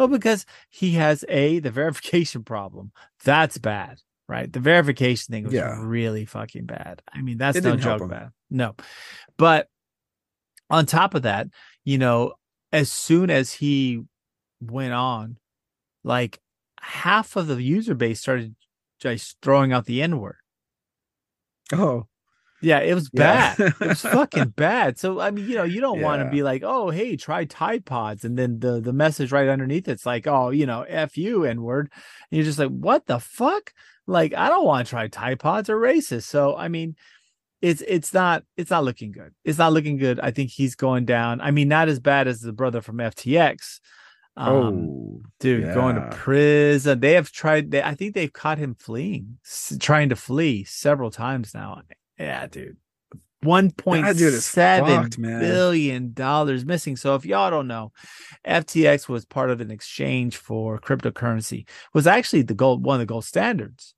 well, 0.00 0.08
because 0.08 0.46
he 0.70 0.92
has 0.92 1.26
a 1.28 1.58
the 1.58 1.70
verification 1.82 2.42
problem. 2.42 2.90
That's 3.22 3.58
bad, 3.58 4.00
right? 4.28 4.50
The 4.50 4.60
verification 4.60 5.30
thing 5.30 5.44
was 5.44 5.52
Yeah. 5.52 5.76
really 5.78 6.24
fucking 6.24 6.64
bad. 6.64 7.02
I 7.12 7.20
mean, 7.20 7.36
that's 7.36 7.58
It 7.58 7.64
no 7.64 7.76
joke 7.76 8.08
bad. 8.08 8.30
No. 8.48 8.74
But 9.36 9.68
on 10.70 10.86
top 10.86 11.14
of 11.14 11.22
that, 11.22 11.48
you 11.84 11.98
know, 11.98 12.32
as 12.72 12.90
soon 12.90 13.28
as 13.28 13.52
he 13.52 14.00
went 14.62 14.94
on, 14.94 15.36
like 16.02 16.38
half 16.80 17.36
of 17.36 17.46
the 17.48 17.60
user 17.62 17.94
base 17.94 18.20
started 18.20 18.54
just 19.00 19.36
throwing 19.42 19.70
out 19.72 19.84
the 19.84 20.00
N-word. 20.00 20.36
oh 21.74 22.06
Yeah, 22.62 22.80
it 22.80 22.94
was 22.94 23.08
Yeah. 23.12 23.54
bad. 23.56 23.74
it 23.80 23.80
was 23.80 24.00
fucking 24.18 24.50
bad. 24.50 24.98
So 24.98 25.20
I 25.20 25.30
mean, 25.30 25.48
you 25.48 25.54
know, 25.56 25.64
you 25.64 25.80
don't 25.80 26.00
want 26.00 26.20
to 26.22 26.30
be 26.30 26.42
like, 26.42 26.62
oh, 26.64 26.90
hey, 26.90 27.16
try 27.16 27.44
Tide 27.44 27.84
Pods, 27.84 28.24
and 28.24 28.38
then 28.38 28.60
the 28.60 28.80
the 28.80 28.92
message 28.92 29.32
right 29.32 29.48
underneath 29.48 29.88
it's 29.88 30.04
like, 30.06 30.26
oh, 30.26 30.50
you 30.50 30.66
know, 30.66 30.82
f 30.82 31.16
you 31.16 31.44
n 31.44 31.62
word. 31.62 31.90
And 32.30 32.36
you're 32.36 32.44
just 32.44 32.58
like, 32.58 32.68
what 32.70 33.06
the 33.06 33.18
fuck? 33.18 33.72
Like, 34.06 34.34
I 34.34 34.48
don't 34.48 34.64
want 34.66 34.86
to 34.86 34.90
try 34.90 35.08
Tide 35.08 35.38
Pods 35.40 35.70
or 35.70 35.78
racist. 35.78 36.24
So 36.24 36.56
I 36.56 36.68
mean, 36.68 36.96
it's 37.62 37.82
it's 37.86 38.12
not 38.12 38.44
it's 38.56 38.70
not 38.70 38.84
looking 38.84 39.12
good. 39.12 39.32
It's 39.44 39.58
not 39.58 39.72
looking 39.72 39.96
good. 39.96 40.20
I 40.20 40.30
think 40.30 40.50
he's 40.50 40.74
going 40.74 41.04
down. 41.04 41.40
I 41.40 41.50
mean, 41.50 41.68
not 41.68 41.88
as 41.88 42.00
bad 42.00 42.28
as 42.28 42.40
the 42.40 42.52
brother 42.52 42.80
from 42.82 42.96
FTX. 42.98 43.80
Um, 44.36 44.48
oh 44.54 45.20
dude 45.40 45.74
going 45.74 45.96
to 45.96 46.08
prison 46.12 47.00
they 47.00 47.14
have 47.14 47.32
tried 47.32 47.70
they 47.72 47.82
i 47.82 47.94
think 47.94 48.14
they've 48.14 48.32
caught 48.32 48.58
him 48.58 48.74
fleeing 48.78 49.38
s- 49.44 49.76
trying 49.80 50.08
to 50.10 50.16
flee 50.16 50.64
several 50.64 51.10
times 51.10 51.52
now 51.52 51.82
yeah 52.20 52.46
dude 52.46 52.76
one 53.42 53.70
point 53.70 54.04
That 54.04 54.16
dude 54.16 54.34
is 54.34 54.44
seven 54.44 55.04
fucked, 55.04 55.20
billion 55.20 56.12
dollars 56.12 56.64
missing 56.66 56.96
so 56.96 57.14
if 57.14 57.24
y'all 57.24 57.50
don't 57.50 57.66
know 57.68 57.90
ftx 58.46 59.08
was 59.08 59.24
part 59.24 59.50
of 59.50 59.60
an 59.62 59.70
exchange 59.70 60.36
for 60.36 60.78
cryptocurrency 60.78 61.66
was 61.94 62.06
actually 62.06 62.42
the 62.42 62.54
gold 62.54 62.84
one 62.84 62.96
of 62.96 63.00
the 63.00 63.06
gold 63.06 63.24
standards 63.24 63.94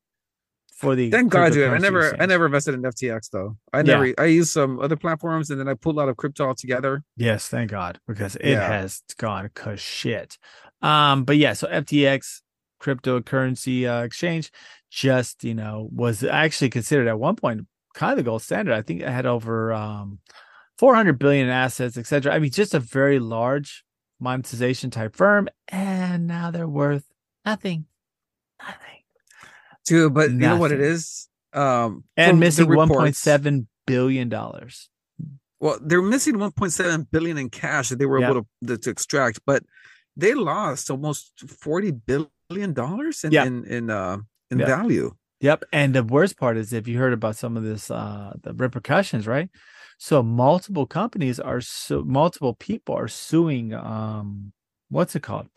for 0.72 0.96
the 0.96 1.10
Thank 1.12 1.30
God, 1.30 1.52
dude. 1.52 1.70
I 1.70 1.78
never, 1.78 2.20
I 2.20 2.26
never 2.26 2.46
invested 2.46 2.74
in 2.74 2.82
FTX 2.82 3.30
though. 3.30 3.56
I 3.72 3.78
Yeah. 3.78 3.82
never, 3.82 4.14
I 4.18 4.24
used 4.24 4.50
some 4.50 4.80
other 4.80 4.96
platforms, 4.96 5.48
and 5.48 5.60
then 5.60 5.68
I 5.68 5.74
pulled 5.74 5.96
out 6.00 6.08
of 6.08 6.16
crypto 6.16 6.48
altogether. 6.48 7.04
Yes, 7.16 7.46
thank 7.46 7.70
God, 7.70 8.00
because 8.08 8.34
it 8.34 8.50
Yeah. 8.50 8.66
has 8.66 9.00
gone 9.16 9.48
cause 9.54 9.78
shit. 9.78 10.38
Um, 10.80 11.22
but 11.22 11.36
yeah, 11.36 11.52
so 11.52 11.68
FTX 11.68 12.42
cryptocurrency 12.80 13.84
uh, 13.88 14.02
exchange 14.02 14.50
just 14.90 15.44
you 15.44 15.54
know 15.54 15.88
was 15.92 16.24
actually 16.24 16.70
considered 16.70 17.06
at 17.06 17.18
one 17.18 17.36
point 17.36 17.66
kind 17.94 18.12
of 18.12 18.18
the 18.18 18.22
gold 18.22 18.42
standard. 18.42 18.74
I 18.74 18.82
think 18.82 19.00
it 19.02 19.08
had 19.08 19.26
over 19.26 19.72
um 19.72 20.18
400 20.78 21.18
billion 21.18 21.46
in 21.46 21.52
assets, 21.52 21.96
etc. 21.96 22.34
I 22.34 22.38
mean, 22.38 22.50
just 22.50 22.74
a 22.74 22.80
very 22.80 23.18
large 23.18 23.84
monetization 24.20 24.90
type 24.90 25.14
firm, 25.16 25.48
and 25.68 26.26
now 26.26 26.50
they're 26.50 26.68
worth 26.68 27.04
nothing, 27.44 27.86
nothing, 28.60 29.02
Dude, 29.84 30.14
but 30.14 30.30
you 30.30 30.36
know 30.38 30.56
what 30.56 30.72
it 30.72 30.80
is? 30.80 31.28
Um, 31.52 32.04
and 32.16 32.38
missing 32.40 32.66
1.7 32.68 33.66
billion 33.86 34.28
dollars. 34.28 34.88
Well, 35.60 35.78
they're 35.80 36.02
missing 36.02 36.34
1.7 36.36 37.06
billion 37.10 37.38
in 37.38 37.50
cash 37.50 37.90
that 37.90 37.98
they 37.98 38.06
were 38.06 38.20
Yep. 38.20 38.30
able 38.30 38.46
to, 38.66 38.78
to 38.78 38.90
extract, 38.90 39.40
but 39.46 39.62
they 40.16 40.34
lost 40.34 40.90
almost 40.90 41.32
40 41.48 41.92
billion 41.92 42.72
dollars 42.72 43.22
in 43.24 43.32
Yeah. 43.32 43.44
in 43.44 43.64
in, 43.64 43.90
uh, 43.90 44.18
in 44.50 44.58
Yeah. 44.60 44.66
value. 44.66 45.14
Yep. 45.42 45.64
And 45.72 45.94
the 45.94 46.04
worst 46.04 46.38
part 46.38 46.56
is 46.56 46.72
if 46.72 46.88
you 46.88 46.98
heard 46.98 47.12
about 47.12 47.36
some 47.36 47.56
of 47.58 47.64
this 47.64 47.90
uh 47.90 48.32
the 48.42 48.54
repercussions, 48.54 49.26
right? 49.26 49.50
So 49.98 50.22
multiple 50.22 50.86
companies 50.86 51.38
are 51.38 51.60
so 51.60 52.02
multiple 52.04 52.54
people 52.54 52.94
are 52.96 53.08
suing 53.08 53.74
um 53.74 54.52
what's 54.88 55.14
it 55.16 55.22
called? 55.22 55.48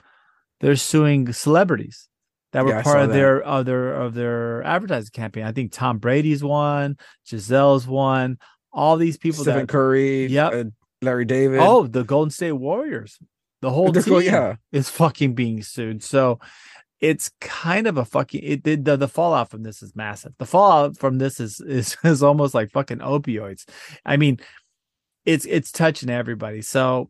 They're 0.59 0.75
suing 0.75 1.31
celebrities 1.33 2.09
that 2.51 2.65
were 2.65 2.71
Yeah, 2.71 2.81
part 2.83 3.01
of 3.01 3.09
that. 3.09 3.13
their 3.13 3.41
of 3.43 3.65
their 3.65 3.93
of 3.93 4.13
their 4.15 4.63
advertising 4.63 5.11
campaign. 5.13 5.43
I 5.45 5.51
think 5.53 5.71
Tom 5.71 5.99
Brady's 5.99 6.43
one, 6.43 6.97
Gisele's 7.29 7.87
one, 7.87 8.37
all 8.73 8.97
these 8.97 9.17
people 9.17 9.43
Stephen 9.43 9.61
that 9.61 9.67
Curry, 9.67 10.25
Yep. 10.27 10.53
uh, 10.53 10.63
Larry 11.01 11.25
David. 11.25 11.59
Oh, 11.61 11.87
the 11.87 12.03
Golden 12.03 12.31
State 12.31 12.53
Warriors 12.53 13.19
The 13.61 13.69
whole 13.71 13.91
They're 13.91 14.03
team 14.03 14.21
yeah. 14.21 14.55
is 14.71 14.89
fucking 14.89 15.35
being 15.35 15.61
sued. 15.63 16.03
So 16.03 16.39
it's 17.01 17.31
kind 17.41 17.87
of 17.87 17.97
a 17.97 18.05
fucking 18.05 18.41
it, 18.43 18.63
the, 18.63 18.75
the 18.75 18.97
the 18.97 19.07
fallout 19.07 19.49
from 19.49 19.63
this 19.63 19.81
is 19.81 19.95
massive. 19.95 20.33
The 20.37 20.45
fallout 20.45 20.97
from 20.97 21.17
this 21.17 21.39
is 21.39 21.59
is 21.67 21.97
is 22.03 22.23
almost 22.23 22.53
like 22.53 22.71
fucking 22.71 22.99
opioids. 22.99 23.65
I 24.05 24.17
mean, 24.17 24.39
it's 25.25 25.45
it's 25.45 25.71
touching 25.71 26.09
everybody. 26.09 26.61
So 26.61 27.09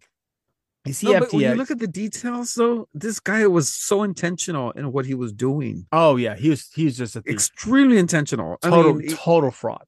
you 0.86 0.93
see 0.93 1.12
No, 1.12 1.19
but 1.19 1.34
when 1.34 1.41
you 1.41 1.56
look 1.56 1.71
at 1.71 1.80
the 1.80 1.88
details, 1.88 2.54
though, 2.54 2.88
this 2.93 3.19
guy 3.19 3.45
was 3.48 3.69
so 3.69 4.04
intentional 4.04 4.71
in 4.71 4.91
what 4.91 5.06
he 5.06 5.15
was 5.15 5.34
doing. 5.34 5.88
oh 5.91 6.15
yeah, 6.15 6.36
he 6.36 6.50
was 6.50 6.69
he 6.74 6.86
was 6.86 6.98
just. 6.98 7.15
Extremely 7.15 7.98
intentional. 7.98 8.58
total 8.62 8.91
I 8.91 8.93
mean, 8.93 9.15
total 9.15 9.52
fraud. 9.52 9.84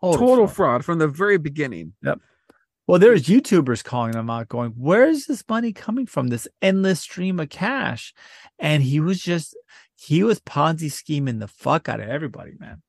Total, 0.00 0.18
total 0.18 0.46
fraud. 0.46 0.54
fraud 0.56 0.84
from 0.84 0.98
the 0.98 1.08
very 1.08 1.38
beginning. 1.38 1.94
Well, 2.86 2.98
there's 2.98 3.24
YouTubers 3.24 3.82
calling 3.82 4.12
them 4.12 4.28
out, 4.28 4.48
going, 4.48 4.72
"Where 4.72 5.06
is 5.06 5.26
this 5.26 5.42
money 5.48 5.72
coming 5.72 6.06
from? 6.06 6.28
This 6.28 6.46
endless 6.60 7.00
stream 7.00 7.40
of 7.40 7.48
cash?" 7.48 8.12
And 8.58 8.82
he 8.82 9.00
was 9.00 9.20
just 9.22 9.56
he 9.96 10.22
was 10.22 10.40
Ponzi 10.40 10.90
scheming 10.90 11.38
the 11.38 11.48
fuck 11.48 11.88
out 11.88 12.00
of 12.00 12.08
everybody, 12.08 12.52
man. 12.58 12.82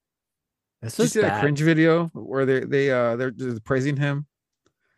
This 0.82 0.98
Did 0.98 1.04
you 1.04 1.10
see 1.10 1.22
that 1.22 1.40
cringe 1.40 1.62
video 1.62 2.08
where 2.14 2.46
they 2.46 2.60
they 2.62 2.92
uh 2.92 3.16
they're 3.16 3.32
just 3.32 3.64
praising 3.64 3.96
him? 3.98 4.26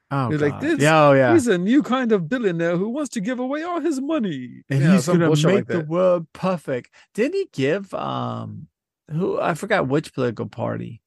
Oh, 0.10 0.29
They're 0.29 0.49
like, 0.49 0.62
"This- 0.62 0.79
yeah, 0.79 1.07
oh 1.07 1.13
yeah. 1.13 1.33
He's 1.33 1.47
a 1.47 1.57
new 1.57 1.83
kind 1.83 2.12
of 2.12 2.29
billionaire 2.29 2.77
who 2.77 2.89
wants 2.89 3.10
to 3.12 3.21
give 3.21 3.39
away 3.39 3.63
all 3.63 3.81
his 3.81 3.99
money. 3.99 4.63
and 4.69 4.81
Yeah, 4.81 4.93
he's 4.93 5.05
gonna 5.05 5.29
make 5.29 5.43
like 5.45 5.67
the 5.67 5.81
world 5.81 6.27
perfect. 6.33 6.93
Didn't 7.13 7.36
he 7.36 7.49
give 7.53 7.93
um 7.93 8.67
who 9.12 9.39
I 9.39 9.53
forgot 9.53 9.88
which 9.88 10.13
political 10.13 10.47
party 10.47 11.01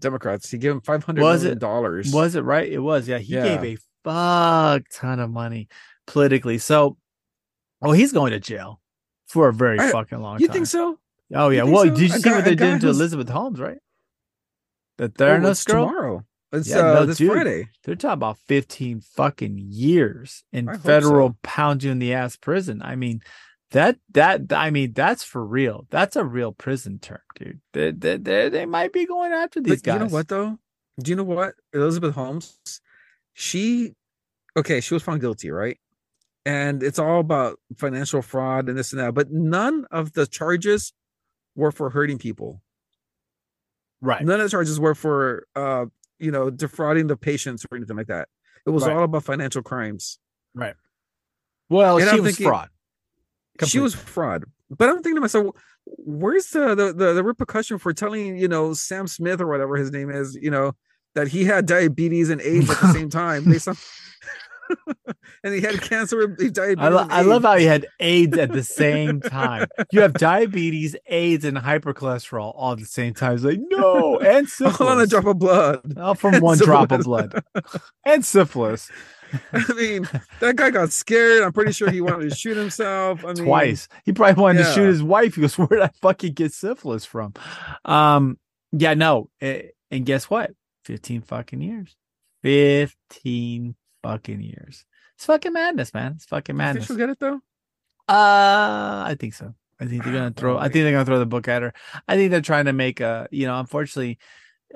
Democrats. 0.00 0.50
He 0.50 0.58
gave 0.58 0.72
him 0.72 0.80
five 0.80 1.04
hundred 1.04 1.22
it- 1.44 1.58
dollars. 1.58 2.12
was 2.12 2.34
it? 2.34 2.42
Right, 2.42 2.70
it 2.70 2.78
was. 2.78 3.06
Yeah, 3.08 3.18
he 3.18 3.34
Yeah. 3.34 3.56
gave 3.56 3.64
a 3.78 3.78
fuck 4.04 4.82
ton 4.92 5.20
of 5.20 5.30
money 5.30 5.68
politically. 6.06 6.58
So, 6.58 6.96
oh, 7.82 7.92
he's 7.92 8.12
going 8.12 8.32
to 8.32 8.40
jail 8.40 8.80
for 9.26 9.48
a 9.48 9.52
very 9.52 9.78
I- 9.78 9.90
fucking 9.92 10.18
long 10.20 10.34
time. 10.36 10.40
You 10.42 10.46
time. 10.48 10.54
think 10.54 10.66
so? 10.66 10.98
Oh 11.34 11.50
yeah. 11.50 11.62
Well, 11.62 11.84
so? 11.84 11.90
did 11.90 12.00
you 12.00 12.08
see 12.08 12.30
what 12.30 12.44
they 12.44 12.50
did 12.50 12.58
guy 12.58 12.78
to 12.78 12.86
who's- 12.86 12.96
Elizabeth 12.96 13.28
Holmes? 13.28 13.60
Right. 13.60 13.78
The 14.98 15.04
Oh, 15.04 15.08
Theranos 15.08 15.50
it's 15.52 15.64
girl. 15.64 15.86
tomorrow. 15.86 16.24
It's 16.52 16.68
Yeah, 16.68 16.78
uh, 16.78 16.94
no, 16.94 17.06
this 17.06 17.18
dude. 17.18 17.30
Friday. 17.30 17.68
They're 17.84 17.94
talking 17.94 18.14
about 18.14 18.38
fifteen 18.48 19.00
fucking 19.00 19.56
years 19.58 20.42
in 20.52 20.68
I 20.68 20.76
federal 20.76 21.28
so. 21.30 21.36
pound 21.44 21.84
you 21.84 21.92
in 21.92 22.00
the 22.00 22.12
ass 22.12 22.36
prison. 22.36 22.82
I 22.82 22.96
mean, 22.96 23.20
that 23.72 23.98
that 24.12 24.52
I 24.52 24.70
mean, 24.70 24.92
that's 24.92 25.22
for 25.24 25.44
real. 25.44 25.86
That's 25.90 26.16
a 26.16 26.24
real 26.24 26.52
prison 26.52 26.98
term, 26.98 27.20
dude. 27.36 27.60
They 27.72 27.90
they 27.92 28.16
they, 28.16 28.48
they 28.48 28.66
might 28.66 28.92
be 28.92 29.06
going 29.06 29.32
after 29.32 29.60
these 29.60 29.80
But 29.80 29.84
guys. 29.86 29.94
you 29.94 30.06
know 30.06 30.12
what 30.12 30.28
though? 30.28 30.58
Do 31.00 31.10
you 31.10 31.16
know 31.16 31.24
what 31.24 31.54
Elizabeth 31.72 32.14
Holmes? 32.14 32.58
She, 33.32 33.94
okay, 34.56 34.80
she 34.80 34.92
was 34.92 35.02
found 35.02 35.20
guilty, 35.20 35.50
right? 35.50 35.78
And 36.44 36.82
it's 36.82 36.98
all 36.98 37.20
about 37.20 37.58
financial 37.76 38.22
fraud 38.22 38.68
and 38.68 38.76
this 38.76 38.92
and 38.92 39.00
that. 39.00 39.14
But 39.14 39.30
none 39.30 39.86
of 39.90 40.12
the 40.14 40.26
charges 40.26 40.92
were 41.54 41.70
for 41.72 41.90
hurting 41.90 42.18
people. 42.18 42.60
Right. 44.02 44.24
None 44.24 44.40
of 44.40 44.44
the 44.44 44.50
charges 44.50 44.80
were 44.80 44.94
for, 44.94 45.46
uh, 45.54 45.86
you 46.18 46.30
know, 46.30 46.50
defrauding 46.50 47.06
the 47.06 47.16
patients 47.16 47.64
or 47.70 47.76
anything 47.76 47.96
like 47.96 48.06
that. 48.08 48.28
It 48.66 48.70
was 48.70 48.86
Right. 48.86 48.96
all 48.96 49.04
about 49.04 49.24
financial 49.24 49.62
crimes. 49.62 50.18
Right. 50.54 50.74
Well, 51.68 51.98
And 51.98 52.08
she 52.10 52.20
was 52.20 52.36
thinking- 52.36 52.46
fraud. 52.50 52.68
She 53.68 53.80
was 53.80 53.94
fraud. 53.94 54.44
But 54.70 54.88
I'm 54.88 54.96
thinking 54.96 55.16
to 55.16 55.20
myself, 55.20 55.56
where's 55.84 56.46
the, 56.50 56.74
the 56.74 56.92
the 56.92 57.12
the 57.14 57.24
repercussion 57.24 57.78
for 57.78 57.92
telling 57.92 58.38
you 58.38 58.48
know 58.48 58.72
Sam 58.72 59.06
Smith 59.06 59.40
or 59.40 59.48
whatever 59.48 59.76
his 59.76 59.90
name 59.90 60.10
is, 60.10 60.38
you 60.40 60.50
know, 60.50 60.72
that 61.14 61.28
he 61.28 61.44
had 61.44 61.66
diabetes 61.66 62.30
and 62.30 62.40
AIDS 62.40 62.70
at 62.70 62.80
the 62.80 62.92
same 62.92 63.10
time, 63.10 63.44
based 63.44 63.66
on, 63.66 63.76
and 65.44 65.54
he 65.54 65.60
had 65.60 65.82
cancer, 65.82 66.20
and 66.22 66.36
diabetes. 66.54 66.84
I, 66.84 66.88
lo- 66.88 67.06
I 67.10 67.22
love 67.22 67.42
how 67.42 67.56
he 67.56 67.64
had 67.64 67.86
AIDS 67.98 68.38
at 68.38 68.52
the 68.52 68.62
same 68.62 69.20
time. 69.22 69.66
You 69.90 70.02
have 70.02 70.14
diabetes, 70.14 70.94
AIDS, 71.06 71.44
and 71.44 71.56
hypercholesterol 71.56 72.52
all 72.54 72.72
at 72.72 72.78
the 72.78 72.84
same 72.84 73.14
time. 73.14 73.34
It's 73.34 73.42
like 73.44 73.58
no, 73.60 74.20
and 74.20 74.48
syphilis. 74.48 74.80
all 74.80 74.88
on 74.88 75.00
a 75.00 75.06
drop 75.06 75.26
of 75.26 75.38
blood. 75.40 75.98
All 75.98 76.14
from 76.14 76.34
and 76.34 76.42
one 76.44 76.58
drop 76.58 76.92
of 76.92 77.02
blood, 77.02 77.42
and 78.06 78.24
syphilis 78.24 78.88
I 79.52 79.72
mean, 79.74 80.08
that 80.40 80.56
guy 80.56 80.70
got 80.70 80.92
scared. 80.92 81.42
I'm 81.42 81.52
pretty 81.52 81.72
sure 81.72 81.90
he 81.90 82.00
wanted 82.00 82.30
to 82.30 82.36
shoot 82.36 82.56
himself. 82.56 83.24
I 83.24 83.32
mean, 83.34 83.44
twice. 83.44 83.88
He 84.04 84.12
probably 84.12 84.40
wanted 84.40 84.64
to 84.64 84.72
shoot 84.72 84.86
his 84.86 85.02
wife. 85.02 85.34
He 85.34 85.40
goes, 85.40 85.58
"Where 85.58 85.68
did 85.68 85.80
I 85.82 85.90
fucking 86.00 86.32
get 86.34 86.52
syphilis 86.52 87.04
from?" 87.04 87.34
Um, 87.84 88.38
yeah, 88.72 88.94
no, 88.94 89.30
and 89.40 90.04
guess 90.04 90.30
what? 90.30 90.52
Fifteen 90.84 91.22
fucking 91.22 91.60
years. 91.60 91.96
Fifteen 92.42 93.74
fucking 94.02 94.42
years. 94.42 94.84
It's 95.16 95.26
fucking 95.26 95.52
madness, 95.52 95.92
man. 95.92 96.12
It's 96.16 96.24
fucking 96.26 96.56
madness. 96.56 96.86
she'll 96.86 96.96
get 96.96 97.10
it 97.10 97.18
though? 97.18 97.40
Uh, 98.08 99.04
I 99.06 99.16
think 99.18 99.34
so. 99.34 99.54
I 99.80 99.86
think 99.86 100.04
they're 100.04 100.12
gonna 100.12 100.30
throw. 100.36 100.58
I 100.58 100.64
think 100.64 100.84
they're 100.84 100.92
gonna 100.92 101.04
throw 101.04 101.18
the 101.18 101.26
book 101.26 101.48
at 101.48 101.62
her. 101.62 101.72
I 102.08 102.16
think 102.16 102.30
they're 102.30 102.40
trying 102.40 102.64
to 102.66 102.72
make 102.72 103.00
a. 103.00 103.28
You 103.30 103.46
know, 103.46 103.58
unfortunately, 103.60 104.18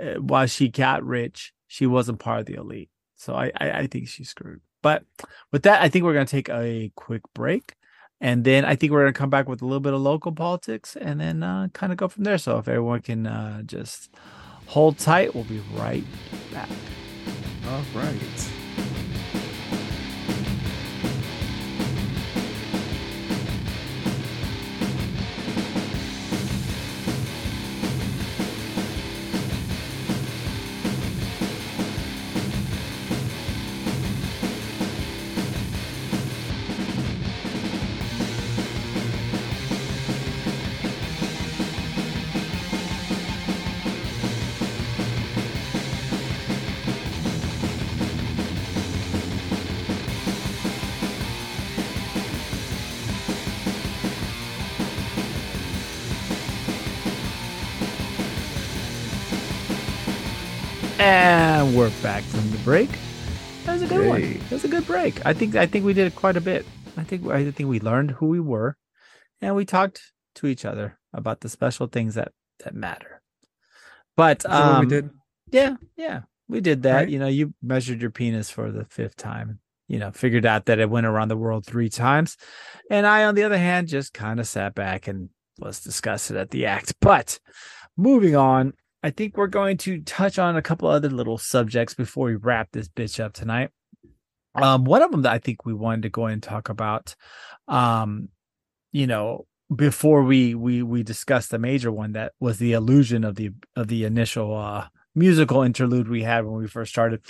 uh, 0.01 0.15
while 0.21 0.47
she 0.47 0.69
got 0.69 1.05
rich, 1.05 1.53
she 1.67 1.87
wasn't 1.87 2.21
part 2.21 2.41
of 2.41 2.47
the 2.47 2.55
elite. 2.55 2.91
So 3.25 3.35
I, 3.35 3.51
I, 3.57 3.71
I 3.71 3.87
think 3.87 4.09
she's 4.09 4.29
screwed. 4.29 4.61
But 4.83 5.05
with 5.51 5.63
that, 5.63 5.81
I 5.81 5.89
think 5.89 6.05
we're 6.05 6.13
gonna 6.13 6.27
take 6.27 6.51
a 6.51 6.93
quick 6.95 7.23
break, 7.35 7.75
and 8.21 8.45
then 8.45 8.65
I 8.65 8.77
think 8.77 8.93
we're 8.93 9.01
gonna 9.01 9.15
come 9.15 9.31
back 9.31 9.49
with 9.49 9.63
a 9.63 9.65
little 9.65 9.81
bit 9.81 9.95
of 9.95 10.01
local 10.01 10.33
politics, 10.33 10.97
and 10.97 11.21
then 11.21 11.43
uh, 11.43 11.69
kind 11.73 11.91
of 11.91 11.97
go 11.97 12.09
from 12.09 12.25
there. 12.25 12.39
So 12.39 12.59
if 12.59 12.69
everyone 12.69 13.01
can 13.01 13.27
uh, 13.27 13.63
just 13.63 14.15
hold 14.67 14.99
tight, 14.99 15.35
we'll 15.35 15.45
be 15.45 15.63
right 15.75 16.05
back. 16.53 16.69
All 17.67 17.83
right. 17.95 18.54
And 61.75 61.81
we're 61.81 61.91
back 62.05 62.23
from 62.23 62.49
the 62.53 62.59
break. 62.59 62.89
That 63.65 63.73
was 63.73 63.83
a 63.83 63.89
good 63.89 64.09
one. 64.09 64.39
That 64.39 64.51
was 64.53 64.65
a 64.65 64.69
good 64.69 64.87
break. 64.87 65.27
I 65.27 65.33
think 65.33 65.57
I 65.57 65.67
think 65.67 65.85
we 65.85 65.93
did 65.93 66.07
it 66.07 66.15
quite 66.15 66.37
a 66.37 66.41
bit. 66.41 66.65
I 66.97 67.03
think 67.03 67.27
I 67.27 67.51
think 67.51 67.69
we 67.69 67.81
learned 67.81 68.13
who 68.13 68.27
we 68.27 68.39
were, 68.39 68.77
and 69.41 69.57
we 69.57 69.65
talked 69.65 70.01
to 70.37 70.47
each 70.47 70.65
other 70.65 71.01
about 71.13 71.41
the 71.41 71.49
special 71.49 71.89
things 71.89 72.15
that 72.15 72.31
that 72.61 72.77
matter. 72.77 73.21
But 74.17 74.39
Is 74.39 74.43
that 74.45 74.51
what 74.51 74.75
um, 74.75 74.81
we 74.83 74.87
did. 74.87 75.11
yeah, 75.51 75.75
yeah, 75.97 76.21
we 76.47 76.61
did 76.61 76.85
that. 76.85 76.95
Right. 76.95 77.09
You 77.09 77.19
know, 77.19 77.27
you 77.27 77.55
measured 77.61 78.01
your 78.01 78.13
penis 78.13 78.51
for 78.51 78.71
the 78.71 78.85
fifth 78.85 79.17
time. 79.17 79.59
You 79.89 79.99
know, 79.99 80.13
figured 80.13 80.47
out 80.47 80.67
that 80.67 80.79
it 80.79 80.89
went 80.89 81.07
around 81.07 81.27
the 81.27 81.37
world 81.37 81.67
three 81.67 81.89
times, 81.89 82.37
and 82.89 83.05
I, 83.05 83.25
on 83.25 83.35
the 83.35 83.43
other 83.43 83.59
hand, 83.59 83.89
just 83.89 84.15
kind 84.15 84.39
of 84.39 84.47
sat 84.47 84.77
back 84.77 85.09
and 85.09 85.29
let's 85.59 85.83
discuss 85.83 86.31
it 86.31 86.37
at 86.37 86.51
the 86.51 86.67
act. 86.67 86.95
But 87.01 87.41
moving 87.97 88.37
on, 88.37 88.75
I 89.05 89.11
think 89.11 89.37
we're 89.37 89.49
going 89.49 89.77
to 89.79 90.01
touch 90.01 90.39
on 90.39 90.57
a 90.57 90.63
couple 90.63 90.89
other 90.89 91.11
little 91.11 91.37
subjects 91.37 91.93
before 91.93 92.25
we 92.25 92.37
wrap 92.37 92.71
this 92.73 92.89
bitch 92.89 93.23
up 93.23 93.35
tonight. 93.35 93.69
Um, 94.55 94.85
one 94.85 95.03
of 95.03 95.11
them 95.11 95.21
that 95.23 95.33
I 95.33 95.39
think 95.39 95.67
we 95.67 95.75
wanted 95.75 96.05
to 96.05 96.09
go 96.09 96.25
and 96.25 96.43
talk 96.43 96.71
about, 96.71 97.15
um, 97.69 98.31
you 98.93 99.07
know, 99.07 99.47
before 99.75 100.23
we 100.23 100.55
we 100.55 100.83
we 100.83 101.03
discussed 101.03 101.51
the 101.51 101.59
major 101.59 101.93
one 101.93 102.13
that 102.13 102.33
was 102.41 102.59
the 102.59 102.73
illusion 102.73 103.25
of 103.25 103.35
the 103.35 103.51
of 103.77 103.89
the 103.89 104.05
initial 104.05 104.57
uh 104.57 104.87
musical 105.15 105.63
interlude 105.63 106.09
we 106.09 106.23
had 106.23 106.47
when 106.47 106.55
we 106.55 106.67
first 106.67 106.91
started. 106.91 107.21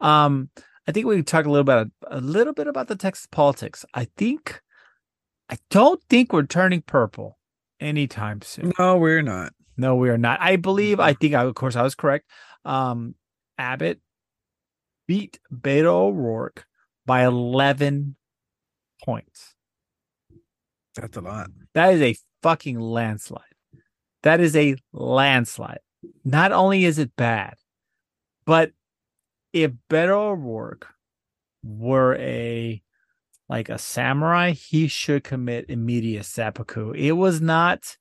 Um, 0.00 0.50
I 0.86 0.92
think 0.92 1.06
we 1.06 1.16
could 1.16 1.26
talk 1.26 1.46
a 1.46 1.50
little 1.50 1.64
bit 1.64 1.88
a 2.10 2.20
little 2.20 2.52
bit 2.52 2.66
about 2.66 2.88
the 2.88 2.96
Texas 2.96 3.26
politics. 3.30 3.86
I 3.94 4.08
think 4.18 4.60
I 5.48 5.56
don't 5.70 6.02
think 6.10 6.30
we're 6.30 6.44
turning 6.44 6.82
purple 6.82 7.38
anytime 7.80 8.42
soon. 8.42 8.74
No, 8.78 8.98
we're 8.98 9.22
not. 9.22 9.54
No, 9.82 9.96
we 9.96 10.10
are 10.10 10.16
not. 10.16 10.40
I 10.40 10.54
believe, 10.54 11.00
I 11.00 11.12
think, 11.12 11.34
I, 11.34 11.42
of 11.42 11.56
course, 11.56 11.74
I 11.74 11.82
was 11.82 11.96
correct. 11.96 12.30
Um, 12.64 13.16
Abbott 13.58 13.98
beat 15.08 15.40
Beto 15.52 15.86
O'Rourke 15.86 16.66
by 17.04 17.24
11 17.24 18.14
points. 19.04 19.56
That's 20.94 21.16
a 21.16 21.20
lot. 21.20 21.50
That 21.74 21.94
is 21.94 22.00
a 22.00 22.16
fucking 22.44 22.78
landslide. 22.78 23.42
That 24.22 24.38
is 24.38 24.54
a 24.54 24.76
landslide. 24.92 25.80
Not 26.24 26.52
only 26.52 26.84
is 26.84 27.00
it 27.00 27.16
bad, 27.16 27.54
but 28.46 28.70
if 29.52 29.72
Beto 29.90 30.10
O'Rourke 30.10 30.86
were 31.64 32.14
a 32.20 32.80
like 33.48 33.68
a 33.68 33.78
samurai, 33.78 34.52
he 34.52 34.86
should 34.86 35.24
commit 35.24 35.66
immediate 35.68 36.24
seppuku. 36.24 36.92
It 36.92 37.12
was 37.12 37.40
not 37.40 37.96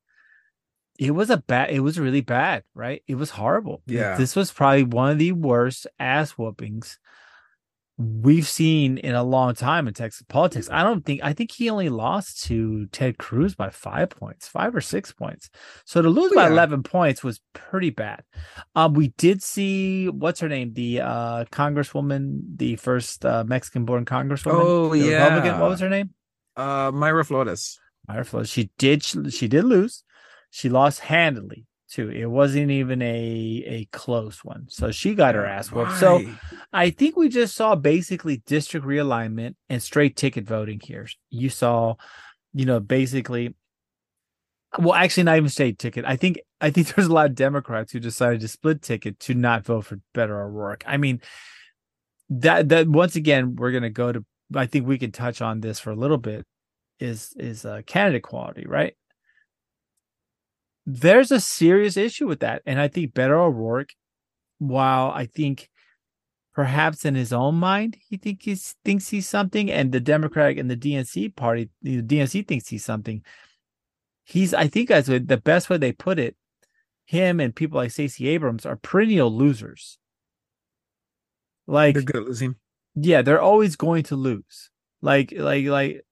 it 1.01 1.11
was 1.11 1.29
a 1.31 1.37
bad 1.37 1.71
it 1.71 1.79
was 1.81 1.99
really 1.99 2.21
bad, 2.21 2.63
right? 2.75 3.01
It 3.07 3.15
was 3.15 3.31
horrible. 3.31 3.81
Yeah. 3.87 4.15
This 4.17 4.35
was 4.35 4.51
probably 4.51 4.83
one 4.83 5.11
of 5.11 5.17
the 5.17 5.31
worst 5.33 5.87
ass 5.99 6.31
whoopings 6.37 6.99
we've 7.97 8.47
seen 8.47 8.97
in 8.97 9.13
a 9.13 9.23
long 9.23 9.53
time 9.53 9.87
in 9.87 9.93
Texas 9.93 10.23
politics. 10.27 10.69
I 10.71 10.83
don't 10.83 11.05
think 11.05 11.21
I 11.23 11.33
think 11.33 11.51
he 11.51 11.69
only 11.69 11.89
lost 11.89 12.43
to 12.45 12.87
Ted 12.87 13.17
Cruz 13.17 13.53
by 13.55 13.69
five 13.69 14.09
points, 14.11 14.47
five 14.47 14.75
or 14.75 14.81
six 14.81 15.11
points. 15.11 15.49
So 15.85 16.01
to 16.01 16.09
lose 16.09 16.31
by 16.33 16.45
Yeah. 16.47 16.53
eleven 16.53 16.83
points 16.83 17.23
was 17.23 17.41
pretty 17.53 17.89
bad. 17.89 18.23
Um, 18.75 18.93
we 18.93 19.09
did 19.17 19.41
see 19.43 20.07
what's 20.09 20.39
her 20.39 20.49
name, 20.49 20.73
the 20.73 21.01
uh 21.01 21.45
congresswoman, 21.51 22.41
the 22.57 22.75
first 22.75 23.25
uh, 23.25 23.43
Mexican 23.45 23.85
born 23.85 24.05
congresswoman. 24.05 24.61
Oh, 24.63 24.93
the 24.95 25.09
Republican. 25.13 25.45
yeah. 25.45 25.59
What 25.59 25.69
was 25.71 25.79
her 25.79 25.89
name? 25.89 26.11
Uh, 26.55 26.91
Mayra 26.91 27.25
Flores. 27.25 27.79
Mayra 28.09 28.25
Flores. 28.25 28.49
She 28.49 28.69
did 28.77 29.03
she 29.03 29.47
did 29.47 29.63
lose. 29.65 30.03
She 30.51 30.69
lost 30.69 30.99
handily 30.99 31.65
too. 31.89 32.09
It 32.09 32.27
wasn't 32.27 32.71
even 32.71 33.01
a 33.01 33.63
a 33.65 33.87
close 33.91 34.43
one. 34.43 34.67
So 34.69 34.91
she 34.91 35.15
got 35.15 35.35
her 35.35 35.45
ass 35.45 35.71
whooped. 35.71 35.97
So 35.97 36.23
I 36.71 36.89
think 36.89 37.17
we 37.17 37.29
just 37.29 37.55
saw 37.55 37.75
basically 37.75 38.43
district 38.45 38.85
realignment 38.85 39.55
and 39.69 39.81
straight 39.81 40.15
ticket 40.15 40.45
voting 40.45 40.79
here. 40.81 41.07
You 41.29 41.49
saw, 41.49 41.95
you 42.53 42.65
know, 42.65 42.79
basically 42.79 43.55
well, 44.79 44.93
actually 44.93 45.23
not 45.23 45.35
even 45.37 45.49
straight 45.49 45.79
ticket. 45.79 46.05
I 46.05 46.15
think 46.15 46.39
I 46.61 46.69
think 46.69 46.87
there's 46.95 47.07
a 47.07 47.13
lot 47.13 47.27
of 47.27 47.35
Democrats 47.35 47.91
who 47.91 47.99
decided 47.99 48.41
to 48.41 48.47
split 48.47 48.81
ticket 48.81 49.19
to 49.21 49.33
not 49.33 49.65
vote 49.65 49.85
for 49.85 49.99
Beto 50.15 50.31
O'Rourke. 50.31 50.83
I 50.87 50.97
mean, 50.97 51.21
that 52.29 52.69
that 52.69 52.87
once 52.87 53.15
again 53.15 53.55
we're 53.55 53.71
gonna 53.71 53.89
go 53.89 54.11
to 54.11 54.25
I 54.55 54.65
think 54.65 54.87
we 54.87 54.97
can 54.97 55.11
touch 55.11 55.41
on 55.41 55.61
this 55.61 55.79
for 55.79 55.91
a 55.91 55.95
little 55.95 56.17
bit 56.17 56.45
is 56.99 57.33
is 57.37 57.65
uh 57.65 57.81
candidate 57.85 58.23
quality, 58.23 58.65
right? 58.65 58.95
There's 60.85 61.31
a 61.31 61.39
serious 61.39 61.97
issue 61.97 62.27
with 62.27 62.39
that. 62.39 62.61
And 62.65 62.79
I 62.79 62.87
think 62.87 63.13
Beto 63.13 63.31
O'Rourke, 63.47 63.93
while 64.57 65.11
I 65.11 65.25
think 65.25 65.69
perhaps 66.53 67.05
in 67.05 67.15
his 67.15 67.31
own 67.31 67.55
mind 67.55 67.95
he 68.09 68.17
think 68.17 68.41
he's 68.43 68.75
thinks 68.83 69.09
he's 69.09 69.27
something, 69.27 69.71
and 69.71 69.91
the 69.91 69.99
Democratic 69.99 70.57
and 70.57 70.69
the 70.69 70.77
DNC 70.77 71.35
party, 71.35 71.69
the 71.81 72.01
DNC 72.01 72.47
thinks 72.47 72.67
he's 72.69 72.83
something. 72.85 73.23
He's, 74.23 74.53
I 74.53 74.67
think, 74.67 74.91
as 74.91 75.07
the 75.07 75.41
best 75.43 75.69
way 75.69 75.77
they 75.77 75.91
put 75.91 76.19
it, 76.19 76.35
him 77.05 77.39
and 77.39 77.55
people 77.55 77.77
like 77.77 77.91
Stacey 77.91 78.29
Abrams 78.29 78.65
are 78.65 78.75
perennial 78.77 79.35
losers. 79.35 79.97
Like, 81.67 81.95
They're 81.95 82.03
good 82.03 82.15
at 82.17 82.23
losing. 82.23 82.55
yeah, 82.95 83.21
they're 83.21 83.41
always 83.41 83.75
going 83.75 84.03
to 84.03 84.15
lose. 84.15 84.69
Like, 85.01 85.33
like, 85.35 85.65
like, 85.65 86.05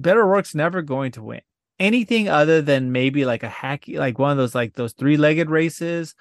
Beto 0.00 0.16
O'Rourke's 0.16 0.54
never 0.54 0.82
going 0.82 1.12
to 1.12 1.22
win 1.22 1.40
anything 1.78 2.28
other 2.28 2.62
than 2.62 2.92
maybe 2.92 3.24
like 3.24 3.42
a 3.42 3.48
hacky, 3.48 3.98
like 3.98 4.18
one 4.18 4.30
of 4.30 4.36
those 4.36 4.54
like 4.54 4.74
those 4.74 4.92
three 4.92 5.16
legged 5.16 5.50
races, 5.50 6.14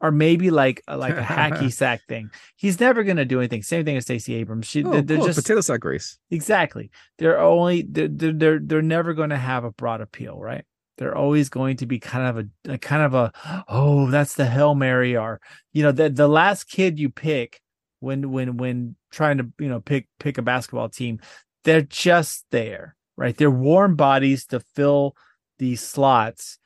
or 0.00 0.10
maybe 0.10 0.50
like 0.50 0.82
like 0.88 1.16
a 1.16 1.22
hacky 1.22 1.72
sack 1.80 2.00
thing. 2.08 2.30
He's 2.56 2.80
never 2.80 3.02
going 3.04 3.16
to 3.18 3.24
do 3.24 3.38
anything. 3.40 3.62
Same 3.62 3.84
thing 3.84 3.96
as 3.96 4.04
Stacey 4.04 4.34
Abrams. 4.34 4.66
She, 4.66 4.84
Oh, 4.84 4.90
they're, 4.90 5.02
they're 5.02 5.16
cool. 5.18 5.26
just 5.26 5.38
potato 5.38 5.60
sack 5.60 5.84
race. 5.84 6.18
exactly. 6.30 6.90
They're 7.18 7.38
only 7.40 7.82
they're 7.82 8.08
they're 8.08 8.32
they're, 8.32 8.58
they're 8.60 8.82
never 8.82 9.14
going 9.14 9.30
to 9.30 9.38
have 9.38 9.64
a 9.64 9.70
broad 9.70 10.00
appeal, 10.00 10.38
right? 10.38 10.64
They're 10.98 11.16
always 11.16 11.50
going 11.50 11.76
to 11.78 11.86
be 11.86 11.98
kind 11.98 12.26
of 12.38 12.46
a, 12.66 12.72
a 12.74 12.78
kind 12.78 13.02
of 13.02 13.14
a 13.14 13.64
oh 13.68 14.10
that's 14.10 14.34
the 14.34 14.46
hail 14.46 14.74
mary 14.74 15.14
or 15.16 15.40
you 15.74 15.82
know 15.82 15.92
the 15.92 16.08
the 16.08 16.26
last 16.28 16.64
kid 16.70 16.98
you 16.98 17.10
pick 17.10 17.60
when 18.00 18.30
when 18.32 18.56
when 18.56 18.96
trying 19.12 19.38
to 19.38 19.46
you 19.58 19.68
know 19.68 19.80
pick 19.80 20.08
pick 20.18 20.38
a 20.38 20.42
basketball 20.42 20.88
team 20.88 21.20
they're 21.64 21.82
just 21.82 22.46
there 22.50 22.96
right? 23.16 23.36
They're 23.36 23.50
warm 23.50 23.96
bodies 23.96 24.46
to 24.46 24.60
fill 24.60 25.14
these 25.58 25.80
slots 25.80 26.58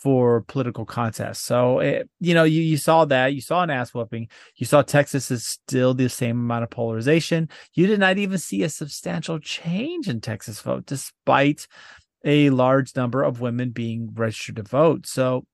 for 0.00 0.40
political 0.42 0.86
contests. 0.86 1.42
So 1.42 1.80
it, 1.80 2.08
you 2.20 2.32
know 2.32 2.44
you, 2.44 2.62
you 2.62 2.78
saw 2.78 3.04
that. 3.04 3.34
You 3.34 3.42
saw 3.42 3.62
an 3.62 3.68
ass 3.70 3.92
whooping. 3.92 4.28
You 4.56 4.64
saw 4.64 4.80
texas 4.80 5.30
is 5.30 5.44
still 5.44 5.92
the 5.92 6.08
same 6.08 6.38
amount 6.40 6.64
of 6.64 6.70
polarization. 6.70 7.50
You 7.74 7.86
did 7.86 8.00
not 8.00 8.16
even 8.16 8.38
see 8.38 8.62
a 8.62 8.70
substantial 8.70 9.38
change 9.38 10.08
in 10.08 10.22
texas 10.22 10.60
vote 10.60 10.86
despite 10.86 11.66
a 12.24 12.48
large 12.50 12.96
number 12.96 13.22
of 13.22 13.40
women 13.42 13.70
being 13.70 14.10
registered 14.14 14.56
to 14.56 14.62
vote. 14.62 15.06
So 15.06 15.44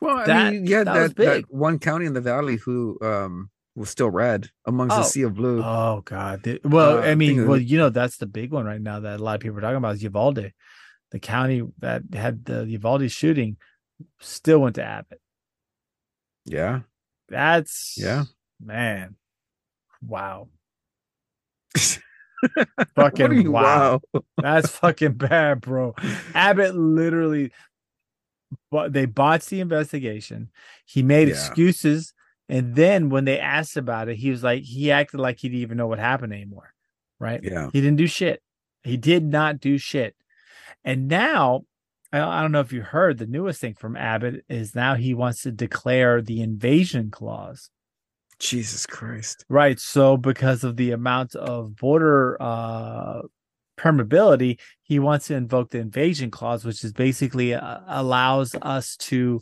Well, 0.00 0.18
I 0.18 0.26
That- 0.26 0.52
mean, 0.52 0.66
yeah, 0.66 0.84
that 0.84 0.94
that, 0.94 1.16
that, 1.16 1.34
big. 1.36 1.44
one 1.48 1.78
county 1.78 2.04
in 2.04 2.12
the 2.12 2.20
valley 2.20 2.56
who 2.56 2.98
um 3.00 3.48
was 3.78 3.90
still 3.90 4.10
red 4.10 4.50
amongst 4.66 4.94
Oh. 4.96 4.98
the 4.98 5.04
sea 5.04 5.22
of 5.22 5.34
blue. 5.34 5.62
Oh 5.62 6.02
God! 6.04 6.58
Well, 6.64 6.98
Uh, 6.98 7.02
I 7.02 7.14
mean, 7.14 7.46
well, 7.48 7.58
you 7.58 7.78
know, 7.78 7.88
that's 7.90 8.16
the 8.18 8.26
big 8.26 8.50
one 8.52 8.64
right 8.66 8.80
now 8.80 9.00
that 9.00 9.20
a 9.20 9.22
lot 9.22 9.36
of 9.36 9.40
people 9.40 9.58
are 9.58 9.60
talking 9.60 9.76
about 9.76 9.94
is 9.96 10.02
Uvalde, 10.02 10.52
the 11.10 11.18
county 11.20 11.62
that 11.78 12.02
had 12.12 12.44
the 12.44 12.64
Uvalde 12.66 13.10
shooting, 13.10 13.56
still 14.20 14.60
went 14.60 14.74
to 14.76 14.84
Abbott. 14.84 15.20
yeah. 16.44 16.80
That's 17.30 17.94
Yeah. 17.98 18.24
man, 18.60 19.16
wow, 20.02 20.48
fucking 22.94 23.32
you- 23.42 23.52
wow. 23.52 24.00
that's 24.36 24.70
fucking 24.70 25.12
bad, 25.18 25.60
bro. 25.60 25.94
Abbott 26.34 26.74
literally, 26.74 27.52
but 28.70 28.92
they 28.92 29.06
botched 29.06 29.50
the 29.50 29.60
investigation. 29.60 30.50
He 30.86 31.02
made 31.02 31.28
Yeah. 31.28 31.34
excuses, 31.34 32.14
and 32.48 32.74
then 32.74 33.10
when 33.10 33.24
they 33.24 33.38
asked 33.38 33.76
about 33.76 34.08
it, 34.08 34.16
he 34.16 34.30
was 34.30 34.42
like, 34.42 34.62
he 34.62 34.90
acted 34.90 35.20
like 35.20 35.38
he 35.38 35.48
didn't 35.48 35.62
even 35.62 35.76
know 35.76 35.86
what 35.86 35.98
happened 35.98 36.32
anymore. 36.32 36.72
Right? 37.20 37.40
Yeah. 37.42 37.68
He 37.72 37.80
didn't 37.80 37.96
do 37.96 38.06
shit. 38.06 38.42
He 38.84 38.96
did 38.96 39.24
not 39.24 39.60
do 39.60 39.76
shit. 39.76 40.14
And 40.84 41.08
now, 41.08 41.64
I 42.12 42.40
don't 42.40 42.52
know 42.52 42.60
if 42.60 42.72
you 42.72 42.82
heard 42.82 43.18
the 43.18 43.26
newest 43.26 43.60
thing 43.60 43.74
from 43.74 43.96
Abbott 43.96 44.44
is 44.48 44.74
now 44.74 44.94
he 44.94 45.12
wants 45.12 45.42
to 45.42 45.50
declare 45.50 46.22
the 46.22 46.40
invasion 46.40 47.10
clause. 47.10 47.70
Jesus 48.38 48.86
Christ. 48.86 49.44
Right. 49.48 49.78
So 49.78 50.16
because 50.16 50.64
of 50.64 50.76
the 50.76 50.92
amount 50.92 51.34
of 51.34 51.76
border 51.76 52.40
uh 52.40 53.22
permeability, 53.78 54.58
he 54.82 54.98
wants 54.98 55.28
to 55.28 55.34
invoke 55.34 55.70
the 55.70 55.78
invasion 55.78 56.30
clause, 56.30 56.64
which 56.64 56.84
is 56.84 56.92
basically 56.92 57.54
uh, 57.54 57.78
allows 57.86 58.54
us 58.62 58.96
to 58.96 59.40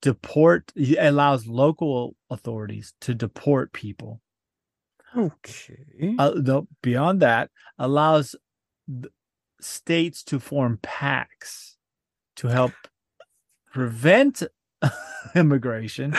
deport 0.00 0.72
allows 0.98 1.46
local 1.46 2.14
authorities 2.30 2.92
to 3.00 3.14
deport 3.14 3.72
people 3.72 4.20
Okay. 5.16 6.14
uh, 6.18 6.32
no, 6.36 6.68
beyond 6.82 7.20
that, 7.20 7.50
allows 7.78 8.36
states 9.60 10.22
to 10.24 10.38
form 10.38 10.78
pacts 10.82 11.76
to 12.36 12.48
help 12.48 12.72
prevent 13.72 14.42
immigration. 15.34 16.14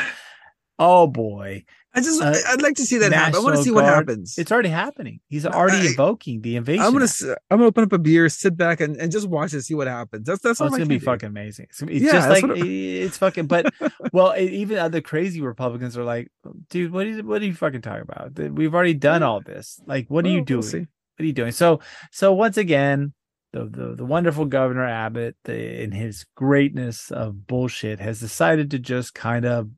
Oh 0.77 1.07
boy, 1.07 1.65
I 1.93 2.01
just 2.01 2.21
uh, 2.21 2.35
I'd 2.49 2.61
like 2.61 2.75
to 2.75 2.85
see 2.85 2.99
that 2.99 3.11
happen. 3.11 3.35
I 3.35 3.39
want 3.39 3.55
to 3.57 3.63
see 3.63 3.71
what 3.71 3.83
happens. 3.85 4.37
it's 4.37 4.51
already 4.51 4.69
happening. 4.69 5.21
He's 5.27 5.45
already 5.45 5.77
I- 5.77 5.89
invoking 5.89 6.41
the 6.41 6.55
invasion. 6.55 6.83
I'm 6.83 6.93
gonna 6.93 7.05
Act. 7.05 7.23
I'm 7.49 7.57
gonna 7.57 7.67
open 7.67 7.83
up 7.83 7.93
a 7.93 7.97
beer, 7.97 8.29
sit 8.29 8.55
back, 8.55 8.79
and, 8.79 8.95
and 8.97 9.11
just 9.11 9.27
watch 9.27 9.53
and 9.53 9.63
see 9.63 9.73
what 9.73 9.87
happens. 9.87 10.27
That's 10.27 10.41
that's 10.41 10.61
Oh, 10.61 10.65
all 10.65 10.67
it's 10.67 10.77
gonna 10.77 10.87
be 10.87 10.99
do. 10.99 11.05
fucking 11.05 11.27
amazing. 11.29 11.65
It's, 11.69 11.81
it's 11.81 11.91
Yeah, 11.91 12.11
just 12.11 12.29
like 12.29 12.43
it's 12.57 13.17
fucking. 13.17 13.47
But 13.47 13.73
well, 14.13 14.35
e- 14.37 14.47
even 14.61 14.77
other 14.77 15.01
crazy 15.01 15.41
Republicans 15.41 15.97
are 15.97 16.03
like, 16.03 16.31
dude, 16.69 16.91
what 16.91 17.07
is 17.07 17.23
what 17.23 17.41
are 17.41 17.45
you 17.45 17.55
fucking 17.55 17.81
talking 17.81 18.03
about? 18.03 18.37
We've 18.37 18.73
already 18.75 18.93
done 18.93 19.23
all 19.23 19.41
this. 19.41 19.81
Like, 19.87 20.07
what 20.09 20.25
are 20.25 20.27
Well, 20.27 20.31
you 20.33 20.37
we'll 20.47 20.61
doing? 20.61 20.87
what 21.17 21.23
are 21.23 21.25
you 21.25 21.33
doing? 21.33 21.51
So, 21.51 21.79
so 22.11 22.33
once 22.33 22.57
again, 22.57 23.13
the 23.51 23.65
the, 23.65 23.95
the 23.95 24.05
wonderful 24.05 24.45
Governor 24.45 24.85
Abbott, 24.85 25.37
the, 25.45 25.81
in 25.81 25.91
his 25.91 26.23
greatness 26.35 27.09
of 27.09 27.47
bullshit, 27.47 27.99
has 27.99 28.19
decided 28.19 28.69
to 28.71 28.77
just 28.79 29.15
kind 29.15 29.43
of 29.45 29.69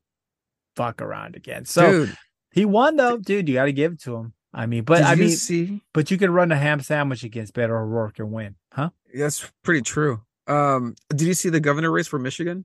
fuck 0.76 1.00
around 1.02 1.36
again. 1.36 1.64
So 1.64 1.90
Dude, 2.06 2.16
he 2.52 2.64
won 2.64 2.96
though, 2.96 3.16
dude. 3.18 3.48
You 3.48 3.54
got 3.54 3.64
to 3.66 3.72
give 3.72 3.92
it 3.92 4.00
to 4.02 4.16
him. 4.16 4.32
I 4.54 4.66
mean, 4.66 4.84
but 4.84 4.98
did 4.98 5.06
I 5.06 5.14
mean, 5.14 5.30
see? 5.30 5.80
but 5.94 6.10
you 6.10 6.18
could 6.18 6.28
run 6.30 6.52
a 6.52 6.56
ham 6.56 6.80
sandwich 6.80 7.24
against 7.24 7.54
Beto 7.54 7.70
O'Rourke 7.70 8.18
and 8.18 8.30
win, 8.32 8.56
huh? 8.72 8.90
That's 9.14 9.50
pretty 9.64 9.80
true. 9.80 10.20
Um, 10.46 10.94
did 11.08 11.22
you 11.22 11.32
see 11.34 11.48
the 11.48 11.60
governor 11.60 11.90
race 11.90 12.06
for 12.06 12.18
Michigan? 12.18 12.64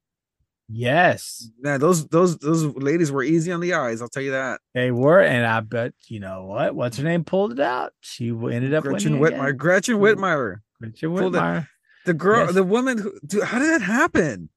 Yes, 0.70 1.49
Man, 1.62 1.80
those 1.80 2.08
those 2.10 2.38
those 2.39 2.66
ladies 2.76 3.10
were 3.10 3.24
easy 3.24 3.53
on 3.53 3.62
the 3.62 3.74
eyes. 3.74 4.01
I'll 4.01 4.10
tell 4.10 4.22
you 4.24 4.32
that. 4.32 4.60
they 4.74 4.91
were, 4.91 5.22
and 5.22 5.45
I 5.45 5.62
bet 5.62 5.93
you 6.08 6.20
know 6.20 6.43
what? 6.43 6.76
What's 6.76 6.97
her 6.97 7.05
name 7.05 7.24
pulled 7.24 7.53
it 7.53 7.60
out. 7.62 7.93
She 8.01 8.32
ended 8.32 8.74
up 8.74 8.84
Gretchen 8.84 9.20
winning 9.20 9.39
Whitmer. 9.39 9.55
Gretchen 9.55 9.95
Whitmer. 9.99 10.58
Gretchen. 10.82 11.10
Whitmer. 11.12 11.68
The 12.05 12.14
girl, 12.14 12.45
Yes. 12.47 12.53
the 12.55 12.64
woman 12.66 12.97
who 12.97 13.14
dude, 13.26 13.43
how 13.43 13.60
did 13.60 13.70
that 13.70 13.82
happen? 13.82 14.49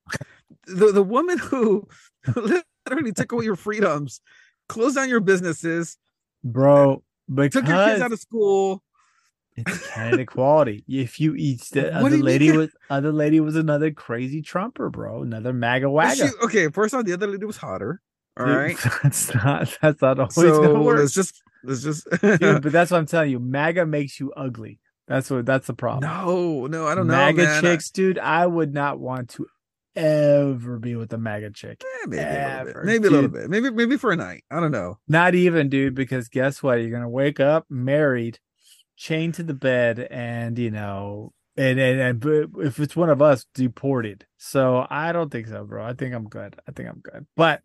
The 0.67 0.91
the 0.91 1.03
woman 1.05 1.39
who 1.39 1.87
literally 2.89 3.13
took 3.13 3.33
away 3.33 3.45
your 3.45 3.57
freedoms, 3.57 4.21
closed 4.69 4.97
down 4.97 5.09
your 5.09 5.21
businesses, 5.21 5.99
bro. 6.45 7.03
But 7.29 7.53
took 7.53 7.67
your 7.69 7.85
kids 7.87 8.01
out 8.03 8.13
of 8.13 8.21
school. 8.21 8.83
It's 9.57 9.89
candidate 9.89 10.29
quality. 10.29 10.85
If 10.89 11.21
you 11.21 11.35
eat 11.37 11.61
the 11.73 11.95
other 11.95 12.17
lady 12.17 12.51
was 12.57 12.71
other 12.89 13.13
lady 13.13 13.41
was 13.41 13.57
another 13.57 13.91
crazy 13.91 14.43
Trumper, 14.43 14.89
bro. 14.91 15.23
Another 15.23 15.53
MAGA 15.53 15.91
wagga. 15.91 16.31
okay, 16.45 16.69
first 16.69 16.95
off, 16.95 17.05
the 17.05 17.13
other 17.13 17.27
lady 17.27 17.45
was 17.45 17.57
hotter. 17.57 18.01
All 18.39 18.47
Dude, 18.47 18.57
right. 18.57 18.77
That's 19.03 19.35
not 19.35 19.77
that's 19.83 20.01
not 20.01 20.19
always 20.19 20.35
So 20.35 20.63
gonna 20.63 20.81
work. 20.83 21.01
let's 21.01 21.13
just 21.13 21.43
let's 21.65 21.83
just 21.83 22.09
Dude, 22.23 22.63
but 22.63 22.73
that's 22.73 22.91
what 22.91 22.99
I'm 22.99 23.07
telling 23.07 23.31
you. 23.31 23.39
MAGA 23.41 23.87
makes 23.87 24.19
you 24.19 24.33
ugly. 24.37 24.79
That's 25.09 25.29
what 25.29 25.45
that's 25.45 25.67
the 25.67 25.75
problem. 25.75 26.09
No, 26.09 26.67
no, 26.67 26.87
I 26.87 26.95
don't 26.95 27.09
know. 27.09 27.15
MAGA 27.15 27.61
chicks, 27.61 27.91
dude. 27.91 28.19
I 28.19 28.47
would 28.47 28.73
not 28.73 28.99
want 29.01 29.31
to 29.31 29.47
ever 29.97 30.79
be 30.79 30.97
with 30.97 31.13
a 31.13 31.19
MAGA 31.19 31.51
chick. 31.51 31.83
Eh, 31.85 32.07
maybe 32.07 32.23
a 32.23 32.23
little 32.23 32.65
bit. 32.65 32.71
Ever, 32.71 32.85
Maybe 32.85 33.07
a 33.07 33.11
little 33.11 33.31
bit. 33.31 33.51
Maybe 33.51 33.71
maybe 33.71 33.97
for 33.97 34.13
a 34.13 34.17
night. 34.17 34.45
I 34.51 34.61
don't 34.61 34.73
know. 34.73 34.99
Not 35.09 35.35
even, 35.35 35.69
dude, 35.69 35.95
because 35.95 36.29
guess 36.29 36.63
what? 36.63 36.81
You're 36.81 36.91
gonna 36.91 37.09
wake 37.09 37.41
up 37.41 37.67
married, 37.69 38.39
chained 38.97 39.35
to 39.35 39.43
the 39.43 39.55
bed, 39.55 39.99
and 40.11 40.59
you 40.59 40.71
know, 40.71 41.33
and 41.57 41.79
and, 41.79 42.25
and 42.25 42.49
if 42.59 42.79
it's 42.79 42.97
one 42.97 43.11
of 43.11 43.21
us, 43.23 43.47
deported. 43.55 44.27
So 44.39 44.87
I 44.89 45.13
don't 45.13 45.31
think 45.31 45.49
so, 45.49 45.65
bro. 45.65 45.85
I 45.85 45.95
think 45.95 46.15
I'm 46.15 46.29
good. 46.29 46.57
I 46.69 46.73
think 46.73 46.89
I'm 46.89 47.01
good. 47.01 47.27
But 47.37 47.63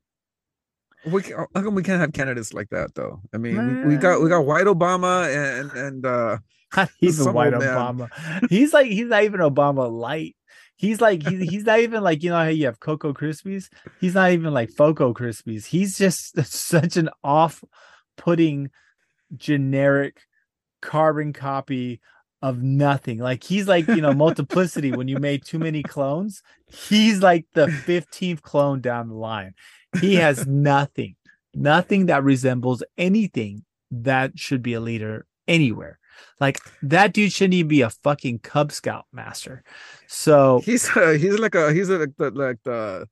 We 1.05 1.21
how 1.23 1.47
come 1.53 1.75
we 1.75 1.83
can't 1.83 2.01
have 2.01 2.13
candidates 2.13 2.53
like 2.53 2.69
that 2.69 2.95
though? 2.95 3.21
I 3.33 3.37
mean, 3.37 3.83
we, 3.83 3.95
we 3.95 3.97
got 3.97 4.21
we 4.21 4.29
got 4.29 4.45
white 4.45 4.65
Obama 4.65 5.27
and 5.27 5.71
and 5.71 6.05
uh 6.05 6.37
not 6.75 6.89
even 6.99 7.33
white 7.33 7.51
man. 7.53 7.61
Obama. 7.61 8.09
He's 8.49 8.73
like 8.73 8.87
he's 8.87 9.07
not 9.07 9.23
even 9.23 9.39
Obama 9.39 9.89
light. 9.91 10.35
He's 10.77 10.99
like 10.99 11.25
he's, 11.25 11.49
he's 11.49 11.63
not 11.63 11.79
even 11.79 12.03
like 12.03 12.21
you 12.21 12.29
know 12.29 12.37
how 12.37 12.47
you 12.47 12.65
have 12.65 12.79
Cocoa 12.79 13.13
Krispies. 13.13 13.69
He's 14.01 14.13
not 14.13 14.31
even 14.31 14.53
like 14.53 14.71
Foco 14.71 15.13
Krispies. 15.13 15.65
He's 15.65 15.97
just 15.97 16.43
such 16.51 16.97
an 16.97 17.09
off-putting, 17.23 18.71
generic 19.35 20.21
carbon 20.81 21.33
copy 21.33 22.01
of 22.41 22.61
nothing. 22.61 23.19
Like 23.19 23.43
he's 23.43 23.67
like 23.67 23.87
you 23.87 24.01
know 24.01 24.13
multiplicity 24.25 24.91
when 24.91 25.07
you 25.07 25.17
made 25.17 25.45
too 25.45 25.59
many 25.59 25.81
clones. 25.81 26.41
He's 26.67 27.21
like 27.21 27.45
the 27.53 27.69
fifteenth 27.69 28.41
clone 28.41 28.81
down 28.81 29.07
the 29.07 29.15
line. 29.15 29.53
He 30.01 30.15
has 30.15 30.45
nothing, 30.47 31.15
nothing 31.53 32.07
that 32.07 32.23
resembles 32.23 32.83
anything 32.97 33.63
that 33.91 34.37
should 34.37 34.61
be 34.61 34.73
a 34.73 34.81
leader 34.81 35.25
anywhere. 35.47 35.99
Like 36.39 36.59
that 36.81 37.13
dude 37.13 37.31
shouldn't 37.31 37.53
even 37.55 37.67
be 37.69 37.81
a 37.81 37.89
fucking 37.89 38.39
Cub 38.39 38.71
Scout 38.71 39.05
master. 39.13 39.63
So 40.07 40.61
he's 40.63 40.89
uh, 40.95 41.11
he's 41.19 41.39
like 41.39 41.55
a 41.55 41.73
he's 41.73 41.89
a, 41.89 41.97
like 41.99 42.15
the 42.17 42.31
like 42.31 42.57
the 42.63 43.07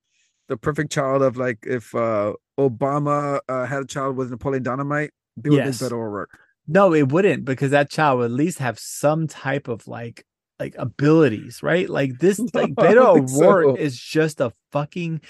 the 0.50 0.58
perfect 0.58 0.92
child 0.92 1.22
of 1.22 1.38
like 1.38 1.60
if 1.64 1.94
uh 1.96 2.34
Obama 2.60 3.40
uh, 3.50 3.66
had 3.66 3.84
a 3.84 3.86
child 3.88 4.16
with 4.16 4.30
Napoleon 4.30 4.64
Dynamite, 4.64 5.12
they 5.38 5.50
would 5.50 5.64
Yes. 5.66 5.80
better 5.80 5.98
work. 5.98 6.30
no, 6.68 6.94
it 6.94 7.12
wouldn't 7.12 7.46
because 7.46 7.72
that 7.72 7.90
child 7.90 8.20
would 8.20 8.26
at 8.26 8.32
least 8.32 8.60
have 8.60 8.78
some 8.80 9.28
type 9.28 9.68
of 9.68 9.88
like 9.88 10.26
like 10.60 10.76
abilities, 10.78 11.64
right? 11.64 11.90
Like 11.90 12.20
this, 12.20 12.40
No, 12.40 12.50
like 12.54 12.76
Beto 12.76 13.18
O'Rourke 13.18 13.70
so. 13.70 13.76
is 13.76 14.00
just 14.00 14.40
a 14.42 14.52
fucking. 14.72 15.22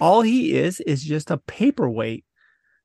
All 0.00 0.22
he 0.22 0.54
is 0.54 0.80
is 0.80 1.04
just 1.04 1.30
a 1.30 1.36
paperweight 1.38 2.24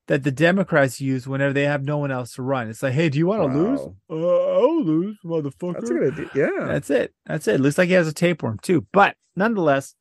that 0.08 0.24
the 0.24 0.32
Democrats 0.32 1.00
use 1.02 1.28
whenever 1.28 1.54
they 1.54 1.66
have 1.66 1.84
no 1.84 1.98
one 1.98 2.12
else 2.12 2.34
to 2.34 2.42
run. 2.42 2.70
It's 2.70 2.82
like, 2.82 2.94
hey, 2.94 3.10
do 3.10 3.18
you 3.18 3.28
want 3.28 3.52
to 3.52 3.58
lose? 3.58 3.80
Wow. 3.80 3.96
Uh, 4.10 4.60
I'll 4.60 4.84
lose, 4.84 5.18
motherfucker. 5.24 5.74
That's 5.74 5.90
a 5.90 5.94
good 5.94 6.14
idea. 6.14 6.30
Yeah. 6.34 6.66
That's 6.66 6.90
it. 6.90 7.14
That's 7.26 7.48
it. 7.48 7.60
Looks 7.60 7.78
like 7.78 7.90
he 7.90 7.94
has 7.94 8.08
a 8.08 8.14
tapeworm 8.14 8.60
too. 8.62 8.88
But 8.94 9.16
nonetheless, 9.36 9.96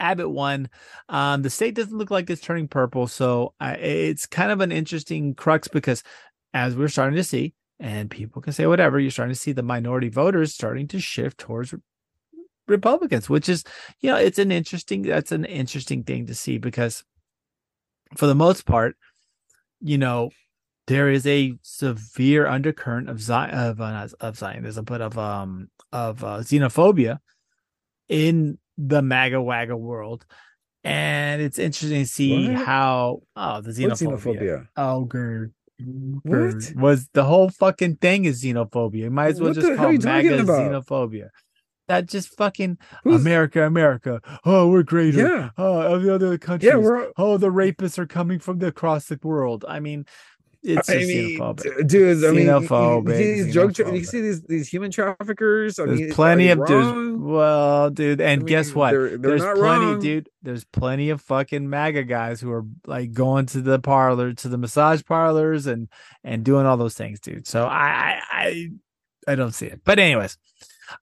Abbott 0.00 0.30
won. 0.30 0.70
Um, 1.10 1.42
the 1.42 1.50
state 1.50 1.74
doesn't 1.74 1.96
look 1.96 2.10
like 2.10 2.30
it's 2.30 2.40
turning 2.40 2.68
purple, 2.68 3.06
so 3.06 3.52
I, 3.60 3.74
it's 3.74 4.26
kind 4.26 4.50
of 4.50 4.62
an 4.62 4.72
interesting 4.72 5.34
crux 5.34 5.68
because, 5.68 6.02
as 6.54 6.74
we're 6.74 6.88
starting 6.88 7.16
to 7.16 7.24
see, 7.24 7.52
and 7.78 8.10
people 8.10 8.40
can 8.40 8.54
say 8.54 8.66
whatever, 8.66 8.98
you're 8.98 9.10
starting 9.10 9.34
to 9.34 9.40
see 9.40 9.52
the 9.52 9.62
minority 9.62 10.08
voters 10.08 10.54
starting 10.54 10.88
to 10.88 11.00
shift 11.00 11.36
towards 11.38 11.74
Republicans, 12.66 13.28
which 13.28 13.48
is, 13.48 13.64
you 14.00 14.10
know, 14.10 14.16
it's 14.16 14.38
an 14.38 14.50
interesting. 14.50 15.02
That's 15.02 15.32
an 15.32 15.44
interesting 15.44 16.02
thing 16.04 16.26
to 16.26 16.34
see 16.34 16.56
because, 16.56 17.04
for 18.16 18.26
the 18.26 18.34
most 18.34 18.64
part, 18.64 18.96
you 19.80 19.98
know, 19.98 20.30
there 20.86 21.10
is 21.10 21.26
a 21.26 21.54
severe 21.62 22.46
undercurrent 22.46 23.08
of 23.08 23.20
Zion, 23.20 23.54
of, 23.54 23.80
uh, 23.80 24.08
of 24.20 24.36
Zionism, 24.36 24.84
but 24.84 25.00
of 25.00 25.16
um 25.18 25.70
of 25.92 26.24
uh, 26.24 26.38
xenophobia 26.38 27.18
in 28.08 28.58
the 28.76 29.02
MAGA 29.02 29.40
WAGA 29.40 29.76
world, 29.76 30.24
and 30.84 31.42
it's 31.42 31.58
interesting 31.58 32.02
to 32.02 32.08
see 32.08 32.48
What? 32.48 32.64
how 32.64 33.22
oh 33.36 33.60
the 33.60 33.70
xenophobia. 33.70 34.18
xenophobia? 34.18 34.68
Oh, 34.76 35.04
gird. 35.04 35.52
What? 35.82 36.72
Was 36.76 37.08
the 37.14 37.24
whole 37.24 37.48
fucking 37.50 37.96
thing 37.96 38.24
is 38.26 38.42
xenophobia? 38.42 38.96
You 38.96 39.10
might 39.10 39.28
as 39.28 39.40
well 39.40 39.50
What 39.50 39.60
just 39.60 39.76
call 39.76 39.92
MAGA 39.92 40.42
xenophobia. 40.42 41.28
That 41.90 42.06
just 42.06 42.28
fucking 42.36 42.78
Who's- 43.02 43.20
America, 43.20 43.64
America. 43.66 44.20
Oh, 44.44 44.68
we're 44.70 44.84
greater. 44.84 45.26
Yeah. 45.26 45.50
Oh, 45.58 45.98
the 45.98 46.14
other 46.14 46.38
countries. 46.38 46.70
Yeah, 46.72 46.76
we're 46.78 47.10
oh, 47.16 47.36
the 47.36 47.50
rapists 47.50 47.98
are 47.98 48.06
coming 48.06 48.38
from 48.38 48.60
the 48.60 48.68
across 48.68 49.06
the 49.06 49.18
world. 49.22 49.64
I 49.68 49.80
mean, 49.80 50.06
it's 50.62 50.88
I 50.88 50.98
mean, 50.98 51.38
xenophobic. 51.40 51.88
dude. 51.88 52.22
I 52.24 52.30
mean, 52.30 52.46
you- 52.46 52.50
Xenophobic, 52.52 53.16
these 53.16 53.52
drug. 53.52 53.74
Tra- 53.74 53.92
you 53.92 54.04
see 54.04 54.20
these 54.20 54.42
these 54.42 54.68
human 54.68 54.90
traffickers. 54.92 55.78
I 55.80 55.86
There's 55.86 56.00
mean, 56.00 56.12
plenty 56.12 56.48
of 56.50 56.64
dudes. 56.66 57.18
well, 57.18 57.90
dude, 57.90 58.20
and 58.20 58.42
I 58.42 58.46
guess 58.46 58.72
what? 58.74 58.90
They're, 58.92 59.16
they're 59.16 59.38
there's 59.38 59.58
plenty, 59.58 59.84
wrong. 59.86 60.00
dude. 60.00 60.28
There's 60.42 60.64
plenty 60.64 61.10
of 61.10 61.20
fucking 61.22 61.68
MAGA 61.68 62.04
guys 62.04 62.40
who 62.40 62.52
are 62.52 62.66
like 62.86 63.12
going 63.12 63.46
to 63.46 63.62
the 63.62 63.78
parlor, 63.80 64.32
to 64.34 64.48
the 64.48 64.58
massage 64.58 65.02
parlors, 65.02 65.66
and 65.66 65.88
and 66.22 66.44
doing 66.44 66.66
all 66.66 66.76
those 66.76 66.94
things, 66.94 67.18
dude. 67.20 67.48
So 67.48 67.64
I 67.66 68.20
I 68.30 68.46
I, 68.46 68.68
I 69.32 69.34
don't 69.34 69.52
see 69.52 69.66
it. 69.66 69.80
But 69.84 69.98
anyways, 69.98 70.36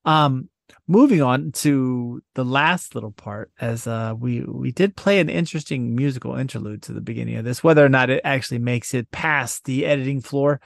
um, 0.05 0.49
moving 0.87 1.23
on 1.23 1.53
to 1.53 2.23
the 2.35 2.45
last 2.45 2.95
little 2.95 3.11
part, 3.13 3.51
as 3.61 3.87
uh 3.87 4.15
we 4.19 4.41
we 4.41 4.73
did 4.73 4.97
play 4.97 5.21
an 5.21 5.29
interesting 5.29 5.95
musical 5.95 6.37
interlude 6.37 6.83
to 6.83 6.93
the 6.93 7.01
beginning 7.01 7.37
of 7.37 7.45
this, 7.45 7.63
whether 7.65 7.85
or 7.85 7.89
not 7.89 8.11
it 8.11 8.21
actually 8.25 8.59
makes 8.59 8.95
it 8.95 9.11
past 9.11 9.65
the 9.65 9.87
editing 9.87 10.21
floor. 10.21 10.61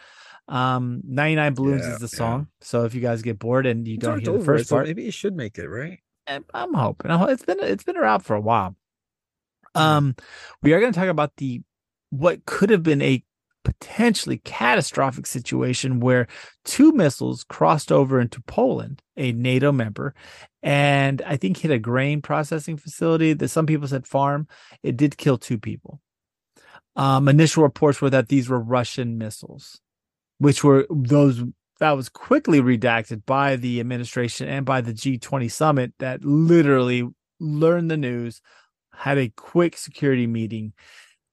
Um, 0.49 1.03
99 1.07 1.55
Balloons 1.55 1.87
Yeah, 1.87 1.93
is 1.93 1.99
the 2.01 2.05
yeah. 2.13 2.19
song. 2.19 2.47
So 2.61 2.85
if 2.85 2.95
you 2.95 3.01
guys 3.01 3.23
get 3.23 3.39
bored 3.39 3.65
and 3.65 3.87
you 3.87 3.95
It's 3.95 4.05
don't 4.05 4.19
hear 4.19 4.33
the 4.39 4.45
first 4.45 4.69
part, 4.69 4.87
maybe 4.87 5.07
it 5.07 5.15
should 5.15 5.35
make 5.37 5.57
it 5.57 5.69
right. 5.69 6.01
I'm- 6.27 6.45
I'm 6.53 6.75
hoping. 6.75 7.11
It's 7.31 7.45
been 7.45 7.59
it's 7.61 7.85
been 7.85 7.97
around 7.97 8.21
for 8.21 8.35
a 8.35 8.41
while. 8.41 8.77
Um, 9.75 10.15
we 10.63 10.73
are 10.73 10.81
going 10.81 10.93
to 10.93 10.99
talk 10.99 11.09
about 11.09 11.37
the 11.37 11.63
what 12.11 12.45
could 12.45 12.71
have 12.71 12.83
been 12.83 13.01
a 13.03 13.25
potentially 13.65 14.39
catastrophic 14.39 15.27
situation 15.27 16.01
where 16.01 16.27
two 16.65 16.93
missiles 16.93 17.45
crossed 17.45 17.93
over 17.93 18.21
into 18.21 18.41
Poland, 18.43 19.03
a 19.17 19.33
NATO 19.33 19.73
member, 19.73 20.15
and 20.63 21.23
I 21.23 21.37
think 21.37 21.59
hit 21.59 21.71
a 21.71 21.79
grain 21.79 22.23
processing 22.23 22.77
facility. 22.77 23.33
That 23.33 23.49
some 23.49 23.67
people 23.67 23.89
said 23.89 24.07
farm. 24.07 24.49
It 24.83 24.97
did 24.97 25.17
kill 25.17 25.39
two 25.39 25.59
people. 25.59 26.01
Um, 26.95 27.29
initial 27.29 27.63
reports 27.63 28.01
were 28.01 28.11
that 28.11 28.29
these 28.29 28.49
were 28.49 28.61
Russian 28.61 29.19
missiles, 29.19 29.81
which 30.39 30.63
were 30.63 30.87
those 30.91 31.43
that 31.81 31.97
was 31.97 32.09
quickly 32.09 32.61
redacted 32.61 33.27
by 33.27 33.57
the 33.57 33.81
administration 33.81 34.49
and 34.49 34.65
by 34.65 34.81
the 34.81 34.93
G20 34.93 35.51
summit 35.51 35.93
that 35.99 36.25
literally 36.25 37.09
learned 37.41 37.91
the 37.91 37.97
news, 37.97 38.41
had 38.95 39.19
a 39.19 39.31
quick 39.31 39.77
security 39.77 40.29
meeting, 40.29 40.75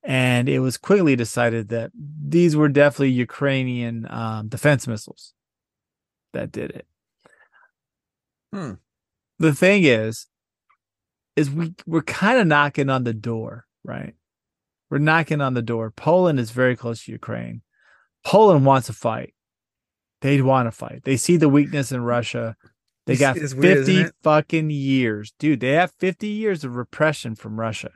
and 0.09 0.49
it 0.49 0.57
was 0.57 0.75
quickly 0.75 1.15
decided 1.15 1.69
that 1.69 1.91
these 1.93 2.55
were 2.55 2.67
definitely 2.67 3.11
Ukrainian 3.11 4.07
um, 4.09 4.47
defense 4.47 4.87
missiles 4.87 5.35
that 6.33 6.51
did 6.51 6.71
it. 6.71 6.87
Hmm. 8.51 8.73
The 9.37 9.53
thing 9.53 9.83
is, 9.83 10.25
is 11.35 11.51
we 11.51 11.75
we're 11.85 12.01
kind 12.01 12.39
of 12.39 12.47
knocking 12.47 12.89
on 12.89 13.03
the 13.03 13.13
door, 13.13 13.67
right? 13.83 14.15
We're 14.89 14.97
knocking 14.97 15.41
on 15.41 15.53
the 15.53 15.61
door. 15.61 15.91
Poland 15.91 16.39
is 16.39 16.49
very 16.49 16.75
close 16.75 17.03
to 17.03 17.11
Ukraine. 17.11 17.61
Poland 18.25 18.65
wants 18.65 18.87
to 18.87 18.93
fight. 18.93 19.35
They 20.21 20.41
want 20.41 20.65
to 20.65 20.71
fight. 20.71 21.03
They 21.03 21.17
see 21.17 21.37
the 21.37 21.47
weakness 21.47 21.91
in 21.91 22.01
Russia. 22.01 22.55
They 23.05 23.15
got 23.15 23.37
it's 23.37 23.53
weird, 23.53 23.85
50 23.85 24.01
it? 24.01 24.15
fucking 24.23 24.71
years. 24.71 25.33
Dude, 25.37 25.59
they 25.59 25.73
have 25.73 25.93
50 25.99 26.27
years 26.27 26.63
of 26.63 26.75
repression 26.75 27.35
from 27.35 27.59
Russia. 27.59 27.91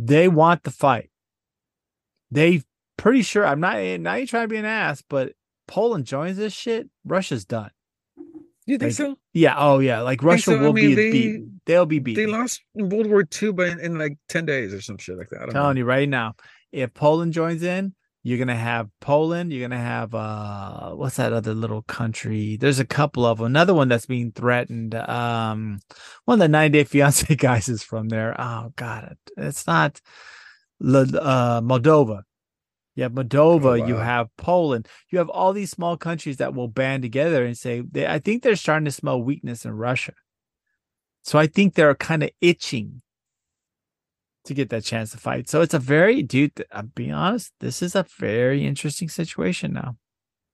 They 0.00 0.28
want 0.28 0.62
the 0.62 0.70
fight. 0.70 1.10
They 2.30 2.62
pretty 2.96 3.22
sure 3.22 3.44
I'm 3.46 3.60
not 3.60 3.74
not 4.00 4.16
even 4.16 4.26
trying 4.26 4.44
to 4.44 4.48
be 4.48 4.56
an 4.56 4.64
ass, 4.64 5.02
but 5.08 5.32
Poland 5.66 6.04
joins 6.06 6.36
this 6.36 6.52
shit, 6.52 6.88
Russia's 7.04 7.44
done. 7.44 7.70
You 8.66 8.76
think 8.76 8.90
Like, 8.90 8.92
so? 8.96 9.18
Yeah, 9.32 9.54
oh 9.56 9.78
yeah, 9.78 10.02
like 10.02 10.22
Russia 10.22 10.42
so. 10.52 10.58
I 10.58 10.60
will 10.60 10.72
mean, 10.72 10.90
be 10.90 10.94
they- 10.94 11.10
beaten. 11.12 11.60
They'll 11.66 11.86
be 11.86 11.98
beaten. 11.98 12.22
They 12.24 12.30
lost 12.30 12.62
in 12.74 12.88
World 12.90 13.08
War 13.08 13.24
II, 13.42 13.52
but 13.52 13.68
in, 13.68 13.80
in 13.80 13.98
like 13.98 14.18
ten 14.28 14.46
days 14.46 14.72
or 14.72 14.80
some 14.80 14.98
shit 14.98 15.18
like 15.18 15.28
that. 15.30 15.38
I 15.42 15.44
don't 15.46 15.52
telling 15.54 15.74
know. 15.74 15.78
you 15.80 15.84
right 15.84 16.08
now, 16.08 16.34
if 16.72 16.94
Poland 16.94 17.32
joins 17.32 17.62
in, 17.62 17.94
you're 18.22 18.38
gonna 18.38 18.56
have 18.56 18.88
Poland. 19.00 19.52
You're 19.52 19.68
gonna 19.68 19.80
have 19.80 20.14
uh, 20.14 20.90
what's 20.92 21.16
that 21.16 21.32
other 21.32 21.54
little 21.54 21.82
country? 21.82 22.56
There's 22.56 22.80
a 22.80 22.84
couple 22.84 23.24
of 23.24 23.38
them. 23.38 23.46
Another 23.46 23.74
one 23.74 23.88
that's 23.88 24.06
being 24.06 24.32
threatened. 24.32 24.94
Um, 24.94 25.80
one 26.24 26.36
of 26.36 26.40
the 26.40 26.48
90 26.48 26.78
Day 26.78 26.84
Fiance 26.88 27.34
guys 27.36 27.68
is 27.68 27.82
from 27.82 28.08
there. 28.08 28.38
Oh 28.38 28.72
God, 28.76 29.16
it's 29.36 29.66
not 29.66 30.00
uh, 30.80 31.60
Moldova. 31.60 32.22
Yeah, 32.96 33.08
Moldova. 33.08 33.80
Oh, 33.80 33.86
You 33.86 33.96
have 33.96 34.28
Poland. 34.36 34.88
You 35.10 35.18
have 35.18 35.28
all 35.28 35.52
these 35.52 35.70
small 35.70 35.96
countries 35.96 36.38
that 36.38 36.54
will 36.54 36.68
band 36.68 37.02
together 37.02 37.44
and 37.44 37.56
say. 37.56 37.80
They, 37.80 38.06
I 38.06 38.18
think 38.18 38.42
they're 38.42 38.56
starting 38.56 38.86
to 38.86 38.90
smell 38.90 39.22
weakness 39.22 39.64
in 39.64 39.72
Russia. 39.72 40.14
So 41.22 41.38
I 41.38 41.46
think 41.46 41.74
they're 41.74 41.94
kind 41.94 42.24
of 42.24 42.30
itching 42.40 43.02
to 44.48 44.54
get 44.54 44.70
that 44.70 44.84
chance 44.84 45.12
to 45.12 45.18
fight. 45.18 45.48
So 45.48 45.60
it's 45.60 45.74
a 45.74 45.78
very, 45.78 46.22
dude, 46.22 46.64
I'll 46.72 46.82
be 46.82 47.10
honest, 47.10 47.52
this 47.60 47.80
is 47.82 47.94
a 47.94 48.04
very 48.18 48.66
interesting 48.66 49.08
situation 49.08 49.72
now. 49.72 49.96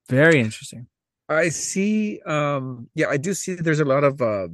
Very 0.09 0.41
interesting. 0.41 0.87
I 1.29 1.49
see. 1.49 2.21
Um, 2.27 2.91
yeah, 2.95 3.09
I 3.09 3.17
do 3.17 3.33
see. 3.33 3.55
There's 3.55 3.81
a 3.81 3.85
lot 3.87 4.05
of 4.05 4.21
uh, 4.21 4.49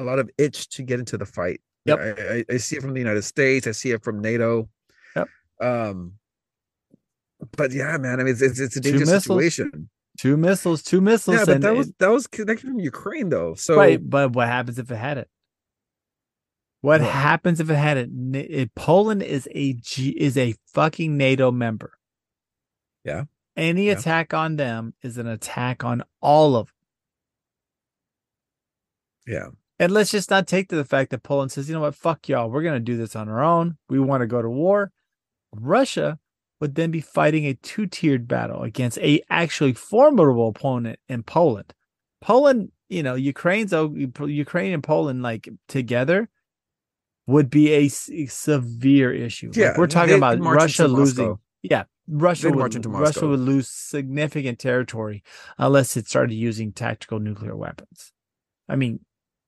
a 0.00 0.04
lot 0.04 0.18
of 0.18 0.30
itch 0.38 0.68
to 0.70 0.82
get 0.82 0.98
into 0.98 1.18
the 1.18 1.26
fight. 1.26 1.60
Yep. 1.84 1.98
I, 1.98 2.10
I, 2.10 2.44
I 2.54 2.56
see 2.56 2.76
it 2.76 2.82
from 2.82 2.94
the 2.94 3.00
United 3.00 3.22
States. 3.22 3.66
I 3.66 3.72
see 3.72 3.90
it 3.90 4.02
from 4.02 4.20
NATO. 4.20 4.70
Yep. 5.14 5.28
Um, 5.60 6.12
but 7.56 7.72
yeah, 7.72 7.98
man. 7.98 8.20
I 8.20 8.24
mean, 8.24 8.32
it's 8.32 8.40
it's, 8.40 8.58
it's 8.58 8.76
a 8.76 8.80
Two 8.80 8.92
dangerous 8.92 9.10
missiles. 9.10 9.42
situation. 9.42 9.90
Two 10.18 10.36
missiles, 10.36 10.82
two 10.82 11.00
missiles. 11.00 11.38
Yeah, 11.38 11.44
but 11.44 11.60
that 11.60 11.74
was 11.76 11.92
that 11.98 12.08
was 12.08 12.26
connected 12.26 12.68
from 12.68 12.80
Ukraine 12.80 13.28
though. 13.28 13.54
So 13.54 13.76
right. 13.76 13.98
But 14.00 14.32
what 14.32 14.48
happens 14.48 14.78
if 14.78 14.90
it 14.90 14.96
had 14.96 15.18
it? 15.18 15.28
What, 16.84 17.00
What? 17.00 17.10
happens 17.10 17.60
if 17.60 17.70
it 17.70 17.76
had 17.76 17.96
it? 17.96 18.74
Poland 18.74 19.22
is 19.22 19.48
a 19.52 19.72
G, 19.72 20.10
is 20.10 20.36
a 20.36 20.54
fucking 20.66 21.16
NATO 21.16 21.50
member. 21.50 21.92
Yeah. 23.04 23.24
Any 23.56 23.86
Yeah. 23.86 23.92
attack 23.94 24.34
on 24.34 24.56
them 24.56 24.92
is 25.02 25.16
an 25.16 25.26
attack 25.26 25.82
on 25.82 26.02
all 26.20 26.54
of 26.56 26.66
them. 26.66 26.74
yeah, 29.26 29.46
And 29.78 29.92
let's 29.92 30.10
just 30.10 30.28
not 30.28 30.46
take 30.46 30.68
to 30.68 30.76
the 30.76 30.84
fact 30.84 31.10
that 31.12 31.22
Poland 31.22 31.50
says, 31.52 31.68
you 31.70 31.74
know 31.74 31.80
what, 31.80 31.94
fuck 31.94 32.28
y'all, 32.28 32.50
we're 32.50 32.62
gonna 32.62 32.80
do 32.80 32.98
this 32.98 33.16
on 33.16 33.30
our 33.30 33.42
own. 33.42 33.78
We 33.88 33.98
want 33.98 34.20
to 34.20 34.26
go 34.26 34.42
to 34.42 34.50
war. 34.50 34.92
Russia 35.54 36.18
would 36.60 36.74
then 36.74 36.90
be 36.90 37.00
fighting 37.00 37.46
a 37.46 37.54
two-tiered 37.54 38.28
battle 38.28 38.62
against 38.62 38.98
a 38.98 39.22
actually 39.30 39.72
formidable 39.72 40.48
opponent 40.48 40.98
in 41.08 41.22
Poland. 41.22 41.72
Poland, 42.20 42.72
you 42.90 43.02
know, 43.02 43.14
Ukraine's 43.14 43.72
Ukraine 43.72 44.74
and 44.74 44.82
Poland 44.82 45.22
like 45.22 45.48
together 45.66 46.28
would 47.26 47.50
be 47.50 47.72
a 47.72 47.88
severe 47.88 49.12
issue. 49.12 49.48
Like, 49.48 49.56
Yeah, 49.56 49.78
we're 49.78 49.86
talking 49.86 50.16
about 50.16 50.38
Russia 50.40 50.86
losing. 50.86 51.28
Moscow. 51.28 51.40
Yeah, 51.62 51.84
Russia 52.06 52.48
They'd 52.48 52.56
march 52.56 52.74
would, 52.74 52.84
into 52.84 52.88
Russia 52.90 53.26
would 53.26 53.40
lose 53.40 53.68
significant 53.68 54.58
territory 54.58 55.22
unless 55.58 55.96
it 55.96 56.06
started 56.06 56.34
using 56.34 56.72
tactical 56.72 57.18
nuclear 57.18 57.56
weapons. 57.56 58.12
I 58.68 58.76
mean, 58.76 59.00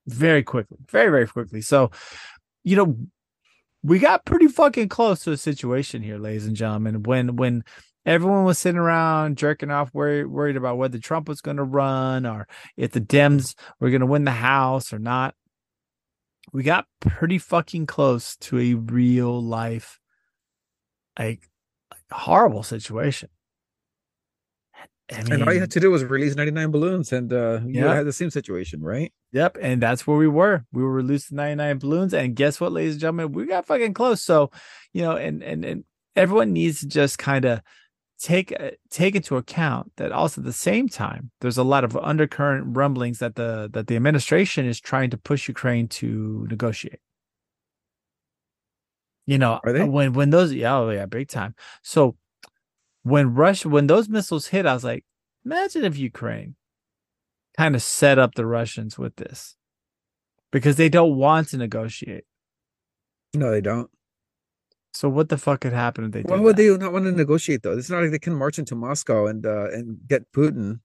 very 0.07 0.43
quickly, 0.43 0.79
very 0.91 1.11
very 1.11 1.27
quickly. 1.27 1.61
So, 1.61 1.91
you 2.65 2.77
know, 2.77 2.97
we 3.83 3.99
got 3.99 4.25
pretty 4.25 4.49
fucking 4.49 4.89
close 4.89 5.23
to 5.25 5.33
a 5.33 5.37
situation 5.37 6.03
here, 6.03 6.19
ladies 6.19 6.47
and 6.47 6.57
gentlemen. 6.57 7.03
When 7.03 7.37
when 7.37 7.65
everyone 8.07 8.45
was 8.45 8.59
sitting 8.59 8.79
around 8.79 9.37
jerking 9.37 9.71
off, 9.71 9.93
worried 9.93 10.27
worried 10.27 10.57
about 10.57 10.79
whether 10.79 10.99
Trump 10.99 11.29
was 11.29 11.43
going 11.43 11.59
to 11.59 11.65
run 11.65 12.25
or 12.25 12.49
if 12.77 12.93
the 12.93 13.01
Dems 13.01 13.55
were 13.81 13.91
going 13.91 14.01
to 14.01 14.07
win 14.07 14.25
the 14.25 14.31
House 14.31 14.93
or 14.93 14.99
not, 14.99 15.35
we 16.53 16.63
got 16.63 16.87
pretty 17.01 17.39
fucking 17.39 17.87
close 17.87 18.37
to 18.37 18.59
a 18.59 18.75
real 18.75 19.43
life, 19.43 19.99
like 21.19 21.49
horrible 22.11 22.63
situation. 22.63 23.29
I 25.09 25.19
and 25.21 25.43
all 25.45 25.53
you 25.53 25.61
had 25.61 25.71
to 25.71 25.81
do 25.81 25.91
was 25.91 26.03
release 26.05 26.35
99 26.35 26.71
balloons, 26.73 27.13
and 27.13 27.33
uh, 27.33 27.61
you 27.65 27.85
Yeah. 27.85 27.95
had 27.95 28.07
the 28.07 28.13
same 28.13 28.31
situation, 28.31 28.83
right? 28.83 29.13
Yep, 29.33 29.59
and 29.61 29.81
that's 29.81 30.05
where 30.07 30.17
we 30.17 30.27
were. 30.27 30.65
We 30.73 30.83
were 30.83 30.93
releasing 30.93 31.37
99 31.37 31.79
balloons, 31.79 32.13
and 32.13 32.35
guess 32.35 32.61
what, 32.61 32.73
ladies 32.73 32.95
and 32.95 33.01
gentlemen, 33.01 33.33
we 33.33 33.47
got 33.47 33.67
fucking 33.67 33.95
close. 33.95 34.23
So, 34.23 34.51
you 34.93 35.03
know, 35.03 35.17
and 35.17 35.43
and 35.45 35.65
and 35.65 35.85
everyone 36.17 36.53
needs 36.53 36.81
to 36.81 36.89
just 36.89 37.19
kind 37.19 37.45
of 37.45 37.61
take 38.19 38.53
uh, 38.59 38.71
take 38.91 39.15
into 39.15 39.37
account 39.37 39.93
that 39.97 40.13
also 40.13 40.41
at 40.41 40.45
the 40.45 40.53
same 40.53 40.89
time, 40.89 41.31
there's 41.41 41.59
a 41.59 41.63
lot 41.63 41.85
of 41.85 41.97
undercurrent 41.97 42.77
rumblings 42.77 43.19
that 43.19 43.35
the 43.37 43.69
that 43.73 43.87
the 43.87 43.97
administration 43.97 44.67
is 44.67 44.81
trying 44.81 45.11
to 45.11 45.19
push 45.19 45.49
Ukraine 45.49 45.89
to 45.89 46.47
negotiate. 46.51 47.01
You 49.27 49.39
know, 49.39 49.61
Are 49.65 49.73
they? 49.73 49.85
when 49.85 50.13
when 50.13 50.31
those 50.31 50.53
yeah, 50.53 50.77
oh 50.77 50.91
yeah, 50.91 51.07
big 51.07 51.29
time. 51.29 51.55
So 51.83 52.17
when 53.03 53.35
Russia 53.35 53.69
when 53.69 53.87
those 53.87 54.09
missiles 54.09 54.49
hit, 54.49 54.67
I 54.67 54.75
was 54.75 54.85
like, 54.85 55.05
imagine 55.45 55.85
if 55.85 55.99
Ukraine 55.99 56.55
kind 57.57 57.75
of 57.75 57.83
set 57.83 58.19
up 58.19 58.35
the 58.35 58.47
Russians 58.47 58.99
with 58.99 59.17
this 59.17 59.57
because 60.53 60.77
they 60.77 60.89
don't 60.89 61.17
want 61.17 61.49
to 61.49 61.57
negotiate. 61.57 62.25
No, 63.35 63.51
they 63.51 63.61
don't. 63.61 63.91
So 64.97 65.11
what 65.11 65.29
the 65.29 65.37
fuck 65.37 65.61
could 65.61 65.75
happen 65.75 66.05
if 66.07 66.13
they 66.13 66.23
Why 66.23 66.39
would 66.39 66.57
that? 66.57 66.63
they 66.63 66.75
not 66.77 66.93
want 66.93 67.05
to 67.05 67.13
negotiate 67.13 67.63
though? 67.63 67.77
It's 67.77 67.91
not 67.91 68.01
like 68.03 68.11
they 68.13 68.19
can 68.19 68.35
march 68.35 68.59
into 68.59 68.75
Moscow 68.75 69.27
and 69.27 69.45
uh, 69.45 69.69
and 69.71 69.99
get 70.09 70.33
Putin. 70.33 70.81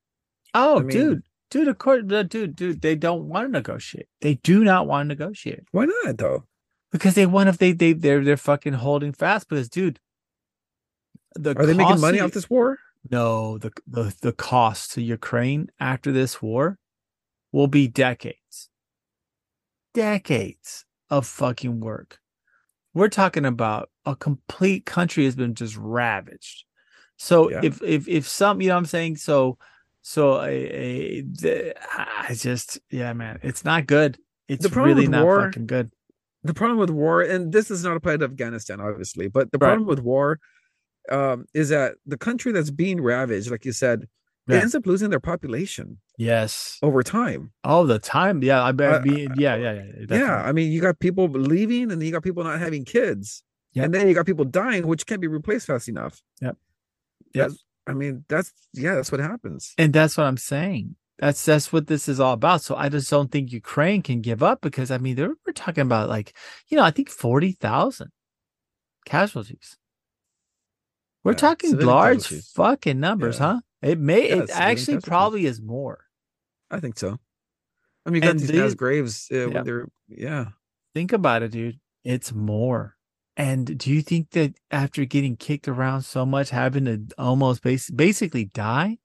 Oh, 0.53 0.79
I 0.79 0.81
mean- 0.81 0.89
dude, 0.89 1.23
dude, 1.49 1.67
of 1.69 1.77
course, 1.77 2.03
dude, 2.05 2.55
dude, 2.57 2.81
they 2.81 2.95
don't 2.95 3.29
want 3.29 3.47
to 3.47 3.51
negotiate. 3.51 4.07
They 4.19 4.33
do 4.35 4.65
not 4.65 4.85
want 4.85 5.07
to 5.07 5.15
negotiate 5.15 5.63
Why 5.71 5.85
not 5.85 6.17
though? 6.17 6.43
because 6.91 7.13
they 7.15 7.25
want 7.25 7.47
if 7.47 7.57
they 7.57 7.71
they 7.71 7.93
they're 7.93 8.21
they're 8.23 8.35
fucking 8.35 8.73
holding 8.73 9.13
fast. 9.13 9.47
Because, 9.47 9.69
dude, 9.69 9.99
the 11.35 11.57
Are 11.57 11.65
they 11.65 11.73
making 11.73 12.01
money 12.01 12.19
off 12.19 12.31
this 12.31 12.49
war? 12.49 12.79
No, 13.09 13.57
the 13.59 13.71
the 13.87 14.13
the 14.21 14.33
cost 14.33 14.91
to 14.93 15.01
Ukraine 15.01 15.69
after 15.79 16.11
this 16.11 16.41
war 16.41 16.77
will 17.53 17.67
be 17.67 17.87
decades. 17.87 18.69
Decades 19.93 20.85
of 21.09 21.25
fucking 21.25 21.79
work. 21.79 22.19
We're 22.93 23.07
talking 23.09 23.45
about 23.45 23.89
a 24.05 24.15
complete 24.15 24.85
country 24.85 25.25
has 25.25 25.35
been 25.35 25.53
just 25.55 25.75
ravaged. 25.77 26.65
So 27.17 27.49
Yeah. 27.51 27.61
if 27.63 27.81
if 27.83 28.07
if 28.07 28.27
some, 28.27 28.61
you 28.61 28.69
know 28.69 28.75
what 28.75 28.79
I'm 28.79 28.85
saying? 28.85 29.17
So 29.17 29.57
so 30.01 30.41
a, 30.41 30.47
a 30.49 31.21
the, 31.21 31.75
I 31.95 32.33
just 32.33 32.79
yeah, 32.89 33.13
man, 33.13 33.39
it's 33.43 33.63
not 33.63 33.85
good. 33.87 34.17
It's 34.47 34.69
really 34.75 35.07
not 35.07 35.23
war- 35.23 35.45
fucking 35.45 35.67
good. 35.67 35.91
The 36.43 36.55
problem 36.55 36.79
with 36.79 36.89
war, 36.89 37.21
and 37.21 37.51
this 37.53 37.69
is 37.69 37.83
not 37.83 37.95
applied 37.95 38.19
to 38.21 38.25
Afghanistan, 38.25 38.81
obviously, 38.81 39.27
but 39.27 39.51
the 39.51 39.59
Right. 39.59 39.67
problem 39.69 39.87
with 39.87 39.99
war 39.99 40.39
um, 41.11 41.45
is 41.53 41.69
that 41.69 41.95
the 42.05 42.17
country 42.17 42.51
that's 42.51 42.71
being 42.71 42.99
ravaged, 43.01 43.51
like 43.51 43.63
you 43.65 43.71
said, 43.71 44.07
Yeah. 44.47 44.57
it 44.57 44.61
ends 44.61 44.75
up 44.75 44.85
losing 44.87 45.11
their 45.11 45.19
population 45.19 45.99
Yes. 46.17 46.79
over 46.81 47.03
time. 47.03 47.51
All 47.63 47.85
the 47.85 47.99
time. 47.99 48.41
Yeah, 48.43 48.63
I 48.63 48.71
bet. 48.71 48.93
Uh, 48.95 48.99
be, 49.01 49.27
yeah, 49.35 49.55
yeah, 49.55 49.73
yeah. 49.73 50.05
Yeah. 50.17 50.35
I 50.43 50.51
mean, 50.51 50.71
you 50.71 50.81
got 50.81 50.99
people 50.99 51.27
leaving, 51.29 51.91
and 51.91 52.01
you 52.01 52.11
got 52.11 52.23
people 52.23 52.43
not 52.43 52.59
having 52.59 52.85
kids, 52.85 53.43
Yep. 53.73 53.85
and 53.85 53.93
then 53.93 54.07
you 54.07 54.13
got 54.13 54.25
people 54.25 54.45
dying, 54.45 54.85
which 54.87 55.05
can't 55.05 55.21
be 55.21 55.27
replaced 55.27 55.67
fast 55.67 55.87
enough. 55.87 56.21
Yep. 56.41 56.57
Yep. 57.33 57.47
That's- 57.47 57.63
I 57.87 57.93
mean, 57.93 58.25
that's 58.29 58.51
yeah, 58.73 58.93
that's 58.95 59.11
what 59.11 59.19
happens. 59.21 59.73
And 59.77 59.91
that's 59.91 60.15
what 60.15 60.27
I'm 60.27 60.37
saying. 60.37 60.95
That's 61.17 61.43
that's 61.43 61.73
what 61.73 61.87
this 61.87 62.07
is 62.07 62.19
all 62.19 62.33
about. 62.33 62.61
So 62.61 62.75
I 62.75 62.89
just 62.89 63.09
don't 63.09 63.31
think 63.31 63.51
Ukraine 63.51 64.01
can 64.03 64.21
give 64.21 64.43
up 64.43 64.61
because 64.61 64.91
I 64.91 64.97
mean 64.99 65.15
they're, 65.15 65.33
we're 65.45 65.53
talking 65.53 65.81
about 65.81 66.07
like 66.07 66.35
you 66.67 66.77
know 66.77 66.83
I 66.83 66.91
think 66.91 67.09
forty 67.09 67.53
thousand 67.53 68.11
casualties. 69.05 69.77
We're 71.23 71.31
Yeah, 71.33 71.37
talking 71.37 71.77
large 71.79 72.17
casualties. 72.23 72.51
fucking 72.55 72.99
numbers, 72.99 73.39
Yeah. 73.39 73.45
huh? 73.53 73.61
It 73.81 73.99
may 73.99 74.29
Yeah, 74.29 74.43
it 74.43 74.49
actually 74.51 74.95
casualties. 74.97 75.07
probably 75.09 75.45
is 75.47 75.61
more. 75.61 76.05
I 76.69 76.79
think 76.79 76.97
so. 76.99 77.19
I 78.05 78.09
mean, 78.11 78.21
you 78.23 78.29
got 78.29 78.37
these 78.37 78.47
these- 78.47 78.75
graves 78.75 79.27
uh, 79.31 79.35
Yeah. 79.37 79.45
when 79.47 79.63
they're 79.65 79.87
yeah. 80.07 80.45
Think 80.93 81.13
about 81.13 81.41
it, 81.43 81.51
dude. 81.51 81.79
It's 82.03 82.31
more. 82.31 82.95
And 83.37 83.77
do 83.77 83.91
you 83.91 84.01
think 84.01 84.31
that 84.31 84.55
after 84.69 85.05
getting 85.05 85.37
kicked 85.37 85.67
around 85.67 86.03
so 86.03 86.25
much, 86.25 86.49
having 86.49 86.85
to 86.85 87.01
almost 87.17 87.63
bas- 87.63 87.89
basically 87.89 88.45
die, 88.45 88.97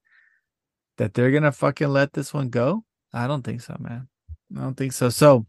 that 0.98 1.14
they're 1.14 1.30
gonna 1.30 1.52
fucking 1.52 1.88
let 1.88 2.12
this 2.12 2.34
one 2.34 2.48
go? 2.48 2.84
I 3.12 3.26
don't 3.26 3.42
think 3.42 3.60
so, 3.60 3.76
man. 3.78 4.08
I 4.56 4.60
don't 4.60 4.76
think 4.76 4.92
so. 4.92 5.08
So 5.10 5.46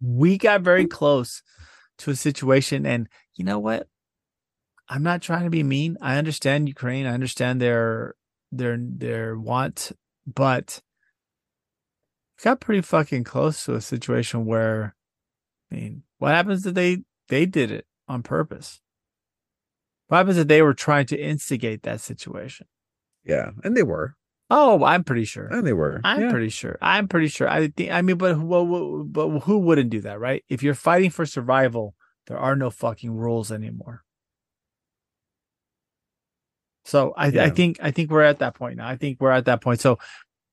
we 0.00 0.36
got 0.38 0.62
very 0.62 0.86
mm. 0.86 0.90
close 0.90 1.42
to 1.98 2.10
a 2.10 2.16
situation, 2.16 2.84
and 2.86 3.08
you 3.34 3.44
know 3.44 3.58
what? 3.58 3.86
I'm 4.88 5.02
not 5.02 5.22
trying 5.22 5.44
to 5.44 5.50
be 5.50 5.62
mean. 5.62 5.96
I 6.00 6.16
understand 6.16 6.68
Ukraine. 6.68 7.06
I 7.06 7.14
understand 7.14 7.60
their 7.60 8.14
their 8.52 8.76
their 8.78 9.38
want, 9.38 9.92
but 10.26 10.80
got 12.42 12.60
pretty 12.60 12.82
fucking 12.82 13.24
close 13.24 13.64
to 13.64 13.74
a 13.74 13.80
situation 13.80 14.44
where 14.44 14.94
I 15.70 15.74
mean, 15.74 16.02
what 16.18 16.34
happens 16.34 16.66
if 16.66 16.74
they 16.74 16.98
they 17.28 17.46
did 17.46 17.70
it 17.70 17.86
on 18.08 18.22
purpose? 18.22 18.80
What 20.08 20.18
happens 20.18 20.38
if 20.38 20.48
they 20.48 20.62
were 20.62 20.74
trying 20.74 21.06
to 21.06 21.18
instigate 21.20 21.82
that 21.82 22.00
situation? 22.00 22.66
Yeah, 23.24 23.50
and 23.64 23.76
they 23.76 23.82
were, 23.82 24.14
Oh, 24.48 24.84
I'm 24.84 25.02
pretty 25.02 25.24
sure. 25.24 25.46
and 25.46 25.66
they 25.66 25.72
were. 25.72 26.00
I'm 26.04 26.22
yeah. 26.22 26.30
pretty 26.30 26.50
sure. 26.50 26.78
I'm 26.80 27.08
pretty 27.08 27.28
sure. 27.28 27.48
I 27.48 27.68
think. 27.68 27.90
I 27.90 28.02
mean, 28.02 28.16
but 28.16 28.34
who, 28.34 29.04
but 29.04 29.40
who 29.40 29.58
wouldn't 29.58 29.90
do 29.90 30.00
that, 30.02 30.20
right? 30.20 30.44
If 30.48 30.62
you're 30.62 30.74
fighting 30.74 31.10
for 31.10 31.26
survival, 31.26 31.94
there 32.28 32.38
are 32.38 32.54
no 32.54 32.70
fucking 32.70 33.10
rules 33.10 33.50
anymore. 33.50 34.04
So 36.84 37.12
I, 37.16 37.26
I 37.26 37.50
think 37.50 37.78
I 37.82 37.90
think 37.90 38.12
we're 38.12 38.22
at 38.22 38.38
that 38.38 38.54
point 38.54 38.76
now. 38.76 38.86
I 38.86 38.96
think 38.96 39.20
we're 39.20 39.32
at 39.32 39.46
that 39.46 39.60
point. 39.60 39.80
So, 39.80 39.98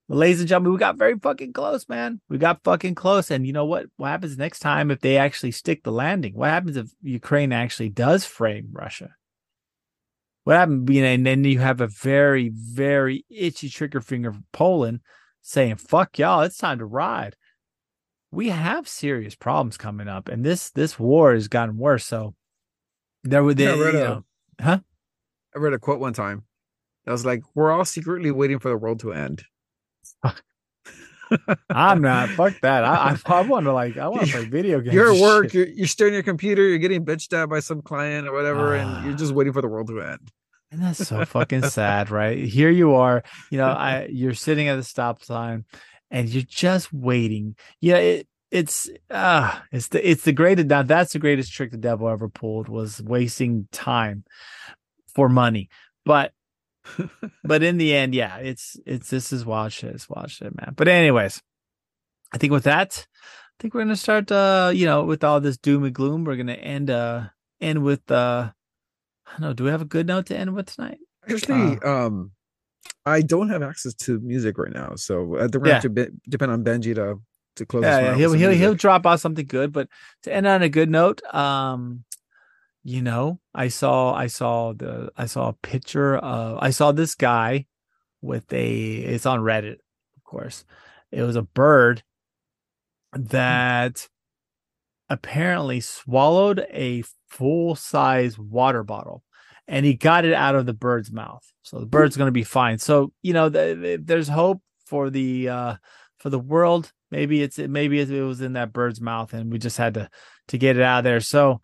ladies 0.08 0.40
and 0.40 0.50
gentlemen, 0.50 0.74
we 0.74 0.80
got 0.80 0.98
very 0.98 1.18
fucking 1.18 1.54
close, 1.54 1.88
man. 1.88 2.22
We 2.30 2.38
got 2.38 2.64
fucking 2.64 2.96
close. 2.96 3.32
And 3.32 3.46
you 3.48 3.54
know 3.54 3.66
what? 3.66 3.86
What 3.98 4.10
happens 4.10 4.38
next 4.38 4.60
time 4.60 4.92
if 4.92 5.00
they 5.00 5.18
actually 5.18 5.52
stick 5.52 5.84
the 5.84 5.92
landing? 5.92 6.34
What 6.34 6.50
happens 6.50 6.78
if 6.78 6.90
Ukraine 7.02 7.52
actually 7.52 7.90
does 7.90 8.26
frame 8.26 8.70
Russia? 8.72 9.16
What 10.44 10.58
happened? 10.58 10.90
You 10.90 11.02
know, 11.02 11.08
and 11.08 11.26
then 11.26 11.44
you 11.44 11.60
have 11.60 11.82
a 11.82 11.88
very, 11.88 12.52
very 12.54 13.26
itchy 13.30 13.70
trigger 13.70 14.02
finger 14.02 14.34
from 14.34 14.46
Poland 14.52 15.00
saying, 15.42 15.76
fuck 15.76 16.18
y'all, 16.20 16.42
it's 16.42 16.58
time 16.58 16.80
to 16.80 16.86
ride. 16.86 17.36
We 18.32 18.50
have 18.50 18.88
serious 18.88 19.36
problems 19.36 19.78
coming 19.78 20.08
up, 20.08 20.28
and 20.28 20.44
this 20.44 20.72
this 20.72 20.98
war 20.98 21.34
has 21.34 21.48
gotten 21.48 21.78
worse. 21.78 22.06
So 22.06 22.34
there 23.24 23.44
would 23.44 23.60
Yeah, 23.60 23.74
I 23.74 23.76
you 23.76 23.88
a- 23.90 23.94
know, 23.94 24.24
huh? 24.60 24.80
I 25.56 25.60
read 25.60 25.74
a 25.74 25.80
quote 25.80 26.00
one 26.00 26.14
time 26.14 26.44
I 27.06 27.12
was 27.12 27.26
like, 27.26 27.44
we're 27.54 27.72
all 27.72 27.86
secretly 27.86 28.32
waiting 28.32 28.60
for 28.60 28.70
the 28.70 28.78
world 28.78 29.00
to 29.02 29.14
end. 29.14 29.44
I'm 31.70 32.02
not. 32.02 32.30
Fuck 32.30 32.60
that. 32.62 32.84
I 32.84 33.18
I, 33.26 33.38
I 33.38 33.42
want 33.42 33.66
to 33.66 33.74
like. 33.74 33.98
I 33.98 34.08
want 34.08 34.28
to 34.28 34.32
play 34.32 34.46
video 34.46 34.82
games. 34.82 34.94
You're 34.94 35.14
at 35.14 35.22
work. 35.22 35.46
shit. 35.46 35.54
You're, 35.54 35.68
you're 35.68 35.88
staring 35.88 36.14
at 36.14 36.18
your 36.18 36.24
computer. 36.24 36.62
You're 36.68 36.78
getting 36.78 37.06
bitched 37.06 37.34
at 37.34 37.50
by 37.50 37.60
some 37.60 37.82
client 37.82 38.28
or 38.28 38.34
whatever, 38.34 38.76
and 38.76 39.06
you're 39.06 39.16
just 39.16 39.34
waiting 39.34 39.54
for 39.54 39.62
the 39.62 39.68
world 39.68 39.88
to 39.88 40.02
end. 40.02 40.32
And 40.74 40.82
that's 40.82 41.08
so 41.08 41.24
fucking 41.24 41.64
sad, 41.70 42.10
right? 42.10 42.38
Here 42.38 42.72
you 42.72 42.96
are, 42.96 43.24
you 43.52 43.60
know, 43.60 43.68
I 43.68 44.08
you're 44.12 44.34
sitting 44.34 44.68
at 44.68 44.76
the 44.76 44.84
stop 44.84 45.24
sign 45.24 45.66
and 46.10 46.28
you're 46.28 46.44
just 46.48 46.92
waiting. 46.92 47.56
Yeah, 47.80 47.98
it, 47.98 48.28
it's 48.50 48.90
uh 49.12 49.60
it's 49.72 49.90
the 49.90 50.10
it's 50.10 50.24
the 50.24 50.32
greatest 50.32 50.68
now 50.68 50.84
that's 50.84 51.14
the 51.14 51.20
greatest 51.20 51.52
trick 51.52 51.72
the 51.72 51.78
devil 51.78 52.08
ever 52.08 52.30
pulled 52.30 52.70
was 52.70 53.02
wasting 53.04 53.68
time 53.72 54.24
for 55.14 55.30
money. 55.30 55.70
But 56.06 56.34
but 57.44 57.64
in 57.64 57.78
the 57.78 57.94
end, 57.96 58.14
yeah, 58.14 58.38
it's 58.38 58.78
it's 58.86 59.10
this 59.10 59.32
is 59.34 59.46
wild 59.46 59.72
shit. 59.72 59.94
It's 59.96 60.10
wild 60.10 60.30
shit, 60.32 60.56
man. 60.56 60.74
But 60.76 60.88
anyways, 60.88 61.42
I 62.34 62.38
think 62.38 62.52
with 62.52 62.64
that, 62.66 63.08
I 63.14 63.56
think 63.60 63.74
we're 63.74 63.82
gonna 63.82 63.96
start 63.96 64.32
uh, 64.32 64.72
you 64.74 64.86
know, 64.86 65.04
with 65.04 65.24
all 65.24 65.40
this 65.40 65.58
doom 65.58 65.84
and 65.84 65.94
gloom, 65.94 66.24
we're 66.24 66.36
gonna 66.36 66.54
end 66.54 66.90
uh 66.90 67.24
end 67.62 67.84
with 67.84 68.10
uh 68.12 68.52
I 69.28 69.32
don't 69.32 69.42
know, 69.42 69.54
do 69.54 69.64
we 69.64 69.70
have 69.72 69.82
a 69.82 69.86
good 69.86 70.08
note 70.08 70.26
to 70.28 70.38
end 70.38 70.54
with 70.54 70.76
tonight? 70.76 71.00
Actually, 71.30 71.80
um, 71.80 72.32
I 73.06 73.22
don't 73.22 73.50
have 73.50 73.64
access 73.64 73.94
to 74.06 74.20
music 74.20 74.58
right 74.58 74.74
now, 74.74 74.96
so 74.96 75.36
think 75.40 75.56
we're 75.64 75.70
Yeah. 75.70 75.80
to 75.80 75.90
be, 75.90 76.08
depend 76.28 76.52
on 76.52 76.64
Benji 76.64 76.96
to 76.96 77.20
to 77.56 77.66
close. 77.66 77.84
yeah, 77.84 78.00
yeah 78.00 78.16
he'll 78.16 78.34
he'll 78.34 78.52
he'll 78.52 78.76
drop 78.76 79.06
out 79.06 79.20
something 79.20 79.46
good. 79.46 79.72
But 79.72 79.88
to 80.24 80.34
end 80.34 80.48
on 80.48 80.62
a 80.64 80.70
good 80.70 80.90
note, 80.90 81.24
um, 81.34 82.04
you 82.84 83.02
know, 83.02 83.40
I 83.54 83.70
saw 83.70 84.14
I 84.14 84.28
saw 84.28 84.74
the 84.74 85.10
I 85.16 85.26
saw 85.26 85.50
a 85.50 85.54
picture 85.54 86.18
of 86.18 86.58
I 86.62 86.72
saw 86.72 86.92
this 86.92 87.16
guy 87.16 87.66
with 88.22 88.52
a 88.54 88.96
it's 88.96 89.26
on 89.26 89.40
Reddit, 89.40 89.78
of 90.18 90.24
course. 90.24 90.66
It 91.12 91.22
was 91.24 91.36
a 91.36 91.44
bird 91.44 92.04
that 93.14 94.08
apparently 95.10 95.80
swallowed 95.80 96.66
a 96.72 97.04
full 97.30 97.76
size 97.76 98.38
water 98.38 98.84
bottle 98.84 99.24
and 99.68 99.86
he 99.86 99.94
got 99.94 100.26
it 100.26 100.34
out 100.34 100.56
of 100.56 100.66
the 100.66 100.74
bird's 100.74 101.12
mouth. 101.12 101.44
So 101.62 101.80
the 101.80 101.86
bird's 101.86 102.18
going 102.18 102.28
to 102.28 102.32
be 102.32 102.44
fine. 102.44 102.80
So, 102.80 103.14
you 103.22 103.34
know, 103.34 103.50
th- 103.50 103.80
th- 103.80 104.02
there's 104.04 104.28
hope 104.28 104.62
for 104.86 105.10
the 105.10 105.50
uh 105.50 105.76
for 106.18 106.30
the 106.30 106.40
world. 106.40 106.92
Maybe 107.12 107.42
it's 107.42 107.58
maybe 107.58 108.00
it 108.00 108.10
was 108.10 108.42
in 108.42 108.54
that 108.54 108.74
bird's 108.74 109.00
mouth 109.00 109.34
and 109.34 109.52
we 109.52 109.60
just 109.60 109.78
had 109.78 109.94
to 109.94 110.10
to 110.50 110.58
get 110.58 110.78
it 110.78 110.84
out 110.84 111.00
of 111.00 111.04
there. 111.06 111.22
So, 111.22 111.62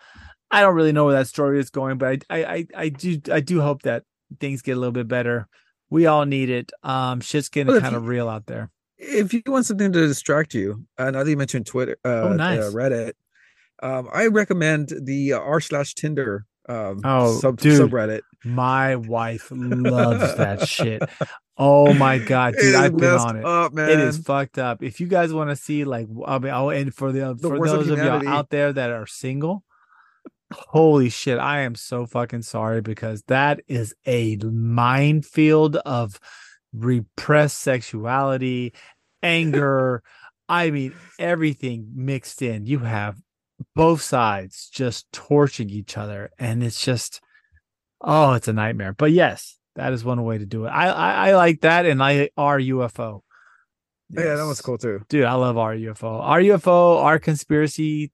I 0.51 0.61
don't 0.61 0.75
really 0.75 0.91
know 0.91 1.05
where 1.05 1.13
that 1.15 1.27
story 1.27 1.59
is 1.59 1.69
going, 1.69 1.97
but 1.97 2.23
I 2.29 2.43
I 2.43 2.53
I, 2.53 2.67
I 2.75 2.89
do 2.89 3.21
I 3.31 3.39
do 3.39 3.61
hope 3.61 3.83
that 3.83 4.03
things 4.39 4.61
get 4.61 4.77
a 4.77 4.79
little 4.79 4.91
bit 4.93 5.07
better. 5.07 5.47
We 5.89 6.05
all 6.05 6.25
need 6.25 6.49
it. 6.49 6.71
Um 6.83 7.21
shit's 7.21 7.49
getting 7.49 7.71
Well, 7.73 7.81
kind 7.81 7.95
of 7.95 8.07
real 8.07 8.27
out 8.29 8.45
there. 8.47 8.71
if 8.97 9.33
you 9.33 9.41
want 9.47 9.65
something 9.65 9.91
to 9.91 10.07
distract 10.07 10.53
you, 10.53 10.85
uh, 10.97 11.11
now 11.11 11.23
that 11.23 11.29
you 11.29 11.37
mentioned 11.37 11.65
Twitter, 11.65 11.97
uh, 12.03 12.09
Oh, 12.09 12.33
nice. 12.33 12.59
uh, 12.61 12.71
Reddit, 12.71 13.13
um, 13.81 14.09
I 14.13 14.27
recommend 14.27 14.91
the 15.03 15.33
uh, 15.33 15.39
r 15.39 15.59
slash 15.61 15.93
Tinder 15.95 16.45
um, 16.67 17.01
Oh, 17.03 17.39
sub 17.39 17.57
dude. 17.59 17.79
subreddit. 17.79 18.21
My 18.45 18.95
wife 18.95 19.47
loves 19.51 20.35
that 20.41 20.67
shit. 20.67 21.01
Oh 21.57 21.93
my 21.93 22.19
god, 22.19 22.55
dude, 22.59 22.75
I've 22.75 22.95
been 22.95 23.09
on 23.09 23.37
it. 23.37 23.45
Up, 23.45 23.73
man. 23.73 23.89
It 23.89 23.99
is 23.99 24.17
fucked 24.19 24.57
up. 24.59 24.83
If 24.83 24.99
you 25.01 25.07
guys 25.07 25.33
want 25.33 25.49
to 25.49 25.55
see, 25.55 25.83
like, 25.83 26.07
I 26.25 26.37
mean, 26.39 26.53
oh, 26.53 26.69
and 26.69 26.93
for 26.93 27.11
the, 27.11 27.33
The 27.33 27.49
for 27.49 27.57
worst 27.59 27.73
of 27.73 27.87
those 27.87 27.99
of 27.99 28.05
y'all 28.05 28.27
out 28.27 28.49
there 28.51 28.71
that 28.71 28.91
are 28.91 29.05
single, 29.07 29.63
holy 30.51 31.09
shit, 31.09 31.39
I 31.39 31.61
am 31.61 31.75
so 31.75 32.05
fucking 32.05 32.43
sorry 32.43 32.81
because 32.81 33.23
that 33.27 33.61
is 33.67 33.93
a 34.05 34.37
minefield 34.37 35.75
of 35.77 36.19
repressed 36.73 37.59
sexuality, 37.59 38.73
anger. 39.21 40.03
I 40.47 40.71
mean, 40.71 40.95
everything 41.19 41.91
mixed 41.95 42.41
in. 42.41 42.65
You 42.65 42.79
have 42.79 43.17
both 43.75 44.01
sides 44.01 44.69
just 44.71 45.11
torching 45.11 45.69
each 45.69 45.97
other, 45.97 46.31
and 46.39 46.63
it's 46.63 46.83
just, 46.83 47.21
oh, 48.01 48.33
it's 48.33 48.47
a 48.47 48.53
nightmare. 48.53 48.93
But 48.93 49.11
yes, 49.11 49.57
that 49.75 49.93
is 49.93 50.03
one 50.03 50.23
way 50.23 50.37
to 50.37 50.45
do 50.45 50.65
it. 50.65 50.69
I 50.69 50.89
I, 50.89 51.29
I 51.29 51.35
like 51.35 51.61
that, 51.61 51.85
and 51.85 52.01
I 52.01 52.29
are 52.37 52.59
UFO. 52.59 53.21
Oh, 54.17 54.21
yeah, 54.21 54.35
that 54.35 54.45
was 54.45 54.61
cool 54.61 54.79
too. 54.79 55.01
Dude, 55.07 55.25
I 55.25 55.33
love 55.33 55.57
our 55.57 55.75
UFO. 55.75 56.21
Our 56.21 56.39
UFO, 56.39 57.03
our 57.03 57.19
conspiracy 57.19 58.11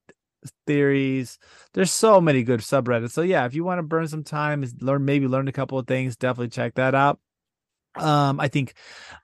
theories. 0.68 1.38
There's 1.74 1.92
so 1.92 2.22
many 2.22 2.44
good 2.44 2.62
subreddits. 2.62 3.12
So 3.12 3.22
yeah, 3.22 3.46
if 3.46 3.54
you 3.54 3.64
want 3.64 3.80
to 3.80 3.84
burn 3.84 4.08
some 4.08 4.24
time, 4.24 4.66
learn 4.80 5.06
maybe 5.06 5.28
learn 5.28 5.48
a 5.48 5.54
couple 5.54 5.80
of 5.80 5.88
things, 5.88 6.16
definitely 6.16 6.50
check 6.50 6.76
that 6.76 6.96
out. 6.96 7.20
Um, 7.98 8.42
I 8.42 8.50
think 8.50 8.74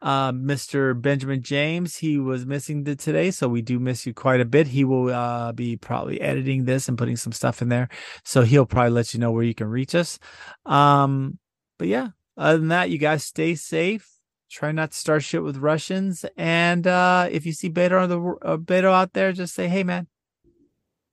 um 0.01 0.43
Mr. 0.43 0.99
Benjamin 0.99 1.41
James, 1.41 1.97
he 1.97 2.17
was 2.17 2.45
missing 2.45 2.83
the 2.83 2.95
today, 2.95 3.31
so 3.31 3.49
we 3.49 3.61
do 3.61 3.79
miss 3.79 4.05
you 4.05 4.13
quite 4.13 4.39
a 4.39 4.45
bit. 4.45 4.67
He 4.67 4.85
will 4.85 5.13
uh 5.13 5.51
be 5.51 5.75
probably 5.75 6.21
editing 6.21 6.65
this 6.65 6.87
and 6.87 6.97
putting 6.97 7.17
some 7.17 7.33
stuff 7.33 7.61
in 7.61 7.69
there. 7.69 7.89
So 8.23 8.43
he'll 8.43 8.65
probably 8.65 8.91
let 8.91 9.13
you 9.13 9.19
know 9.19 9.31
where 9.31 9.43
you 9.43 9.55
can 9.55 9.67
reach 9.67 9.93
us. 9.93 10.19
Um, 10.65 11.37
but 11.77 11.87
yeah, 11.87 12.09
other 12.37 12.59
than 12.59 12.69
that, 12.69 12.89
you 12.89 12.97
guys 12.97 13.23
stay 13.23 13.55
safe. 13.55 14.07
Try 14.49 14.71
not 14.71 14.91
to 14.91 14.97
start 14.97 15.23
shit 15.23 15.43
with 15.43 15.57
Russians. 15.57 16.25
And 16.35 16.85
uh, 16.85 17.29
if 17.31 17.45
you 17.45 17.53
see 17.53 17.69
Beto 17.69 18.01
on 18.01 18.09
the 18.09 18.19
uh, 18.45 18.57
Beto 18.57 18.91
out 18.91 19.13
there, 19.13 19.31
just 19.31 19.53
say, 19.53 19.67
"Hey, 19.67 19.83
man, 19.83 20.07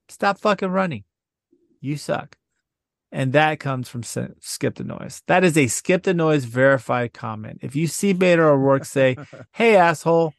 stop 0.08 0.38
fucking 0.38 0.70
running. 0.70 1.04
You 1.80 1.96
suck." 1.96 2.36
And 3.10 3.32
that 3.32 3.58
comes 3.58 3.88
from 3.88 4.02
Skip 4.02 4.74
the 4.74 4.84
Noise. 4.84 5.22
That 5.28 5.42
is 5.42 5.56
a 5.56 5.66
Skip 5.66 6.02
the 6.02 6.12
Noise 6.14 6.44
verified 6.44 7.14
comment. 7.14 7.60
If 7.62 7.74
you 7.74 7.86
see 7.86 8.12
Beto 8.12 8.40
O'Rourke 8.40 8.84
say, 8.84 9.16
"Hey, 9.52 9.76
asshole, 9.76 10.34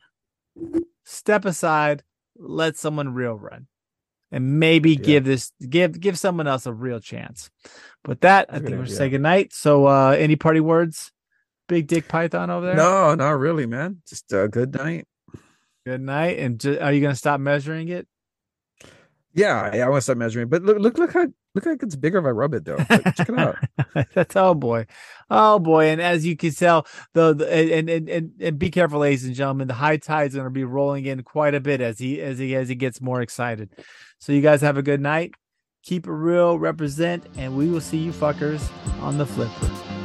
step 1.05 1.45
aside, 1.45 2.03
let 2.37 2.77
someone 2.77 3.13
real 3.13 3.33
run." 3.33 3.67
And 4.31 4.59
maybe 4.59 4.91
Yeah. 4.91 5.01
give 5.03 5.25
this 5.25 5.51
give 5.67 5.99
give 5.99 6.19
someone 6.19 6.45
else 6.45 6.67
a 6.67 6.73
real 6.73 6.99
chance. 6.99 7.49
With 8.05 8.19
that, 8.21 8.45
I 8.49 8.59
think 8.59 8.71
we're 8.71 8.83
idea. 8.83 8.95
say 8.95 9.09
goodnight. 9.09 9.53
So 9.53 9.87
uh 9.87 10.15
any 10.17 10.35
party 10.35 10.59
words? 10.59 11.11
Big 11.67 11.87
Dick 11.87 12.07
Python 12.07 12.49
over 12.51 12.65
there. 12.67 12.75
No, 12.75 13.15
not 13.15 13.31
really, 13.39 13.65
man. 13.65 14.01
Just 14.07 14.31
a 14.31 14.47
good 14.47 14.73
night. 14.75 15.07
Good 15.85 16.01
night. 16.01 16.37
And 16.39 16.59
ju- 16.59 16.77
are 16.79 16.93
you 16.93 17.01
gonna 17.01 17.15
stop 17.15 17.39
measuring 17.39 17.89
it? 17.89 18.07
Yeah, 19.39 19.73
yeah. 19.73 19.85
I 19.85 19.89
want 19.89 19.99
to 19.99 20.01
start 20.01 20.17
measuring, 20.17 20.49
but 20.49 20.63
look, 20.63 20.79
look, 20.79 20.97
look 20.97 21.13
how 21.13 21.25
look 21.55 21.65
like 21.65 21.81
it's 21.81 21.95
bigger 21.95 22.17
if 22.17 22.25
I 22.25 22.29
rub 22.29 22.53
it 22.53 22.65
though. 22.65 22.75
Check 22.77 23.29
it 23.29 23.39
out. 23.39 23.55
That's 24.13 24.35
oh 24.35 24.53
boy, 24.53 24.85
oh 25.29 25.59
boy. 25.59 25.85
And 25.85 26.01
as 26.01 26.25
you 26.25 26.35
can 26.35 26.51
tell, 26.51 26.85
the, 27.13 27.33
the 27.33 27.49
and, 27.49 27.89
and 27.89 28.09
and 28.09 28.31
and 28.41 28.59
be 28.59 28.69
careful, 28.69 28.99
ladies 28.99 29.23
and 29.23 29.33
gentlemen. 29.33 29.69
The 29.69 29.75
high 29.75 29.95
tide's 29.95 30.35
going 30.35 30.45
to 30.45 30.51
be 30.51 30.65
rolling 30.65 31.05
in 31.05 31.23
quite 31.23 31.55
a 31.55 31.61
bit 31.61 31.79
as 31.79 31.99
he 31.99 32.19
as 32.19 32.37
he 32.37 32.53
as 32.53 32.67
he 32.67 32.75
gets 32.75 32.99
more 32.99 33.21
excited. 33.21 33.69
So 34.19 34.33
you 34.33 34.41
guys 34.41 34.59
have 34.59 34.77
a 34.77 34.83
good 34.83 34.99
night. 34.99 35.31
Keep 35.83 36.07
it 36.07 36.11
real, 36.11 36.59
represent, 36.59 37.25
and 37.37 37.55
we 37.55 37.69
will 37.69 37.79
see 37.79 37.97
you 37.97 38.11
fuckers 38.11 38.69
on 39.01 39.17
the 39.17 39.25
flipper. 39.25 39.98